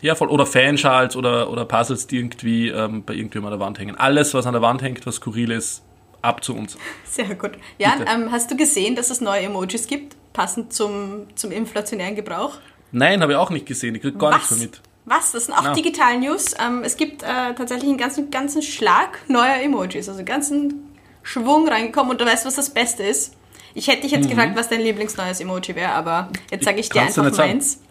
Ja, 0.00 0.14
voll. 0.14 0.28
Oder 0.28 0.46
Fanschals 0.46 1.16
oder, 1.16 1.50
oder 1.50 1.64
Puzzles, 1.64 2.06
die 2.06 2.18
irgendwie 2.18 2.68
ähm, 2.68 3.04
bei 3.04 3.14
irgendjemandem 3.14 3.54
an 3.54 3.58
der 3.58 3.66
Wand 3.66 3.78
hängen. 3.78 3.96
Alles, 3.96 4.34
was 4.34 4.46
an 4.46 4.52
der 4.52 4.62
Wand 4.62 4.82
hängt, 4.82 5.06
was 5.06 5.16
skurril 5.16 5.50
ist, 5.50 5.82
ab 6.22 6.44
zu 6.44 6.54
uns. 6.54 6.76
Sehr 7.04 7.34
gut. 7.34 7.52
Jan, 7.78 8.04
ähm, 8.06 8.30
hast 8.30 8.50
du 8.50 8.56
gesehen, 8.56 8.94
dass 8.96 9.10
es 9.10 9.20
neue 9.20 9.42
Emojis 9.42 9.86
gibt, 9.86 10.16
passend 10.32 10.72
zum, 10.72 11.26
zum 11.34 11.50
inflationären 11.52 12.14
Gebrauch? 12.14 12.58
Nein, 12.92 13.22
habe 13.22 13.32
ich 13.32 13.38
auch 13.38 13.50
nicht 13.50 13.66
gesehen. 13.66 13.94
Ich 13.94 14.02
kriege 14.02 14.16
gar 14.16 14.32
was? 14.32 14.36
nichts 14.38 14.50
mehr 14.50 14.60
mit. 14.60 14.82
Was? 15.06 15.32
Das 15.32 15.46
sind 15.46 15.54
auch 15.54 15.64
ja. 15.64 15.72
Digital 15.72 16.18
News. 16.18 16.54
Ähm, 16.64 16.82
es 16.84 16.96
gibt 16.96 17.22
äh, 17.22 17.54
tatsächlich 17.54 17.88
einen 17.88 17.98
ganzen, 17.98 18.30
ganzen 18.30 18.62
Schlag 18.62 19.18
neuer 19.28 19.56
Emojis, 19.62 20.08
also 20.08 20.18
einen 20.18 20.26
ganzen 20.26 20.92
Schwung 21.22 21.68
reingekommen. 21.68 22.12
Und 22.12 22.20
du 22.20 22.26
weißt, 22.26 22.44
was 22.44 22.56
das 22.56 22.70
Beste 22.70 23.02
ist? 23.02 23.34
Ich 23.74 23.88
hätte 23.88 24.02
dich 24.02 24.12
jetzt 24.12 24.24
mhm. 24.24 24.30
gefragt, 24.30 24.56
was 24.56 24.68
dein 24.68 24.80
Lieblingsneues 24.80 25.40
Emoji 25.40 25.74
wäre, 25.76 25.92
aber 25.92 26.30
jetzt 26.50 26.64
sage 26.64 26.80
ich, 26.80 26.86
ich 26.86 26.92
dir 26.92 27.02
einfach 27.02 27.36
meins. 27.36 27.82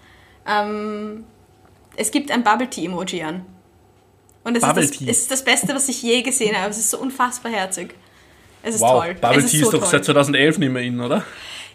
Ähm, 0.48 1.26
es 1.98 2.12
gibt 2.12 2.32
ein 2.32 2.44
Bubble 2.44 2.70
Tea 2.70 2.86
Emoji 2.86 3.24
an. 3.24 3.46
Und 4.44 4.56
es 4.56 4.64
ist 4.64 4.76
das, 4.76 5.02
ist 5.02 5.32
das, 5.32 5.44
Beste, 5.44 5.74
was 5.74 5.90
ich 5.90 6.04
je 6.04 6.22
gesehen 6.22 6.56
habe. 6.56 6.70
Es 6.70 6.78
ist 6.78 6.92
so 6.92 7.00
unfassbar 7.00 7.52
herzig. 7.52 7.96
Es 8.62 8.76
ist 8.76 8.82
wow. 8.82 9.04
toll. 9.04 9.16
Bubble 9.16 9.38
ist 9.40 9.52
Tea 9.52 9.58
ist, 9.58 9.66
so 9.66 9.72
doch 9.72 9.80
toll. 9.80 9.90
seit 9.90 10.06
2011 10.06 10.60
nicht 10.60 10.72
mehr 10.72 10.84
in, 10.84 11.02
oder? 11.02 11.24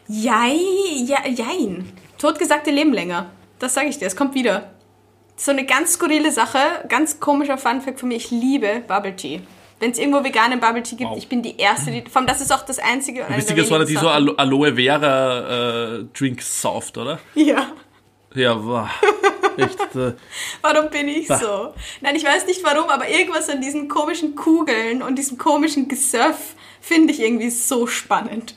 Jei, 0.06 0.56
ja, 1.04 1.26
jein. 1.26 1.92
Totgesagte 2.18 2.70
leben 2.70 2.92
länger. 2.92 3.30
Das 3.59 3.74
sage 3.74 3.88
ich 3.88 3.98
dir. 3.98 4.06
Es 4.06 4.16
kommt 4.16 4.35
wieder. 4.35 4.70
So 5.37 5.50
eine 5.50 5.64
ganz 5.64 5.94
skurrile 5.94 6.30
Sache, 6.30 6.59
ganz 6.88 7.18
komischer 7.18 7.59
Funfact 7.59 7.98
von 7.98 8.09
mir. 8.09 8.16
Ich 8.16 8.30
liebe 8.30 8.83
Bubble 8.87 9.16
Tea. 9.16 9.40
Wenn 9.80 9.92
es 9.92 9.98
irgendwo 9.98 10.22
veganen 10.22 10.61
Bubble 10.61 10.83
Tea 10.83 10.96
gibt, 10.96 11.11
wow. 11.11 11.18
ich 11.18 11.28
bin 11.28 11.42
die 11.42 11.56
Erste, 11.56 11.90
die. 11.90 12.04
Vor 12.09 12.18
allem, 12.20 12.26
das 12.26 12.40
ist 12.40 12.52
auch 12.52 12.62
das 12.62 12.78
einzige. 12.78 13.24
Du 13.24 13.35
bist 13.35 13.50
die, 13.50 13.61
so, 13.62 13.85
die 13.85 13.96
so 13.96 14.09
Aloe 14.09 14.74
Vera 14.74 16.00
äh, 16.00 16.04
Drinks 16.16 16.61
sauft, 16.61 16.98
oder? 16.98 17.18
Ja. 17.35 17.72
Ja, 18.35 18.62
wow. 18.62 18.88
Echt, 19.64 19.96
äh, 19.96 20.14
warum 20.62 20.90
bin 20.90 21.09
ich 21.09 21.29
bah. 21.29 21.38
so? 21.38 21.75
Nein, 22.01 22.16
ich 22.16 22.25
weiß 22.25 22.46
nicht 22.46 22.62
warum, 22.64 22.88
aber 22.88 23.09
irgendwas 23.09 23.49
an 23.49 23.61
diesen 23.61 23.88
komischen 23.88 24.35
Kugeln 24.35 25.03
und 25.03 25.16
diesem 25.16 25.38
komischen 25.38 25.88
Gesurf 25.88 26.55
finde 26.81 27.12
ich 27.12 27.20
irgendwie 27.20 27.51
so 27.51 27.87
spannend. 27.87 28.55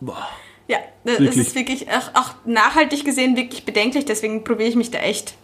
Boah. 0.00 0.28
Ja, 0.68 0.78
das 1.04 1.20
wirklich? 1.20 1.36
ist 1.36 1.54
wirklich 1.54 1.88
auch, 1.90 2.14
auch 2.14 2.34
nachhaltig 2.44 3.04
gesehen 3.04 3.36
wirklich 3.36 3.64
bedenklich, 3.64 4.04
deswegen 4.04 4.42
probiere 4.42 4.68
ich 4.68 4.76
mich 4.76 4.90
da 4.90 4.98
echt 4.98 5.34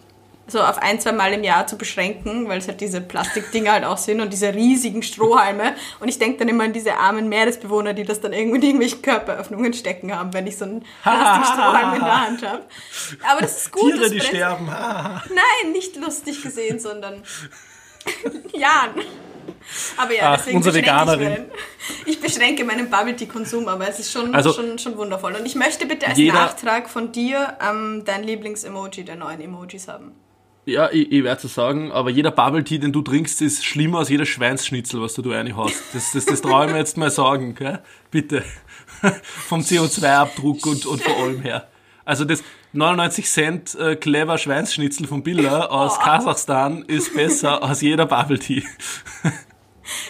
so 0.47 0.61
auf 0.61 0.79
ein, 0.79 1.01
zwei 1.01 1.13
Mal 1.13 1.33
im 1.33 1.45
Jahr 1.45 1.67
zu 1.67 1.79
beschränken, 1.79 2.49
weil 2.49 2.59
es 2.59 2.69
halt 2.69 2.81
diese 2.81 3.01
Plastikdinger 3.01 3.73
halt 3.73 3.85
auch 3.85 3.97
sind 3.97 4.21
und 4.21 4.33
diese 4.33 4.53
riesigen 4.53 5.03
Strohhalme. 5.03 5.75
Und 6.01 6.09
ich 6.09 6.19
denke 6.19 6.39
dann 6.39 6.49
immer 6.49 6.65
an 6.65 6.73
diese 6.73 6.97
armen 6.97 7.29
Meeresbewohner, 7.29 7.95
die 7.95 8.05
das 8.05 8.21
dann 8.21 8.33
irgendwo 8.33 8.57
in 8.57 8.63
irgendwelchen 8.63 9.03
Körperöffnungen 9.03 9.73
stecken 9.73 10.17
haben, 10.17 10.35
wenn 10.35 10.47
ich 10.47 10.59
so 10.59 10.65
einen 10.65 10.85
Plastikstrohhalm 11.03 11.95
in 11.95 12.01
der 12.01 12.27
Hand 12.27 12.47
habe. 12.47 12.63
Aber 13.31 13.41
das 13.41 13.63
ist 13.63 13.73
gut. 13.73 13.93
Tiere, 13.93 14.11
die 14.11 14.21
sterben. 14.21 14.67
Nein, 14.67 15.73
nicht 15.73 15.97
lustig 15.97 16.43
gesehen, 16.43 16.81
sondern 16.81 17.23
Jan. 18.53 18.91
Aber 19.97 20.13
ja, 20.13 20.33
Ach, 20.33 20.37
deswegen 20.39 20.57
unsere 20.57 20.77
Veganerin. 20.77 21.47
Ich, 22.05 22.15
ich 22.15 22.21
beschränke 22.21 22.65
meinen 22.65 22.91
Bubble 22.91 23.17
Tea 23.17 23.27
Konsum, 23.27 23.69
aber 23.69 23.89
es 23.89 23.99
ist 23.99 24.13
schon, 24.13 24.35
also, 24.35 24.53
schon, 24.53 24.79
schon 24.79 24.97
wundervoll. 24.97 25.35
Und 25.35 25.47
ich 25.47 25.55
möchte 25.55 25.87
bitte 25.87 26.07
als 26.09 26.19
Nachtrag 26.19 26.91
von 26.91 27.13
dir 27.13 27.57
ähm, 27.61 28.03
dein 28.05 28.25
Lieblings-Emoji 28.25 29.05
der 29.05 29.17
neuen 29.17 29.41
Emojis 29.41 29.89
haben. 29.89 30.13
Ja, 30.65 30.91
ich, 30.93 31.11
ich 31.11 31.25
werde 31.25 31.47
es 31.47 31.55
sagen, 31.55 31.91
aber 31.91 32.11
jeder 32.11 32.31
Bubble 32.31 32.63
Tea, 32.63 32.79
den 32.79 32.93
du 32.93 33.03
trinkst, 33.03 33.43
ist 33.43 33.65
schlimmer 33.65 33.99
als 33.99 34.09
jeder 34.11 34.27
Schweinsschnitzel, 34.27 35.01
was 35.01 35.15
du 35.15 35.23
da 35.23 35.31
eine 35.31 35.57
hast. 35.57 35.83
Das, 35.93 36.13
das, 36.13 36.25
das 36.25 36.41
traue 36.41 36.67
ich 36.67 36.73
mir 36.73 36.79
jetzt 36.79 36.97
mal 36.97 37.11
sagen, 37.11 37.55
gell? 37.57 37.81
bitte. 38.11 38.45
Vom 39.23 39.61
CO2-Abdruck 39.61 40.65
und, 40.67 40.87
und 40.87 41.03
vor 41.03 41.17
allem 41.17 41.41
her. 41.41 41.69
Also 42.05 42.25
das 42.25 42.45
99 42.73 43.27
Cent 43.27 43.75
äh, 43.75 43.97
clever 43.97 44.39
Schweinsschnitzel 44.39 45.07
von 45.07 45.23
Billa 45.23 45.67
aus 45.67 45.99
oh. 45.99 46.05
Kasachstan 46.05 46.83
ist 46.83 47.15
besser 47.15 47.63
als 47.63 47.81
jeder 47.81 48.07
Bubble 48.07 48.39
Tea. 48.39 48.63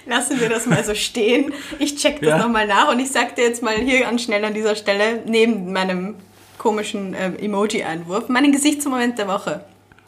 Lassen 0.06 0.38
wir 0.38 0.48
das 0.48 0.66
mal 0.66 0.84
so 0.84 0.94
stehen. 0.94 1.52
Ich 1.78 1.96
check 1.96 2.20
das 2.20 2.28
ja. 2.28 2.38
nochmal 2.38 2.66
nach 2.66 2.90
und 2.90 3.00
ich 3.00 3.10
sag 3.10 3.36
dir 3.36 3.44
jetzt 3.44 3.62
mal 3.62 3.74
hier 3.74 4.06
an 4.06 4.18
schnell 4.18 4.44
an 4.44 4.54
dieser 4.54 4.76
Stelle, 4.76 5.22
neben 5.26 5.72
meinem 5.72 6.16
komischen 6.58 7.14
äh, 7.14 7.32
Emoji-Einwurf, 7.42 8.28
meinen 8.28 8.52
Gesichtsmoment 8.52 9.18
der 9.18 9.28
Woche. 9.28 9.64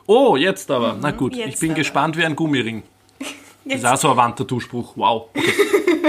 Oh, 0.06 0.36
jetzt 0.36 0.70
aber. 0.70 0.94
Mhm, 0.94 1.00
Na 1.00 1.10
gut, 1.10 1.36
ich 1.36 1.58
bin 1.58 1.70
aber. 1.70 1.78
gespannt 1.78 2.16
wie 2.16 2.24
ein 2.24 2.36
Gummiring. 2.36 2.82
Jetzt. 3.18 3.34
Das 3.66 3.76
ist 3.76 3.86
auch 3.86 3.96
so 3.96 4.10
ein 4.10 4.16
Wandtattoo-Spruch. 4.18 4.92
Wow. 4.96 5.30
Okay, 5.34 5.52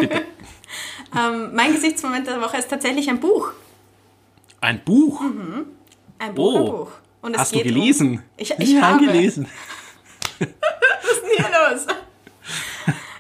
bitte. 0.02 0.16
ähm, 1.18 1.56
mein 1.56 1.72
Gesichtsmoment 1.72 2.28
der 2.28 2.42
Woche 2.42 2.58
ist 2.58 2.70
tatsächlich 2.70 3.10
ein 3.10 3.22
Buch. 3.22 3.54
Ein 4.60 4.84
Buch? 4.84 5.22
Mhm. 5.22 5.68
Ein 6.20 6.36
Buch, 6.36 6.54
oh. 6.54 6.58
ein 6.58 6.66
Buch. 6.66 6.92
Und 7.22 7.34
es 7.34 7.40
Hast 7.40 7.56
du 7.56 7.64
gelesen? 7.64 8.12
Um, 8.12 8.22
ich, 8.36 8.54
ich 8.60 8.72
ja, 8.74 8.82
habe 8.82 9.06
gelesen. 9.06 9.48
Was 10.40 10.48
ist 10.48 11.22
denn 11.22 11.38
hier 11.38 11.48
los? 11.48 11.88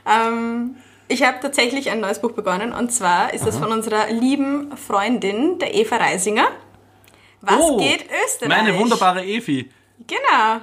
ähm, 0.05 0.75
ich 1.07 1.23
habe 1.23 1.39
tatsächlich 1.39 1.89
ein 1.89 2.01
neues 2.01 2.19
Buch 2.19 2.31
begonnen 2.31 2.73
und 2.73 2.91
zwar 2.91 3.33
ist 3.33 3.45
es 3.47 3.57
von 3.57 3.71
unserer 3.71 4.11
lieben 4.11 4.75
Freundin, 4.75 5.59
der 5.59 5.75
Eva 5.75 5.97
Reisinger. 5.97 6.47
Was 7.41 7.59
oh, 7.59 7.77
geht 7.77 8.05
Österreich? 8.25 8.49
Meine 8.49 8.77
wunderbare 8.77 9.23
Evi. 9.23 9.69
Genau. 10.07 10.61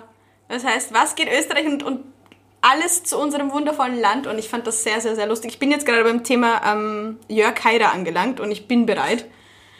Das 0.48 0.64
heißt, 0.64 0.92
was 0.92 1.14
geht 1.14 1.28
Österreich 1.32 1.66
und, 1.66 1.82
und 1.82 2.04
alles 2.60 3.02
zu 3.02 3.18
unserem 3.18 3.52
wundervollen 3.52 3.98
Land 3.98 4.26
und 4.26 4.38
ich 4.38 4.48
fand 4.48 4.66
das 4.66 4.84
sehr, 4.84 5.00
sehr, 5.00 5.16
sehr 5.16 5.26
lustig. 5.26 5.52
Ich 5.52 5.58
bin 5.58 5.70
jetzt 5.70 5.84
gerade 5.84 6.04
beim 6.04 6.22
Thema 6.22 6.60
ähm, 6.64 7.18
Jörg 7.28 7.62
Haider 7.64 7.92
angelangt 7.92 8.38
und 8.38 8.50
ich 8.52 8.68
bin 8.68 8.86
bereit. 8.86 9.26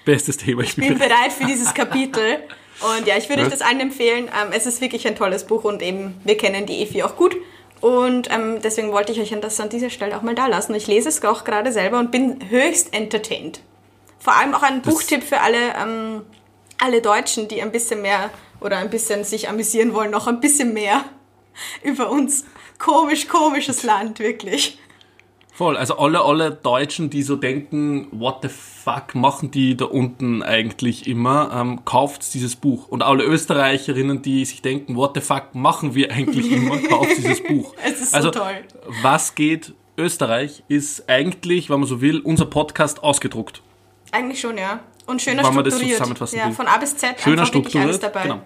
Bestes 0.05 0.37
Thema. 0.37 0.63
Ich, 0.63 0.71
ich 0.71 0.77
bin 0.77 0.99
bereit 0.99 1.33
für 1.33 1.45
dieses 1.45 1.73
Kapitel. 1.75 2.43
Und 2.81 3.07
ja, 3.07 3.17
ich 3.17 3.29
würde 3.29 3.43
euch 3.43 3.49
das 3.49 3.61
allen 3.61 3.79
empfehlen. 3.79 4.25
Ähm, 4.25 4.49
es 4.53 4.67
ist 4.67 4.81
wirklich 4.81 5.07
ein 5.07 5.15
tolles 5.15 5.47
Buch 5.47 5.63
und 5.63 5.83
eben, 5.83 6.21
wir 6.25 6.37
kennen 6.37 6.67
die 6.67 6.83
Efi 6.83 7.05
auch 7.05 7.17
gut. 7.17 7.37
Und 7.81 8.31
ähm, 8.33 8.61
deswegen 8.63 8.93
wollte 8.93 9.13
ich 9.13 9.21
euch 9.21 9.39
das 9.41 9.61
an 9.61 9.69
dieser 9.69 9.91
Stelle 9.91 10.17
auch 10.17 10.23
mal 10.23 10.35
da 10.35 10.47
lassen. 10.47 10.75
Ich 10.75 10.89
lese 10.89 11.09
es 11.09 11.23
auch 11.25 11.45
gerade 11.45 11.73
selber 11.73 11.99
und 11.99 12.11
bin 12.11 12.39
höchst 12.49 12.93
entertained. 12.95 13.61
Vor 14.19 14.37
allem 14.37 14.55
auch 14.55 14.63
ein 14.63 14.83
das 14.83 14.93
Buchtipp 14.93 15.23
für 15.23 15.41
alle, 15.41 15.75
ähm, 15.81 16.23
alle 16.83 17.01
Deutschen, 17.01 17.47
die 17.47 17.63
ein 17.63 17.71
bisschen 17.71 18.03
mehr 18.03 18.31
oder 18.61 18.79
ein 18.79 18.91
bisschen 18.91 19.25
sich 19.25 19.49
amüsieren 19.49 19.95
wollen, 19.95 20.11
noch 20.11 20.27
ein 20.27 20.41
bisschen 20.41 20.73
mehr 20.75 21.05
über 21.83 22.11
uns. 22.11 22.45
Komisch, 22.79 23.29
komisches 23.29 23.85
Land, 23.85 24.19
wirklich. 24.19 24.79
Voll, 25.55 25.77
also 25.77 25.99
alle, 25.99 26.23
alle 26.23 26.51
Deutschen, 26.51 27.11
die 27.11 27.23
so 27.23 27.37
denken, 27.37 28.09
what 28.11 28.39
the 28.43 28.49
fuck 28.49 29.15
machen 29.15 29.51
die 29.51 29.77
da 29.77 29.85
unten 29.85 30.43
eigentlich 30.43 31.07
immer, 31.07 31.53
ähm, 31.55 31.85
kauft 31.85 32.35
dieses 32.35 32.57
Buch. 32.57 32.89
Und 32.89 33.03
alle 33.03 33.23
Österreicherinnen, 33.23 34.23
die 34.23 34.45
sich 34.45 34.63
denken, 34.63 34.97
what 34.97 35.13
the 35.15 35.21
fuck 35.21 35.55
machen 35.55 35.95
wir 35.95 36.11
eigentlich 36.11 36.51
immer, 36.51 36.79
kauft 36.89 37.17
dieses 37.19 37.43
Buch. 37.43 37.75
Es 37.85 38.01
ist 38.01 38.11
so 38.11 38.17
also, 38.17 38.31
toll. 38.31 38.65
was 39.03 39.35
geht 39.35 39.75
Österreich, 39.99 40.65
ist 40.69 41.09
eigentlich, 41.09 41.69
wenn 41.71 41.81
man 41.81 41.89
so 41.89 42.01
will, 42.01 42.21
unser 42.21 42.47
Podcast 42.47 43.05
ausgedruckt. 43.05 43.63
Eigentlich 44.11 44.41
schon, 44.41 44.59
ja. 44.59 44.81
Und 45.07 45.21
schöner 45.21 45.45
Wenn 45.45 45.55
man 45.55 45.65
das 45.65 45.75
so 45.75 45.79
strukturiert. 45.79 45.99
zusammenfassen 45.99 46.39
ja, 46.39 46.47
will. 46.47 46.53
von 46.53 46.67
A 46.67 46.79
bis 46.79 46.97
Z 46.97 47.21
Schöner 47.21 47.43
wirklich 47.43 47.77
alles 47.77 47.97
strukturiert. 47.97 48.03
dabei. 48.03 48.23
Genau. 48.23 48.43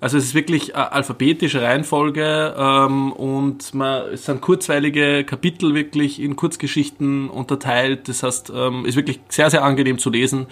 Also 0.00 0.18
es 0.18 0.24
ist 0.24 0.34
wirklich 0.34 0.70
äh, 0.70 0.74
alphabetische 0.74 1.62
Reihenfolge 1.62 2.54
ähm, 2.58 3.12
und 3.12 3.72
man, 3.72 4.12
es 4.12 4.26
sind 4.26 4.42
kurzweilige 4.42 5.24
Kapitel 5.24 5.74
wirklich 5.74 6.20
in 6.20 6.36
Kurzgeschichten 6.36 7.30
unterteilt. 7.30 8.08
Das 8.08 8.22
heißt, 8.22 8.52
ähm, 8.54 8.84
ist 8.84 8.96
wirklich 8.96 9.20
sehr, 9.28 9.48
sehr 9.50 9.64
angenehm 9.64 9.98
zu 9.98 10.10
lesen 10.10 10.46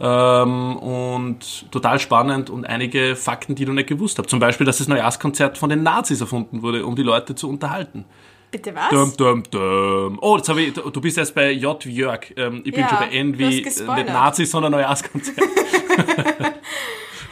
ähm, 0.00 0.76
und 0.76 1.70
total 1.70 2.00
spannend 2.00 2.50
und 2.50 2.66
einige 2.66 3.14
Fakten, 3.14 3.54
die 3.54 3.64
du 3.64 3.72
nicht 3.72 3.88
gewusst 3.88 4.18
hast. 4.18 4.28
Zum 4.28 4.40
Beispiel, 4.40 4.66
dass 4.66 4.78
das 4.78 4.88
Neujahrskonzert 4.88 5.56
von 5.56 5.70
den 5.70 5.84
Nazis 5.84 6.20
erfunden 6.20 6.62
wurde, 6.62 6.84
um 6.84 6.96
die 6.96 7.02
Leute 7.02 7.36
zu 7.36 7.48
unterhalten. 7.48 8.06
Bitte 8.50 8.74
was? 8.74 8.90
Dum, 8.90 9.12
dum, 9.16 9.42
dum. 9.50 10.18
Oh, 10.22 10.36
jetzt 10.36 10.48
ich, 10.48 10.72
du 10.74 11.00
bist 11.00 11.16
jetzt 11.16 11.34
bei 11.34 11.50
J 11.50 11.84
wie 11.84 11.94
Jörg. 11.94 12.20
Ähm, 12.36 12.62
ich 12.64 12.72
bin 12.72 12.82
Ja, 12.82 12.88
schon 12.88 12.98
bei 12.98 13.08
N 13.08 13.38
wie 13.38 13.62
äh, 13.62 13.64
nicht 13.64 13.86
Nazis, 14.08 14.50
sondern 14.50 14.72
Neujahrskonzert. 14.72 15.36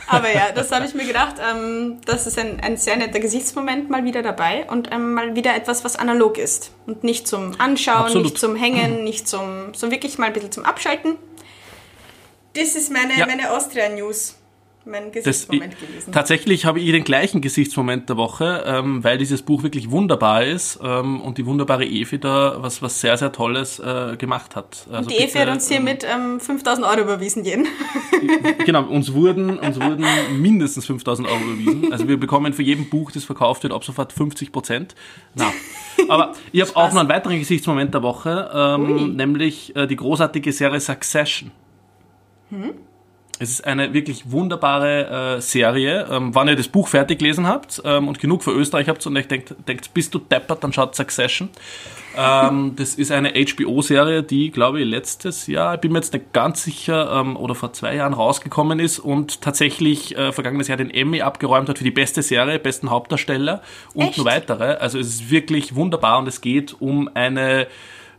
Aber 0.06 0.32
ja, 0.32 0.52
das 0.54 0.70
habe 0.70 0.84
ich 0.84 0.94
mir 0.94 1.06
gedacht. 1.06 1.36
Ähm, 1.38 2.00
das 2.04 2.26
ist 2.26 2.38
ein, 2.38 2.60
ein 2.60 2.76
sehr 2.76 2.96
netter 2.96 3.20
Gesichtsmoment 3.20 3.90
mal 3.90 4.04
wieder 4.04 4.22
dabei 4.22 4.66
und 4.70 4.92
ähm, 4.92 5.14
mal 5.14 5.34
wieder 5.34 5.54
etwas, 5.56 5.84
was 5.84 5.96
analog 5.96 6.36
ist. 6.38 6.72
Und 6.86 7.04
nicht 7.04 7.26
zum 7.26 7.58
Anschauen, 7.58 8.04
Absolut. 8.04 8.24
nicht 8.24 8.38
zum 8.38 8.56
Hängen, 8.56 9.04
nicht 9.04 9.26
zum, 9.26 9.72
so 9.74 9.90
wirklich 9.90 10.18
mal 10.18 10.26
ein 10.26 10.32
bisschen 10.32 10.52
zum 10.52 10.64
Abschalten. 10.64 11.16
Das 12.54 12.74
ist 12.74 12.92
meine, 12.92 13.16
Ja. 13.16 13.26
meine 13.26 13.50
Austria-News. 13.50 14.36
Mein 14.86 15.12
Das, 15.12 15.24
Gesichtsmoment 15.24 15.80
gewesen. 15.80 16.12
tatsächlich 16.12 16.66
habe 16.66 16.78
ich 16.78 16.90
den 16.90 17.04
gleichen 17.04 17.40
Gesichtsmoment 17.40 18.08
der 18.08 18.18
Woche, 18.18 18.64
ähm, 18.66 19.02
weil 19.02 19.16
dieses 19.16 19.40
Buch 19.40 19.62
wirklich 19.62 19.90
wunderbar 19.90 20.44
ist 20.44 20.78
ähm, 20.82 21.22
und 21.22 21.38
die 21.38 21.46
wunderbare 21.46 21.86
Evi 21.86 22.18
da 22.18 22.56
was, 22.58 22.82
was 22.82 23.00
sehr, 23.00 23.16
sehr 23.16 23.32
Tolles 23.32 23.78
äh, 23.78 24.16
gemacht 24.18 24.56
hat. 24.56 24.86
Also 24.92 25.08
Die 25.08 25.16
Evi 25.16 25.26
bitte, 25.26 25.40
hat 25.40 25.48
uns 25.48 25.68
hiermit 25.68 26.04
ähm, 26.04 26.38
5000 26.38 26.86
Euro 26.86 27.00
überwiesen, 27.00 27.44
jeden. 27.44 27.66
Ähm, 28.12 28.58
genau, 28.66 28.84
uns 28.84 29.12
wurden, 29.14 29.58
uns 29.58 29.80
wurden 29.80 30.04
mindestens 30.38 30.84
5000 30.84 31.28
Euro 31.28 31.40
überwiesen. 31.40 31.92
Also 31.92 32.06
wir 32.06 32.20
bekommen 32.20 32.52
für 32.52 32.62
jeden 32.62 32.90
Buch, 32.90 33.10
das 33.10 33.24
verkauft 33.24 33.62
wird, 33.62 33.72
ab 33.72 33.84
sofort 33.84 34.12
50 34.12 34.52
Prozent. 34.52 34.94
Na, 35.34 35.50
aber 36.08 36.32
ich 36.52 36.60
habe 36.60 36.76
auch 36.76 36.92
noch 36.92 37.00
einen 37.00 37.08
weiteren 37.08 37.38
Gesichtsmoment 37.38 37.94
der 37.94 38.02
Woche, 38.02 38.50
ähm, 38.54 39.16
nämlich 39.16 39.74
äh, 39.76 39.86
die 39.86 39.96
großartige 39.96 40.52
Serie 40.52 40.80
Succession. 40.80 41.50
Es 43.40 43.50
ist 43.50 43.66
eine 43.66 43.92
wirklich 43.92 44.30
wunderbare 44.30 45.36
äh, 45.36 45.40
Serie. 45.40 46.06
Ähm, 46.10 46.34
wenn 46.34 46.48
ihr 46.48 46.56
das 46.56 46.68
Buch 46.68 46.88
fertig 46.88 47.18
gelesen 47.18 47.48
habt 47.48 47.82
ähm, 47.84 48.08
und 48.08 48.18
genug 48.18 48.44
für 48.44 48.52
Österreich 48.52 48.88
habt 48.88 49.04
und 49.06 49.16
euch 49.16 49.26
denkt, 49.26 49.54
denkt, 49.66 49.92
bist 49.92 50.14
du 50.14 50.18
deppert, 50.18 50.62
dann 50.62 50.72
schaut 50.72 50.94
Succession. 50.94 51.48
Ähm, 52.16 52.74
das 52.76 52.94
ist 52.94 53.10
eine 53.10 53.32
HBO-Serie, 53.32 54.22
die, 54.22 54.50
glaube 54.50 54.80
ich, 54.80 54.86
letztes 54.86 55.46
Jahr, 55.46 55.74
ich 55.74 55.80
bin 55.80 55.92
mir 55.92 55.98
jetzt 55.98 56.12
nicht 56.12 56.32
ganz 56.32 56.62
sicher, 56.62 57.10
ähm, 57.12 57.36
oder 57.36 57.54
vor 57.54 57.72
zwei 57.72 57.96
Jahren 57.96 58.14
rausgekommen 58.14 58.78
ist 58.78 59.00
und 59.00 59.40
tatsächlich 59.40 60.16
äh, 60.16 60.32
vergangenes 60.32 60.68
Jahr 60.68 60.76
den 60.76 60.90
Emmy 60.90 61.22
abgeräumt 61.22 61.68
hat 61.68 61.78
für 61.78 61.84
die 61.84 61.90
beste 61.90 62.22
Serie, 62.22 62.58
besten 62.58 62.90
Hauptdarsteller 62.90 63.62
und 63.94 64.08
Echt? 64.08 64.18
noch 64.18 64.24
weitere. 64.26 64.74
Also 64.74 64.98
es 64.98 65.08
ist 65.08 65.30
wirklich 65.30 65.74
wunderbar 65.74 66.18
und 66.18 66.28
es 66.28 66.40
geht 66.40 66.80
um 66.80 67.10
eine 67.14 67.66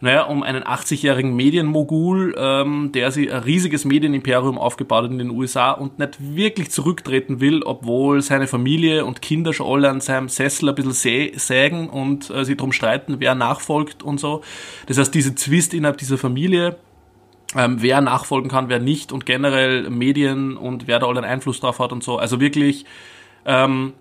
naja, 0.01 0.23
um 0.23 0.43
einen 0.43 0.63
80-jährigen 0.63 1.35
Medienmogul, 1.35 2.35
ähm, 2.37 2.91
der 2.93 3.11
sich 3.11 3.31
ein 3.31 3.43
riesiges 3.43 3.85
Medienimperium 3.85 4.57
aufgebaut 4.57 5.05
hat 5.05 5.11
in 5.11 5.17
den 5.17 5.29
USA 5.29 5.71
und 5.71 5.99
nicht 5.99 6.17
wirklich 6.19 6.71
zurücktreten 6.71 7.39
will, 7.39 7.63
obwohl 7.63 8.21
seine 8.21 8.47
Familie 8.47 9.05
und 9.05 9.21
Kinder 9.21 9.53
schon 9.53 9.67
alle 9.67 9.89
an 9.89 10.01
seinem 10.01 10.29
Sessel 10.29 10.69
ein 10.69 10.75
bisschen 10.75 10.93
sä 10.93 11.31
sägen 11.35 11.89
und 11.89 12.29
äh, 12.29 12.43
sich 12.43 12.57
drum 12.57 12.71
streiten, 12.71 13.15
wer 13.19 13.35
nachfolgt 13.35 14.03
und 14.03 14.19
so. 14.19 14.41
Das 14.87 14.97
heißt, 14.97 15.13
diese 15.13 15.35
Zwist 15.35 15.73
innerhalb 15.73 15.97
dieser 15.97 16.17
Familie, 16.17 16.77
ähm, 17.55 17.77
wer 17.79 18.01
nachfolgen 18.01 18.49
kann, 18.49 18.69
wer 18.69 18.79
nicht 18.79 19.11
und 19.11 19.25
generell 19.25 19.89
Medien 19.89 20.57
und 20.57 20.87
wer 20.87 20.99
da 20.99 21.07
allen 21.07 21.23
Einfluss 21.23 21.59
drauf 21.59 21.79
hat 21.79 21.91
und 21.91 22.03
so. 22.03 22.17
Also 22.17 22.39
wirklich 22.39 22.85
ähm, 23.45 23.93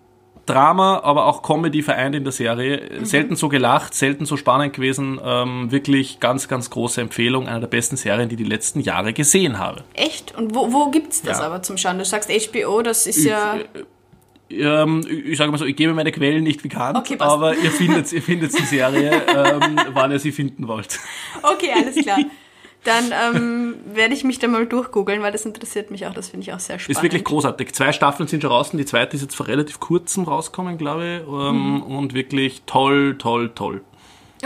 Drama, 0.47 1.01
aber 1.03 1.27
auch 1.27 1.43
Comedy 1.43 1.83
vereint 1.83 2.15
in 2.15 2.25
der 2.25 2.33
Serie. 2.33 3.05
Selten 3.05 3.35
so 3.37 3.49
gelacht, 3.49 3.95
selten 3.95 4.27
so 4.27 4.37
spannend 4.37 4.75
gewesen. 4.75 5.19
Ähm, 5.25 5.71
wirklich 5.71 6.21
ganz, 6.21 6.49
ganz 6.49 6.69
große 6.71 7.01
Empfehlung. 7.01 7.49
Einer 7.49 7.61
der 7.61 7.67
besten 7.67 7.97
Serien, 7.97 8.29
die 8.29 8.35
ich 8.35 8.43
die 8.43 8.45
letzten 8.49 8.81
Jahre 8.81 9.13
gesehen 9.13 9.59
habe. 9.59 9.85
Echt? 9.95 10.35
Und 10.37 10.55
wo, 10.55 10.73
wo 10.73 10.91
gibt's 10.91 11.23
das 11.23 11.39
Ja. 11.39 11.47
aber 11.47 11.63
zum 11.63 11.77
Schauen? 11.79 11.99
Du 11.99 12.05
sagst 12.05 12.31
HBO, 12.31 12.83
das 12.83 13.07
ist 13.07 13.25
ja... 13.25 13.57
Ähm, 14.51 15.05
ich 15.27 15.39
sage 15.39 15.51
mal 15.51 15.57
so, 15.57 15.65
ich 15.65 15.75
gebe 15.75 15.95
meine 15.95 16.13
Quellen 16.13 16.45
nicht 16.45 16.63
bekannt, 16.63 16.97
Okay, 16.99 17.17
aber 17.19 17.57
ihr 17.57 17.71
findet, 17.71 18.13
ihr 18.13 18.23
findet 18.23 18.57
die 18.57 18.63
Serie, 18.63 19.11
ähm, 19.35 19.77
wann 19.95 20.13
ihr 20.13 20.19
sie 20.19 20.33
finden 20.33 20.69
wollt. 20.69 21.01
Okay, 21.43 21.71
alles 21.75 21.97
klar. 21.97 22.19
Dann 22.85 23.13
ähm, 23.35 23.75
werde 23.87 24.15
ich 24.15 24.25
mich 24.25 24.39
da 24.39 24.47
mal 24.47 24.67
durchgoogeln, 24.67 25.23
weil 25.23 25.33
das 25.33 25.45
interessiert 25.47 25.91
mich 25.91 26.07
auch. 26.07 26.13
Das 26.15 26.29
finde 26.29 26.45
ich 26.45 26.53
auch 26.53 26.61
sehr 26.61 26.79
spannend. 26.79 26.99
Ist 26.99 27.03
wirklich 27.03 27.25
großartig. 27.25 27.75
Zwei 27.75 27.93
Staffeln 27.93 28.29
sind 28.29 28.43
schon 28.43 28.51
draußen, 28.51 28.79
die 28.79 28.85
zweite 28.85 29.17
ist 29.17 29.23
jetzt 29.23 29.35
vor 29.35 29.47
relativ 29.47 29.81
kurzem 29.81 30.25
rausgekommen, 30.25 30.77
glaube 30.77 31.23
ich. 31.23 31.29
Ähm, 31.29 31.83
Und 31.83 32.15
wirklich 32.15 32.63
toll, 32.67 33.17
toll, 33.19 33.51
toll. 33.55 33.83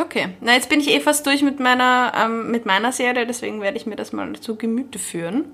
Okay, 0.00 0.28
na 0.40 0.54
jetzt 0.54 0.68
bin 0.68 0.80
ich 0.80 0.90
eh 0.90 1.00
fast 1.00 1.26
durch 1.26 1.42
mit 1.42 1.58
meiner, 1.58 2.12
ähm, 2.16 2.50
mit 2.50 2.66
meiner 2.66 2.92
Serie, 2.92 3.26
deswegen 3.26 3.60
werde 3.60 3.76
ich 3.76 3.86
mir 3.86 3.96
das 3.96 4.12
mal 4.12 4.32
zu 4.38 4.54
Gemüte 4.56 4.98
führen. 4.98 5.46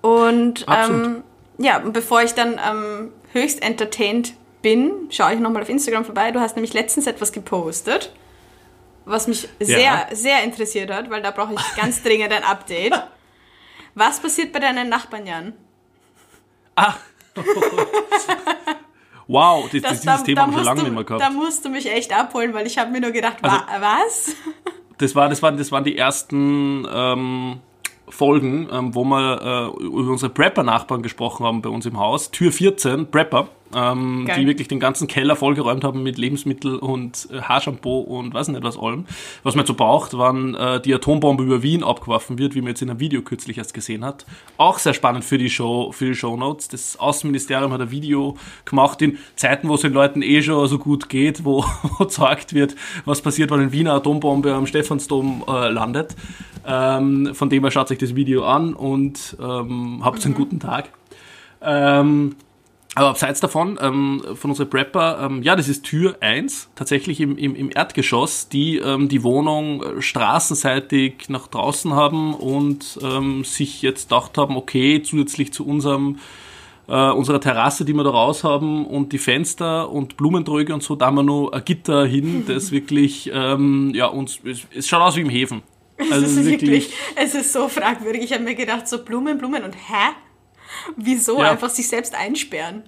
Und 0.00 0.64
ähm, 0.68 1.22
ja, 1.58 1.78
bevor 1.78 2.22
ich 2.22 2.32
dann 2.32 2.52
ähm, 2.52 3.10
höchst 3.32 3.62
entertained 3.62 4.34
bin, 4.62 4.92
schaue 5.10 5.34
ich 5.34 5.40
nochmal 5.40 5.62
auf 5.62 5.68
Instagram 5.68 6.04
vorbei. 6.04 6.30
Du 6.30 6.40
hast 6.40 6.56
nämlich 6.56 6.72
letztens 6.72 7.06
etwas 7.06 7.32
gepostet, 7.32 8.12
was 9.04 9.26
mich 9.28 9.48
sehr, 9.60 9.80
Ja. 9.80 10.06
sehr 10.12 10.42
interessiert 10.44 10.90
hat, 10.90 11.10
weil 11.10 11.22
da 11.22 11.30
brauche 11.30 11.54
ich 11.54 11.76
ganz 11.76 12.02
dringend 12.04 12.32
ein 12.32 12.44
Update. 12.44 12.94
Was 13.94 14.20
passiert 14.20 14.52
bei 14.52 14.58
deinen 14.60 14.88
Nachbarn, 14.88 15.26
Jan? 15.26 15.52
Ah! 16.76 16.94
wow, 19.26 19.68
das, 19.70 19.82
das, 19.82 20.00
dieses 20.00 20.22
Thema 20.24 20.42
haben 20.42 20.54
wir 20.56 20.62
lange 20.62 20.80
du, 20.80 20.86
nicht 20.86 20.94
mehr 20.94 21.04
gehabt. 21.04 21.22
da 21.22 21.30
musst 21.30 21.64
du 21.64 21.68
mich 21.68 21.90
echt 21.90 22.12
abholen, 22.12 22.52
weil 22.54 22.66
ich 22.66 22.78
habe 22.78 22.90
mir 22.90 23.00
nur 23.00 23.10
gedacht, 23.12 23.36
Also- 23.42 23.56
wa 23.56 23.66
was? 23.80 24.34
Das, 24.98 25.14
war, 25.16 25.28
das, 25.28 25.42
waren, 25.42 25.56
das 25.56 25.72
waren 25.72 25.82
die 25.84 25.96
ersten 25.98 26.86
ähm, 26.92 27.60
Folgen, 28.08 28.68
ähm, 28.70 28.94
wo 28.94 29.04
wir 29.04 29.72
äh, 29.80 29.84
über 29.84 30.12
unsere 30.12 30.30
Prepper-Nachbarn 30.32 31.02
gesprochen 31.02 31.44
haben 31.44 31.62
bei 31.62 31.68
uns 31.68 31.84
im 31.84 31.98
Haus. 31.98 32.30
Tür 32.30 32.52
14, 32.52 33.10
Prepper, 33.10 33.48
ähm, 33.74 34.28
die 34.36 34.46
wirklich 34.46 34.68
den 34.68 34.80
ganzen 34.80 35.08
Keller 35.08 35.36
vollgeräumt 35.36 35.84
haben 35.84 36.02
mit 36.02 36.18
Lebensmittel 36.18 36.76
und 36.76 37.28
äh, 37.32 37.40
Haarshampoo 37.40 38.00
und 38.00 38.34
weiß 38.34 38.48
nicht 38.48 38.62
was 38.62 38.78
allem. 38.78 39.06
Was 39.42 39.54
man 39.54 39.66
so 39.66 39.74
braucht, 39.74 40.16
wann 40.16 40.54
äh, 40.54 40.80
die 40.80 40.94
Atombombe 40.94 41.42
über 41.42 41.62
Wien 41.62 41.82
abgeworfen 41.84 42.38
wird, 42.38 42.54
wie 42.54 42.60
man 42.60 42.68
jetzt 42.68 42.82
in 42.82 42.90
einem 42.90 43.00
Video 43.00 43.22
kürzlich 43.22 43.58
erst 43.58 43.74
gesehen 43.74 44.04
hat. 44.04 44.26
Auch 44.56 44.78
sehr 44.78 44.94
spannend 44.94 45.24
für 45.24 45.38
die 45.38 45.50
Show, 45.50 45.92
für 45.92 46.06
die 46.06 46.14
Shownotes. 46.14 46.68
Das 46.68 46.98
Außenministerium 46.98 47.72
hat 47.72 47.80
ein 47.80 47.90
Video 47.90 48.36
gemacht 48.64 49.02
in 49.02 49.18
Zeiten, 49.36 49.68
wo 49.68 49.74
es 49.74 49.80
den 49.80 49.92
Leuten 49.92 50.22
eh 50.22 50.42
schon 50.42 50.66
so 50.68 50.78
gut 50.78 51.08
geht, 51.08 51.44
wo, 51.44 51.64
wo 51.82 52.04
gezeigt 52.04 52.54
wird, 52.54 52.76
was 53.04 53.20
passiert, 53.20 53.50
wenn 53.50 53.60
eine 53.60 53.72
Wiener 53.72 53.94
Atombombe 53.94 54.54
am 54.54 54.66
Stephansdom 54.66 55.44
äh, 55.48 55.68
landet. 55.68 56.14
Ähm, 56.66 57.34
von 57.34 57.50
dem 57.50 57.62
her 57.62 57.70
schaut 57.70 57.90
euch 57.90 57.98
das 57.98 58.14
Video 58.14 58.44
an 58.44 58.74
und 58.74 59.36
ähm, 59.40 60.00
habt 60.02 60.24
einen 60.24 60.34
guten 60.34 60.60
Tag. 60.60 60.90
Ähm, 61.60 62.36
aber 62.94 63.08
abseits 63.08 63.40
davon, 63.40 63.78
ähm, 63.80 64.22
von 64.34 64.50
unserer 64.50 64.66
Prepper, 64.66 65.18
ähm, 65.22 65.42
ja, 65.42 65.56
das 65.56 65.68
ist 65.68 65.84
Tür 65.84 66.16
1, 66.20 66.70
tatsächlich 66.74 67.20
im, 67.20 67.36
im, 67.36 67.56
im 67.56 67.70
Erdgeschoss, 67.74 68.48
die 68.48 68.76
ähm, 68.78 69.08
die 69.08 69.22
Wohnung 69.24 69.82
äh, 69.82 70.02
straßenseitig 70.02 71.28
nach 71.28 71.48
draußen 71.48 71.92
haben 71.94 72.34
und 72.34 72.98
ähm, 73.02 73.44
sich 73.44 73.82
jetzt 73.82 74.08
gedacht 74.08 74.38
haben, 74.38 74.56
okay, 74.56 75.02
zusätzlich 75.02 75.52
zu 75.52 75.66
unserem 75.66 76.18
äh, 76.86 77.10
unserer 77.10 77.40
Terrasse, 77.40 77.84
die 77.84 77.94
wir 77.94 78.04
da 78.04 78.10
raus 78.10 78.44
haben 78.44 78.86
und 78.86 79.12
die 79.12 79.18
Fenster 79.18 79.90
und 79.90 80.16
Blumentröge 80.16 80.74
und 80.74 80.82
so, 80.82 80.94
da 80.96 81.06
haben 81.06 81.16
wir 81.16 81.22
noch 81.22 81.50
ein 81.50 81.64
Gitter 81.64 82.06
hin, 82.06 82.44
das 82.48 82.70
wirklich, 82.70 83.30
ähm, 83.32 83.92
ja, 83.94 84.06
uns, 84.06 84.38
es, 84.44 84.66
es 84.74 84.86
schaut 84.86 85.02
aus 85.02 85.16
wie 85.16 85.22
im 85.22 85.30
Häfen. 85.30 85.62
Also 86.10 86.26
es 86.26 86.36
ist 86.36 86.46
wirklich, 86.46 86.92
es 87.14 87.36
ist 87.36 87.52
so 87.52 87.68
fragwürdig. 87.68 88.24
Ich 88.24 88.32
habe 88.32 88.42
mir 88.42 88.56
gedacht, 88.56 88.88
so 88.88 89.04
Blumen, 89.04 89.38
Blumen 89.38 89.62
und 89.62 89.74
hä? 89.74 90.10
Wieso 90.96 91.40
Ja. 91.40 91.52
einfach 91.52 91.70
sich 91.70 91.88
selbst 91.88 92.14
einsperren? 92.14 92.82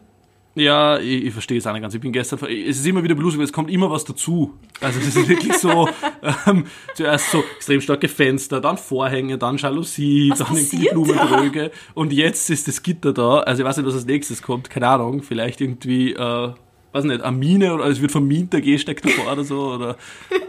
Ja, 0.59 0.99
ich, 0.99 1.27
ich 1.27 1.33
verstehe 1.35 1.59
es 1.59 1.67
auch 1.67 1.75
nicht 1.75 1.83
ganz. 1.83 1.93
Ich 1.95 2.01
bin 2.01 2.13
gestern, 2.13 2.39
es 2.49 2.79
ist 2.79 2.87
immer 2.87 3.03
wieder 3.03 3.15
blusig, 3.15 3.39
weil 3.39 3.45
es 3.45 3.53
kommt 3.53 3.71
immer 3.71 3.91
was 3.91 4.05
dazu. 4.07 4.55
Also 4.81 4.99
es 5.01 5.15
ist 5.15 5.29
wirklich 5.29 5.53
so, 5.53 5.87
ähm, 6.47 6.65
zuerst 6.95 7.31
so 7.31 7.45
extrem 7.57 7.83
starke 7.83 8.09
Fenster, 8.09 8.63
dann 8.63 8.79
Vorhänge, 8.79 9.37
dann 9.37 9.59
Jalousie, 9.59 10.31
Was 10.31 10.39
dann 10.39 10.57
irgendwie 10.57 10.89
Blumentröge 10.89 11.71
und 11.93 12.11
jetzt 12.11 12.49
ist 12.49 12.67
das 12.69 12.83
Gitter 12.83 13.13
da. 13.13 13.41
Also 13.41 13.63
ich 13.63 13.69
weiß 13.69 13.77
nicht, 13.77 13.87
was 13.87 13.95
als 13.97 14.07
nächstes 14.07 14.41
kommt, 14.41 14.71
keine 14.71 14.89
Ahnung, 14.89 15.23
vielleicht 15.23 15.61
irgendwie, 15.61 16.15
äh, 16.15 16.53
weiß 16.93 17.05
nicht, 17.05 17.21
Amine 17.21 17.75
oder 17.75 17.85
es 17.85 18.01
wird 18.01 18.13
vom 18.13 18.27
Minter 18.27 18.63
gesteckt 18.63 19.05
davor 19.05 19.33
oder 19.33 19.45
so 19.45 19.61
oder 19.75 19.97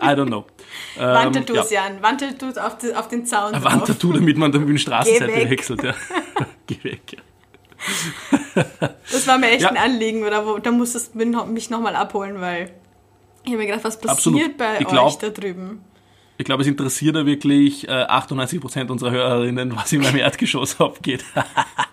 I 0.01 0.05
don't 0.05 0.27
know. 0.27 0.45
Ähm, 0.99 1.03
Wandtattoos, 1.05 1.69
ja. 1.69 1.85
Jan. 1.85 2.01
Wandtattoos 2.01 2.57
auf, 2.57 2.77
auf 2.95 3.07
den 3.07 3.23
Zaun. 3.25 3.53
Ein 3.53 3.63
Wandtattoo, 3.63 4.13
damit 4.13 4.35
man 4.37 4.51
dann 4.51 4.61
mit 4.61 4.73
der 4.73 4.79
Straßenseite 4.79 5.49
wechselt, 5.49 5.83
ja. 5.83 5.93
Geh 6.65 6.83
weg, 6.83 7.01
ja. 7.11 7.19
Das 9.11 9.27
war 9.27 9.37
mir 9.37 9.51
echt 9.51 9.61
ja. 9.61 9.69
ein 9.69 9.77
Anliegen, 9.77 10.23
oder 10.23 10.45
wo, 10.45 10.57
da 10.57 10.71
musstest 10.71 11.13
du 11.13 11.45
mich 11.45 11.69
nochmal 11.69 11.95
abholen, 11.95 12.41
weil 12.41 12.71
ich 13.43 13.51
habe 13.51 13.57
mir 13.59 13.67
gedacht, 13.67 13.83
was 13.83 13.99
passiert 13.99 14.17
Absolut. 14.17 14.57
bei 14.57 14.79
ich 14.79 14.87
euch 14.87 15.15
da 15.17 15.29
drüben? 15.29 15.81
Ich 16.37 16.45
glaube, 16.45 16.61
es 16.61 16.67
interessiert 16.67 17.15
ja 17.15 17.25
wirklich 17.25 17.87
äh, 17.87 17.91
98% 17.91 18.89
unserer 18.89 19.11
Hörerinnen, 19.11 19.75
was 19.75 19.91
in 19.91 20.01
meinem 20.01 20.17
Erdgeschoss 20.17 20.79
abgeht. 20.81 21.23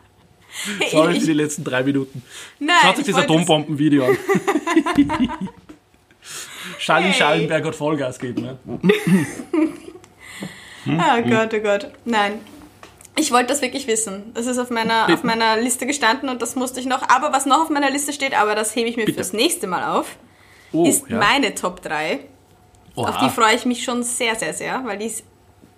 Sorry 0.90 1.20
für 1.20 1.26
die 1.26 1.32
letzten 1.32 1.64
drei 1.64 1.82
Minuten. 1.82 2.22
Nein, 2.58 2.76
Schaut 2.82 2.98
euch 2.98 3.06
das 3.06 3.16
Atombomben-Video 3.16 4.06
an. 4.06 4.16
Schalli 6.78 7.06
hey. 7.06 7.14
Schallenberg 7.14 7.64
hat 7.66 7.74
Vollgas 7.74 8.18
gegeben. 8.18 8.42
Ne? 8.42 8.58
oh 10.86 11.28
Gott, 11.28 11.54
oh 11.54 11.60
Gott. 11.60 11.90
Nein, 12.04 12.40
ich 13.16 13.30
wollte 13.30 13.46
das 13.46 13.62
wirklich 13.62 13.86
wissen. 13.86 14.32
Das 14.34 14.46
ist 14.46 14.58
auf 14.58 14.70
meiner, 14.70 15.12
auf 15.12 15.22
meiner 15.22 15.56
Liste 15.56 15.86
gestanden 15.86 16.28
und 16.28 16.42
das 16.42 16.56
musste 16.56 16.80
ich 16.80 16.86
noch. 16.86 17.08
Aber 17.08 17.32
was 17.32 17.46
noch 17.46 17.62
auf 17.62 17.70
meiner 17.70 17.90
Liste 17.90 18.12
steht, 18.12 18.38
aber 18.38 18.54
das 18.54 18.74
hebe 18.74 18.88
ich 18.88 18.96
mir 18.96 19.04
Bitte. 19.04 19.16
fürs 19.16 19.32
nächste 19.32 19.66
Mal 19.66 19.96
auf, 19.96 20.16
oh, 20.72 20.84
ist 20.84 21.08
ja. 21.08 21.18
meine 21.18 21.54
Top 21.54 21.82
3. 21.82 22.20
Oha. 22.96 23.08
Auf 23.08 23.18
die 23.18 23.28
freue 23.28 23.54
ich 23.54 23.64
mich 23.64 23.84
schon 23.84 24.02
sehr, 24.02 24.34
sehr, 24.36 24.54
sehr, 24.54 24.84
weil 24.84 24.98
die 24.98 25.06
ist, 25.06 25.24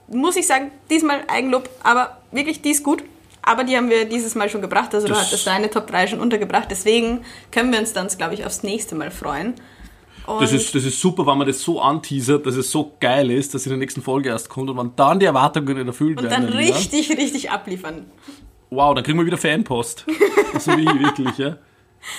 muss 0.08 0.36
ich 0.36 0.46
sagen, 0.46 0.70
diesmal 0.90 1.24
Eigenlob, 1.28 1.68
aber 1.82 2.18
wirklich, 2.30 2.62
die 2.62 2.70
ist 2.70 2.82
gut. 2.82 3.02
Aber 3.42 3.62
die 3.62 3.76
haben 3.76 3.90
wir 3.90 4.06
dieses 4.06 4.34
Mal 4.34 4.48
schon 4.48 4.60
gebracht, 4.60 4.92
also 4.92 5.06
das 5.06 5.16
du 5.16 5.24
hattest 5.24 5.46
deine 5.46 5.70
Top 5.70 5.86
3 5.86 6.08
schon 6.08 6.20
untergebracht. 6.20 6.66
Deswegen 6.68 7.24
können 7.52 7.70
wir 7.70 7.78
uns 7.78 7.92
dann, 7.92 8.08
glaube 8.08 8.34
ich, 8.34 8.44
aufs 8.44 8.64
nächste 8.64 8.96
Mal 8.96 9.12
freuen 9.12 9.54
das, 10.26 10.52
ist, 10.52 10.74
das 10.74 10.84
ist 10.84 11.00
super, 11.00 11.26
wenn 11.26 11.38
man 11.38 11.46
das 11.46 11.60
so 11.60 11.80
anteasert, 11.80 12.46
dass 12.46 12.56
es 12.56 12.70
so 12.70 12.92
geil 13.00 13.30
ist, 13.30 13.54
dass 13.54 13.66
in 13.66 13.70
der 13.70 13.78
nächsten 13.78 14.02
Folge 14.02 14.30
erst 14.30 14.48
kommt 14.48 14.70
und 14.70 14.76
man 14.76 14.92
dann 14.96 15.20
die 15.20 15.26
Erwartungen 15.26 15.86
erfüllt 15.86 16.22
werden. 16.22 16.44
Und 16.44 16.50
dann 16.50 16.58
richtig, 16.58 17.08
ja. 17.08 17.16
richtig 17.16 17.50
abliefern. 17.50 18.06
Wow, 18.70 18.94
dann 18.94 19.04
kriegen 19.04 19.18
wir 19.18 19.26
wieder 19.26 19.38
Fanpost. 19.38 20.04
so 20.58 20.76
wie 20.76 20.82
ich 20.82 21.00
wirklich, 21.00 21.38
ja. 21.38 21.56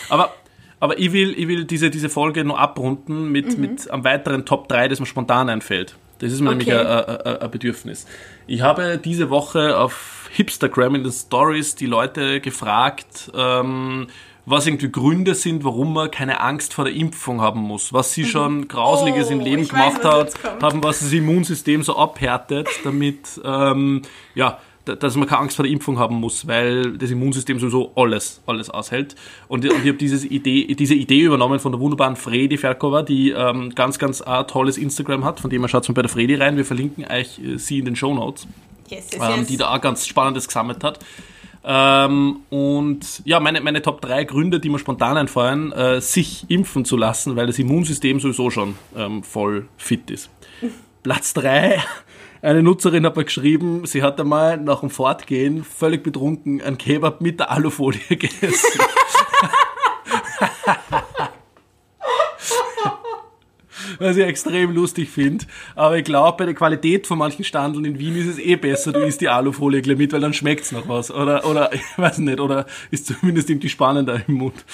Aber, 0.10 0.34
aber 0.80 0.98
ich 0.98 1.12
will, 1.12 1.34
ich 1.38 1.48
will 1.48 1.66
diese, 1.66 1.90
diese 1.90 2.10
Folge 2.10 2.44
noch 2.44 2.58
abrunden 2.58 3.32
mit, 3.32 3.56
mhm. 3.56 3.62
mit 3.62 3.92
einem 3.92 4.04
weiteren 4.04 4.46
Top 4.46 4.68
3, 4.70 4.88
das 4.88 5.00
mir 5.00 5.06
spontan 5.06 5.50
einfällt. 5.50 5.96
Das 6.20 6.32
ist 6.32 6.42
mir 6.42 6.50
okay. 6.50 6.58
nämlich 6.58 6.74
ein, 6.74 7.42
ein 7.42 7.52
Bedürfnis. 7.52 8.08
Ich 8.48 8.62
habe 8.62 9.00
diese 9.04 9.30
Woche 9.30 9.78
auf 9.78 10.30
Hipstagram 10.32 10.96
in 10.96 11.04
den 11.04 11.12
Stories 11.12 11.76
die 11.76 11.86
Leute 11.86 12.42
gefragt, 12.42 13.32
ähm, 13.36 14.08
was 14.50 14.66
irgendwie 14.66 14.90
Gründe 14.90 15.36
sind, 15.36 15.66
warum 15.66 15.94
man 15.94 16.10
keine 16.10 16.40
Angst 16.40 16.74
vor 16.74 16.86
der 16.86 16.94
Impfung 16.94 17.42
haben 17.42 17.60
muss, 17.60 17.92
was 17.92 18.14
sie 18.14 18.24
schon 18.24 18.60
mhm. 18.60 18.68
Grausliches 18.70 19.28
oh, 19.28 19.34
im 19.34 19.42
Leben 19.42 19.68
gemacht 19.68 20.06
weiß, 20.06 20.36
hat, 20.42 20.64
haben, 20.64 20.82
was 20.82 21.02
das 21.02 21.12
Immunsystem 21.12 21.84
so 21.84 21.98
abhärtet, 21.98 22.70
damit 22.86 23.42
ähm, 23.44 24.04
ja, 24.36 24.58
dass 24.86 25.18
man 25.18 25.28
keine 25.28 25.42
Angst 25.42 25.58
vor 25.58 25.64
der 25.64 25.72
Impfung 25.74 26.00
haben 26.00 26.16
muss, 26.16 26.48
weil 26.48 26.98
das 26.98 27.12
Immunsystem 27.12 27.60
sowieso 27.60 27.92
alles, 27.96 28.42
alles 28.48 28.70
aushält. 28.70 29.16
Und, 29.50 29.66
und 29.66 29.84
ich 29.84 29.90
habe 29.90 29.98
diese 29.98 30.26
Idee, 30.26 31.22
übernommen 31.22 31.60
von 31.60 31.74
der 31.74 31.82
wunderbaren 31.82 32.16
Fredi 32.16 32.58
Ferkova, 32.58 33.02
die 33.02 33.32
ähm, 33.32 33.76
ganz, 33.76 34.00
ganz 34.00 34.22
ein 34.22 34.48
tolles 34.48 34.78
Instagram 34.78 35.26
hat, 35.26 35.42
von 35.42 35.50
dem 35.50 35.60
man 35.60 35.70
schaut 35.70 35.90
mal 35.90 35.94
bei 35.94 36.04
der 36.04 36.10
Fredi 36.10 36.36
rein. 36.36 36.56
Wir 36.56 36.64
verlinken 36.64 37.04
euch 37.04 37.38
äh, 37.40 37.58
sie 37.58 37.80
in 37.80 37.86
den 37.86 37.98
Show 37.98 38.14
Notes, 38.14 38.48
yes, 38.88 39.10
yes, 39.12 39.22
ähm, 39.22 39.40
yes. 39.40 39.48
die 39.48 39.58
da 39.58 39.76
auch 39.76 39.82
ganz 39.82 40.08
Spannendes 40.08 40.48
gesammelt 40.48 40.86
hat. 40.86 41.00
Ähm, 41.70 42.44
und 42.50 43.22
ja, 43.26 43.42
meine, 43.42 43.60
meine 43.60 43.82
Top 43.82 44.00
3 44.00 44.24
Gründe, 44.24 44.62
die 44.62 44.70
mir 44.70 44.80
spontan 44.80 45.18
einfallen, 45.18 45.74
äh, 45.74 46.00
sich 46.00 46.50
impfen 46.50 46.86
zu 46.86 46.96
lassen, 46.96 47.36
weil 47.36 47.48
das 47.48 47.60
Immunsystem 47.60 48.22
sowieso 48.22 48.50
schon 48.50 48.76
ähm, 48.96 49.22
voll 49.22 49.68
fit 49.76 50.10
ist. 50.10 50.30
Platz 51.04 51.34
3. 51.34 51.84
Eine 52.42 52.64
Nutzerin 52.64 53.06
hat 53.06 53.18
mir 53.18 53.26
geschrieben, 53.26 53.86
sie 53.86 54.02
hat 54.02 54.18
einmal 54.22 54.58
nach 54.58 54.80
dem 54.80 54.90
Fortgehen 54.90 55.66
völlig 55.66 56.04
betrunken 56.04 56.62
ein 56.62 56.78
Kebab 56.78 57.20
mit 57.20 57.42
der 57.42 57.52
Alufolie 57.52 58.00
gegessen. 58.10 58.80
was 64.00 64.18
ich 64.18 64.26
extrem 64.26 64.72
lustig 64.74 65.10
finde. 65.10 65.46
Aber 65.76 65.98
ich 65.98 66.04
glaube, 66.04 66.38
bei 66.38 66.46
der 66.46 66.54
Qualität 66.54 67.08
von 67.08 67.18
manchen 67.18 67.44
Standeln 67.44 67.86
in 67.86 68.00
Wien 68.00 68.16
ist 68.16 68.28
es 68.28 68.40
eh 68.40 68.56
besser, 68.56 68.92
du 68.92 69.00
isst 69.00 69.22
die 69.22 69.30
Alufolie 69.30 69.82
gleich 69.82 69.98
mit, 69.98 70.14
weil 70.14 70.22
dann 70.22 70.34
schmeckt 70.34 70.66
es 70.66 70.72
noch 70.72 70.88
was. 70.88 71.12
Oder, 71.12 71.46
oder, 71.46 71.74
ich 71.74 71.82
weiß 71.98 72.20
nicht, 72.20 72.40
oder 72.40 72.66
ist 72.92 73.08
zumindest 73.08 73.50
irgendwie 73.50 73.70
spannender 73.70 74.22
im 74.28 74.36
Mund. 74.36 74.66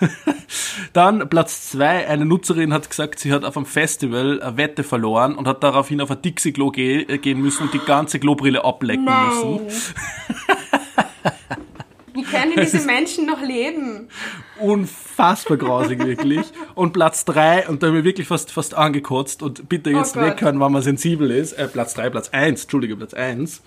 dann 0.92 1.28
Platz 1.28 1.70
zwei, 1.70 2.06
eine 2.08 2.24
Nutzerin 2.24 2.72
hat 2.72 2.88
gesagt, 2.88 3.18
sie 3.18 3.32
hat 3.32 3.44
auf 3.44 3.56
einem 3.56 3.66
Festival 3.66 4.42
eine 4.42 4.56
Wette 4.56 4.84
verloren 4.84 5.34
und 5.34 5.46
hat 5.46 5.62
daraufhin 5.62 6.00
auf 6.00 6.10
ein 6.10 6.22
Dixie-Klo 6.22 6.70
ge 6.70 7.18
gehen 7.18 7.40
müssen 7.40 7.64
und 7.64 7.74
die 7.74 7.78
ganze 7.78 8.18
Klobrille 8.18 8.64
ablecken 8.64 9.04
Nein. 9.04 9.64
müssen. 9.64 9.94
Wie 12.14 12.22
können 12.22 12.52
diese 12.56 12.80
Menschen 12.86 13.26
noch 13.26 13.40
leben? 13.40 14.08
Unfassbar 14.58 15.56
grausig, 15.56 16.04
wirklich. 16.04 16.46
Und 16.74 16.92
Platz 16.92 17.24
3, 17.24 17.68
und 17.68 17.82
da 17.82 17.88
haben 17.88 17.94
wir 17.94 18.04
wirklich 18.04 18.28
fast, 18.28 18.50
fast 18.50 18.74
angekotzt, 18.74 19.42
und 19.42 19.68
bitte 19.68 19.90
oh 19.90 19.98
jetzt 19.98 20.16
oh 20.16 20.20
weghören, 20.20 20.60
wann 20.60 20.72
man 20.72 20.82
sensibel 20.82 21.30
ist. 21.30 21.52
Äh, 21.52 21.68
Platz 21.68 21.94
3, 21.94 22.10
Platz 22.10 22.28
1, 22.30 22.62
Entschuldige, 22.62 22.96
Platz 22.96 23.14
1. 23.14 23.62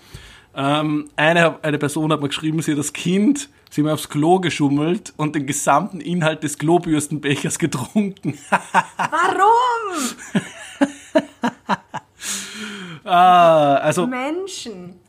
Ähm, 0.54 1.10
eine, 1.16 1.62
eine 1.62 1.78
Person 1.78 2.12
hat 2.12 2.20
mir 2.20 2.28
geschrieben, 2.28 2.62
sie 2.62 2.72
hat 2.72 2.78
das 2.78 2.92
Kind, 2.92 3.50
sie 3.70 3.82
hat 3.82 3.86
mir 3.86 3.92
aufs 3.92 4.08
Klo 4.08 4.40
geschummelt 4.40 5.12
und 5.16 5.34
den 5.34 5.46
gesamten 5.46 6.00
Inhalt 6.00 6.42
des 6.42 6.56
Klobürstenbechers 6.58 7.58
getrunken. 7.58 8.38
Warum? 8.96 10.16
ah, 13.04 13.74
also. 13.76 14.06
Menschen. 14.06 15.00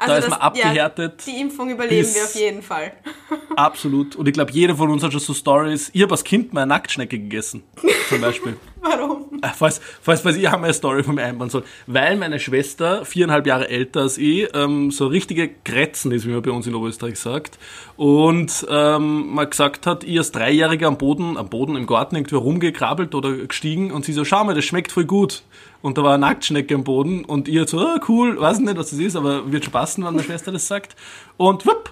Also 0.00 0.12
da 0.14 0.18
ist 0.18 0.30
man 0.30 0.40
abgehärtet. 0.40 1.22
Ja, 1.26 1.32
die 1.32 1.40
Impfung 1.40 1.68
überleben 1.68 2.08
wir 2.14 2.24
auf 2.24 2.34
jeden 2.34 2.62
Fall. 2.62 2.92
Absolut. 3.56 4.16
Und 4.16 4.26
ich 4.26 4.32
glaube, 4.32 4.50
jeder 4.52 4.74
von 4.74 4.90
uns 4.90 5.02
hat 5.02 5.12
schon 5.12 5.20
so 5.20 5.34
Stories. 5.34 5.90
Ich 5.92 6.02
habe 6.02 6.12
als 6.12 6.24
Kind 6.24 6.54
mal 6.54 6.62
eine 6.62 6.70
Nacktschnecke 6.70 7.18
gegessen, 7.18 7.62
zum 8.08 8.20
Beispiel. 8.20 8.56
Warum? 8.82 9.40
Falls, 9.54 9.80
falls, 10.00 10.22
falls 10.22 10.36
ich 10.36 10.50
habe 10.50 10.64
eine 10.64 10.72
Story 10.72 11.02
von 11.02 11.14
mir 11.14 11.24
einbauen 11.24 11.50
soll. 11.50 11.64
Weil 11.86 12.16
meine 12.16 12.38
Schwester, 12.40 13.04
viereinhalb 13.04 13.46
Jahre 13.46 13.68
älter 13.68 14.00
als 14.00 14.16
ich, 14.16 14.48
ähm, 14.54 14.90
so 14.90 15.06
richtige 15.06 15.50
Kretzen 15.64 16.12
ist, 16.12 16.26
wie 16.26 16.30
man 16.30 16.42
bei 16.42 16.50
uns 16.50 16.66
in 16.66 16.74
Oberösterreich 16.74 17.18
sagt. 17.18 17.58
Und 17.96 18.66
ähm, 18.70 19.34
man 19.34 19.50
gesagt 19.50 19.86
hat, 19.86 20.04
ich 20.04 20.16
als 20.16 20.32
Dreijähriger 20.32 20.86
am 20.88 20.96
Boden, 20.96 21.36
am 21.36 21.48
Boden 21.48 21.76
im 21.76 21.86
Garten 21.86 22.16
irgendwie 22.16 22.36
rumgekrabbelt 22.36 23.14
oder 23.14 23.32
gestiegen 23.32 23.92
und 23.92 24.04
sie 24.04 24.12
so, 24.12 24.24
schau 24.24 24.44
mal, 24.44 24.54
das 24.54 24.64
schmeckt 24.64 24.92
voll 24.92 25.04
gut 25.04 25.42
und 25.82 25.98
da 25.98 26.02
war 26.02 26.14
eine 26.14 26.26
Nacktschnecke 26.26 26.74
am 26.74 26.84
Boden 26.84 27.24
und 27.24 27.48
ihr 27.48 27.66
so, 27.66 27.80
oh, 27.80 27.98
cool, 28.08 28.40
weiß 28.40 28.60
nicht, 28.60 28.76
was 28.76 28.90
das 28.90 28.98
ist, 28.98 29.16
aber 29.16 29.50
wird 29.52 29.64
spaßen, 29.64 30.04
wenn 30.04 30.14
meine 30.14 30.24
Schwester 30.24 30.52
das 30.52 30.66
sagt. 30.66 30.96
Und 31.36 31.66
wupp. 31.66 31.90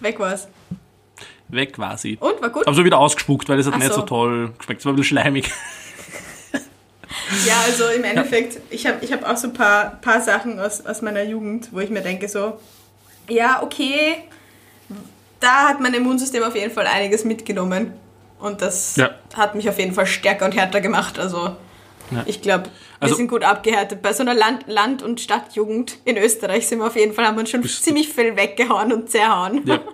Weg 0.00 0.18
war's. 0.18 0.48
Weg 1.48 1.78
war 1.78 1.96
sie. 1.96 2.16
Und, 2.20 2.40
war 2.42 2.50
gut? 2.50 2.66
Aber 2.66 2.76
so 2.76 2.84
wieder 2.84 2.98
ausgespuckt, 2.98 3.48
weil 3.48 3.58
es 3.58 3.66
hat 3.66 3.74
Ach 3.74 3.78
nicht 3.78 3.88
so. 3.88 4.00
so 4.00 4.06
toll 4.06 4.52
geschmeckt. 4.58 4.80
Es 4.80 4.86
war 4.86 4.92
ein 4.92 4.96
bisschen 4.96 5.18
schleimig. 5.18 5.50
Ja, 7.46 7.60
also 7.66 7.88
im 7.88 8.04
Endeffekt, 8.04 8.60
ich 8.70 8.86
habe 8.86 9.04
ich 9.04 9.12
hab 9.12 9.28
auch 9.28 9.36
so 9.36 9.48
ein 9.48 9.52
paar, 9.52 9.98
paar 10.00 10.20
Sachen 10.20 10.58
aus, 10.60 10.84
aus 10.84 11.02
meiner 11.02 11.22
Jugend, 11.22 11.68
wo 11.72 11.80
ich 11.80 11.90
mir 11.90 12.00
denke 12.00 12.28
so, 12.28 12.58
ja, 13.28 13.62
okay, 13.62 14.16
da 15.40 15.68
hat 15.68 15.80
mein 15.80 15.94
Immunsystem 15.94 16.42
auf 16.42 16.56
jeden 16.56 16.72
Fall 16.72 16.86
einiges 16.86 17.24
mitgenommen. 17.24 17.92
Und 18.38 18.62
das 18.62 18.96
ja. 18.96 19.10
hat 19.34 19.54
mich 19.54 19.68
auf 19.68 19.78
jeden 19.78 19.92
Fall 19.92 20.06
stärker 20.06 20.44
und 20.44 20.56
härter 20.56 20.80
gemacht. 20.80 21.18
Also 21.18 21.56
ja. 22.10 22.22
Ich 22.26 22.40
glaube, 22.42 22.64
wir 22.64 22.72
also, 23.00 23.14
sind 23.16 23.28
gut 23.28 23.44
abgehärtet. 23.44 24.02
Bei 24.02 24.12
so 24.12 24.22
einer 24.22 24.34
Land-, 24.34 24.66
Land 24.66 25.02
und 25.02 25.20
Stadtjugend 25.20 25.98
in 26.04 26.16
Österreich 26.16 26.66
sind 26.66 26.78
wir 26.78 26.86
auf 26.86 26.96
jeden 26.96 27.12
Fall, 27.12 27.26
haben 27.26 27.36
wir 27.36 27.40
uns 27.40 27.50
schon 27.50 27.62
ziemlich 27.64 28.08
viel 28.08 28.36
weggehauen 28.36 28.92
und 28.92 29.10
zerhauen. 29.10 29.62
Ja. 29.66 29.80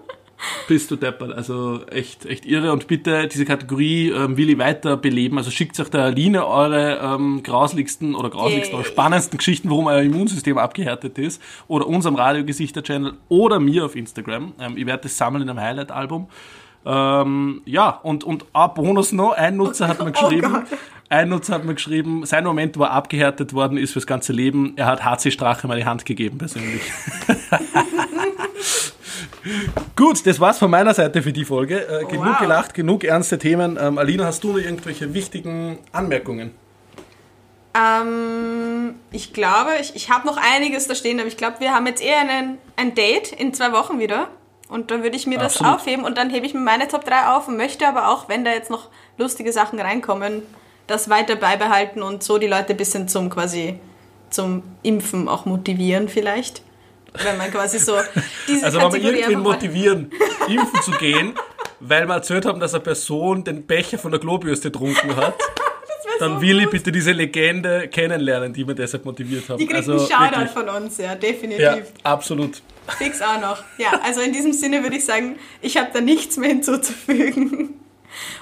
Bist 0.68 0.90
du 0.90 0.96
deppert. 0.96 1.32
Also 1.32 1.86
echt, 1.86 2.26
echt 2.26 2.46
irre. 2.46 2.72
Und 2.72 2.86
bitte 2.86 3.28
diese 3.28 3.44
Kategorie 3.44 4.10
ähm, 4.10 4.36
will 4.36 4.50
ich 4.50 4.58
weiter 4.58 4.96
beleben. 4.96 5.38
Also 5.38 5.50
schickt 5.50 5.78
euch 5.78 5.88
der 5.88 6.02
Aline 6.02 6.46
eure 6.46 6.98
ähm, 7.02 7.42
grauslichsten 7.42 8.14
oder 8.14 8.30
grauslichsten 8.30 8.74
oder 8.78 8.84
spannendsten 8.84 9.38
Geschichten, 9.38 9.70
warum 9.70 9.86
euer 9.86 10.02
Immunsystem 10.02 10.58
abgehärtet 10.58 11.18
ist. 11.18 11.40
Oder 11.68 11.86
unserem 11.86 12.16
Radiogesichter-Channel 12.16 13.14
oder 13.28 13.60
mir 13.60 13.84
auf 13.84 13.96
Instagram. 13.96 14.54
Ähm, 14.58 14.76
ich 14.76 14.86
werde 14.86 15.04
das 15.04 15.16
sammeln 15.16 15.42
in 15.42 15.50
einem 15.50 15.60
Highlight-Album. 15.60 16.28
Ähm, 16.86 17.62
ja, 17.64 17.88
und, 17.88 18.24
und 18.24 18.44
ein 18.52 18.74
Bonus 18.74 19.12
noch, 19.12 19.32
ein 19.32 19.56
Nutzer 19.56 19.88
hat 19.88 20.00
mir 20.00 20.06
oh 20.08 20.12
geschrieben, 20.12 20.54
oh 20.54 20.76
ein 21.08 21.28
Nutzer 21.30 21.54
hat 21.54 21.64
mir 21.64 21.74
geschrieben, 21.74 22.26
sein 22.26 22.44
Moment, 22.44 22.78
wo 22.78 22.82
er 22.82 22.90
abgehärtet 22.90 23.54
worden 23.54 23.78
ist 23.78 23.92
fürs 23.92 24.06
ganze 24.06 24.32
Leben, 24.32 24.74
er 24.76 24.86
hat 24.86 25.04
HC 25.04 25.30
Strache 25.30 25.66
mal 25.66 25.78
die 25.78 25.86
Hand 25.86 26.04
gegeben, 26.04 26.38
persönlich. 26.38 26.82
Gut, 29.96 30.26
das 30.26 30.40
war's 30.40 30.58
von 30.58 30.70
meiner 30.70 30.94
Seite 30.94 31.22
für 31.22 31.32
die 31.32 31.44
Folge. 31.44 31.86
Äh, 31.86 32.04
genug 32.06 32.26
wow. 32.26 32.38
gelacht, 32.38 32.74
genug 32.74 33.04
ernste 33.04 33.38
Themen. 33.38 33.78
Ähm, 33.80 33.98
Alina, 33.98 34.24
hast 34.24 34.44
du 34.44 34.52
noch 34.52 34.58
irgendwelche 34.58 35.14
wichtigen 35.14 35.78
Anmerkungen? 35.92 36.52
Ähm, 37.74 38.94
ich 39.10 39.32
glaube, 39.32 39.70
ich, 39.80 39.96
ich 39.96 40.10
habe 40.10 40.26
noch 40.26 40.36
einiges 40.36 40.86
da 40.86 40.94
stehen, 40.94 41.18
aber 41.18 41.28
ich 41.28 41.36
glaube, 41.36 41.60
wir 41.60 41.74
haben 41.74 41.86
jetzt 41.86 42.02
eher 42.02 42.20
einen, 42.20 42.58
ein 42.76 42.94
Date 42.94 43.32
in 43.32 43.52
zwei 43.52 43.72
Wochen 43.72 43.98
wieder. 43.98 44.28
Und 44.68 44.90
dann 44.90 45.02
würde 45.02 45.16
ich 45.16 45.26
mir 45.26 45.38
das 45.38 45.56
Absolut. 45.56 45.74
aufheben 45.74 46.04
und 46.04 46.16
dann 46.16 46.30
hebe 46.30 46.46
ich 46.46 46.54
mir 46.54 46.60
meine 46.60 46.88
Top 46.88 47.04
3 47.04 47.28
auf 47.28 47.48
und 47.48 47.56
möchte 47.56 47.86
aber 47.86 48.08
auch, 48.08 48.28
wenn 48.28 48.44
da 48.44 48.50
jetzt 48.50 48.70
noch 48.70 48.88
lustige 49.18 49.52
Sachen 49.52 49.78
reinkommen, 49.78 50.42
das 50.86 51.10
weiter 51.10 51.36
beibehalten 51.36 52.02
und 52.02 52.22
so 52.22 52.38
die 52.38 52.46
Leute 52.46 52.72
ein 52.72 52.76
bisschen 52.76 53.06
zum 53.06 53.28
quasi 53.28 53.78
zum 54.30 54.62
Impfen 54.82 55.28
auch 55.28 55.44
motivieren 55.44 56.08
vielleicht. 56.08 56.62
Wenn 57.22 57.36
man 57.36 57.50
quasi 57.50 57.78
so 57.78 57.96
diese 58.48 58.66
Also 58.66 58.78
wenn 58.78 58.84
wir 58.84 58.90
Kategorie 58.90 59.20
irgendwen 59.20 59.42
motivieren, 59.42 60.10
impfen 60.48 60.82
zu 60.82 60.90
gehen, 60.92 61.34
weil 61.80 62.06
wir 62.06 62.14
erzählt 62.14 62.44
haben, 62.44 62.60
dass 62.60 62.74
eine 62.74 62.82
Person 62.82 63.44
den 63.44 63.66
Becher 63.66 63.98
von 63.98 64.10
der 64.10 64.20
Klobürste 64.20 64.70
getrunken 64.70 65.16
hat, 65.16 65.34
dann 66.18 66.40
will 66.40 66.60
ich 66.60 66.70
bitte 66.70 66.90
diese 66.90 67.12
Legende 67.12 67.88
kennenlernen, 67.88 68.52
die 68.52 68.66
wir 68.66 68.74
deshalb 68.74 69.04
motiviert 69.04 69.48
haben. 69.48 69.58
Die 69.58 69.66
kriegt 69.66 69.76
also 69.76 69.92
einen 69.92 70.00
Shoutout 70.00 70.40
wirklich. 70.40 70.50
von 70.50 70.68
uns, 70.68 70.98
ja, 70.98 71.14
definitiv. 71.14 71.60
Ja, 71.60 71.78
absolut. 72.02 72.62
Fix 72.98 73.22
auch 73.22 73.40
noch. 73.40 73.62
Ja, 73.78 74.00
also 74.04 74.20
in 74.20 74.32
diesem 74.32 74.52
Sinne 74.52 74.82
würde 74.82 74.96
ich 74.96 75.04
sagen, 75.04 75.38
ich 75.62 75.76
habe 75.76 75.90
da 75.92 76.00
nichts 76.00 76.36
mehr 76.36 76.50
hinzuzufügen. 76.50 77.80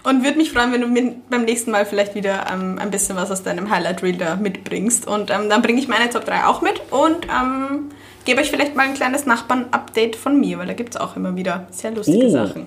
Und 0.02 0.22
würde 0.24 0.36
mich 0.36 0.52
freuen, 0.52 0.72
wenn 0.72 0.82
du 0.82 0.86
mir 0.86 1.14
beim 1.30 1.44
nächsten 1.44 1.70
Mal 1.70 1.86
vielleicht 1.86 2.14
wieder 2.14 2.46
ähm, 2.52 2.78
ein 2.78 2.90
bisschen 2.90 3.16
was 3.16 3.30
aus 3.30 3.42
deinem 3.42 3.70
Highlight 3.70 4.02
Reel 4.02 4.16
da 4.16 4.36
mitbringst. 4.36 5.06
Und 5.06 5.30
ähm, 5.30 5.48
dann 5.48 5.62
bringe 5.62 5.80
ich 5.80 5.88
meine 5.88 6.10
Top 6.10 6.24
3 6.24 6.44
auch 6.44 6.60
mit 6.60 6.80
und 6.90 7.26
ähm, 7.26 7.90
gebe 8.24 8.40
euch 8.40 8.50
vielleicht 8.50 8.76
mal 8.76 8.86
ein 8.86 8.94
kleines 8.94 9.26
Nachbarn-Update 9.26 10.16
von 10.16 10.38
mir, 10.38 10.58
weil 10.58 10.66
da 10.66 10.74
gibt 10.74 10.94
es 10.94 11.00
auch 11.00 11.16
immer 11.16 11.34
wieder 11.36 11.66
sehr 11.70 11.90
lustige 11.92 12.26
Oh. 12.26 12.30
Sachen. 12.30 12.66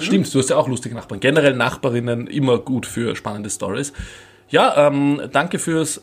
Stimmt, 0.00 0.32
du 0.34 0.38
hast 0.38 0.50
ja 0.50 0.56
auch 0.56 0.68
lustige 0.68 0.94
Nachbarn. 0.94 1.20
Generell 1.20 1.54
Nachbarinnen 1.54 2.26
immer 2.26 2.58
gut 2.58 2.86
für 2.86 3.14
spannende 3.16 3.50
Stories. 3.50 3.92
Ja, 4.48 4.86
ähm, 4.88 5.20
danke 5.32 5.58
fürs 5.58 6.02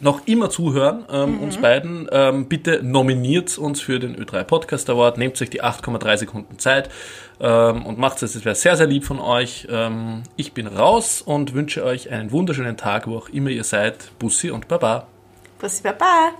noch 0.00 0.26
immer 0.26 0.50
zuhören, 0.50 1.04
ähm, 1.12 1.38
uns 1.40 1.58
beiden. 1.58 2.08
Ähm, 2.10 2.46
bitte 2.46 2.80
nominiert 2.82 3.56
uns 3.56 3.80
für 3.80 4.00
den 4.00 4.16
Ö3 4.16 4.42
Podcast 4.42 4.90
Award. 4.90 5.16
Nehmt 5.16 5.40
euch 5.40 5.50
die 5.50 5.62
8,3 5.62 6.16
Sekunden 6.16 6.58
Zeit 6.58 6.90
ähm, 7.40 7.86
und 7.86 7.98
macht 7.98 8.20
es. 8.22 8.32
Das 8.32 8.44
wäre 8.44 8.56
sehr, 8.56 8.76
sehr 8.76 8.88
lieb 8.88 9.04
von 9.04 9.20
euch. 9.20 9.68
Ähm, 9.70 10.24
ich 10.36 10.54
bin 10.54 10.66
raus 10.66 11.22
und 11.22 11.54
wünsche 11.54 11.84
euch 11.84 12.10
einen 12.10 12.32
wunderschönen 12.32 12.76
Tag, 12.76 13.06
wo 13.06 13.16
auch 13.16 13.28
immer 13.28 13.50
ihr 13.50 13.62
seid. 13.64 14.10
Bussi 14.18 14.50
und 14.50 14.66
Baba. 14.66 15.06
Bussi, 15.60 15.82
Baba! 15.84 16.30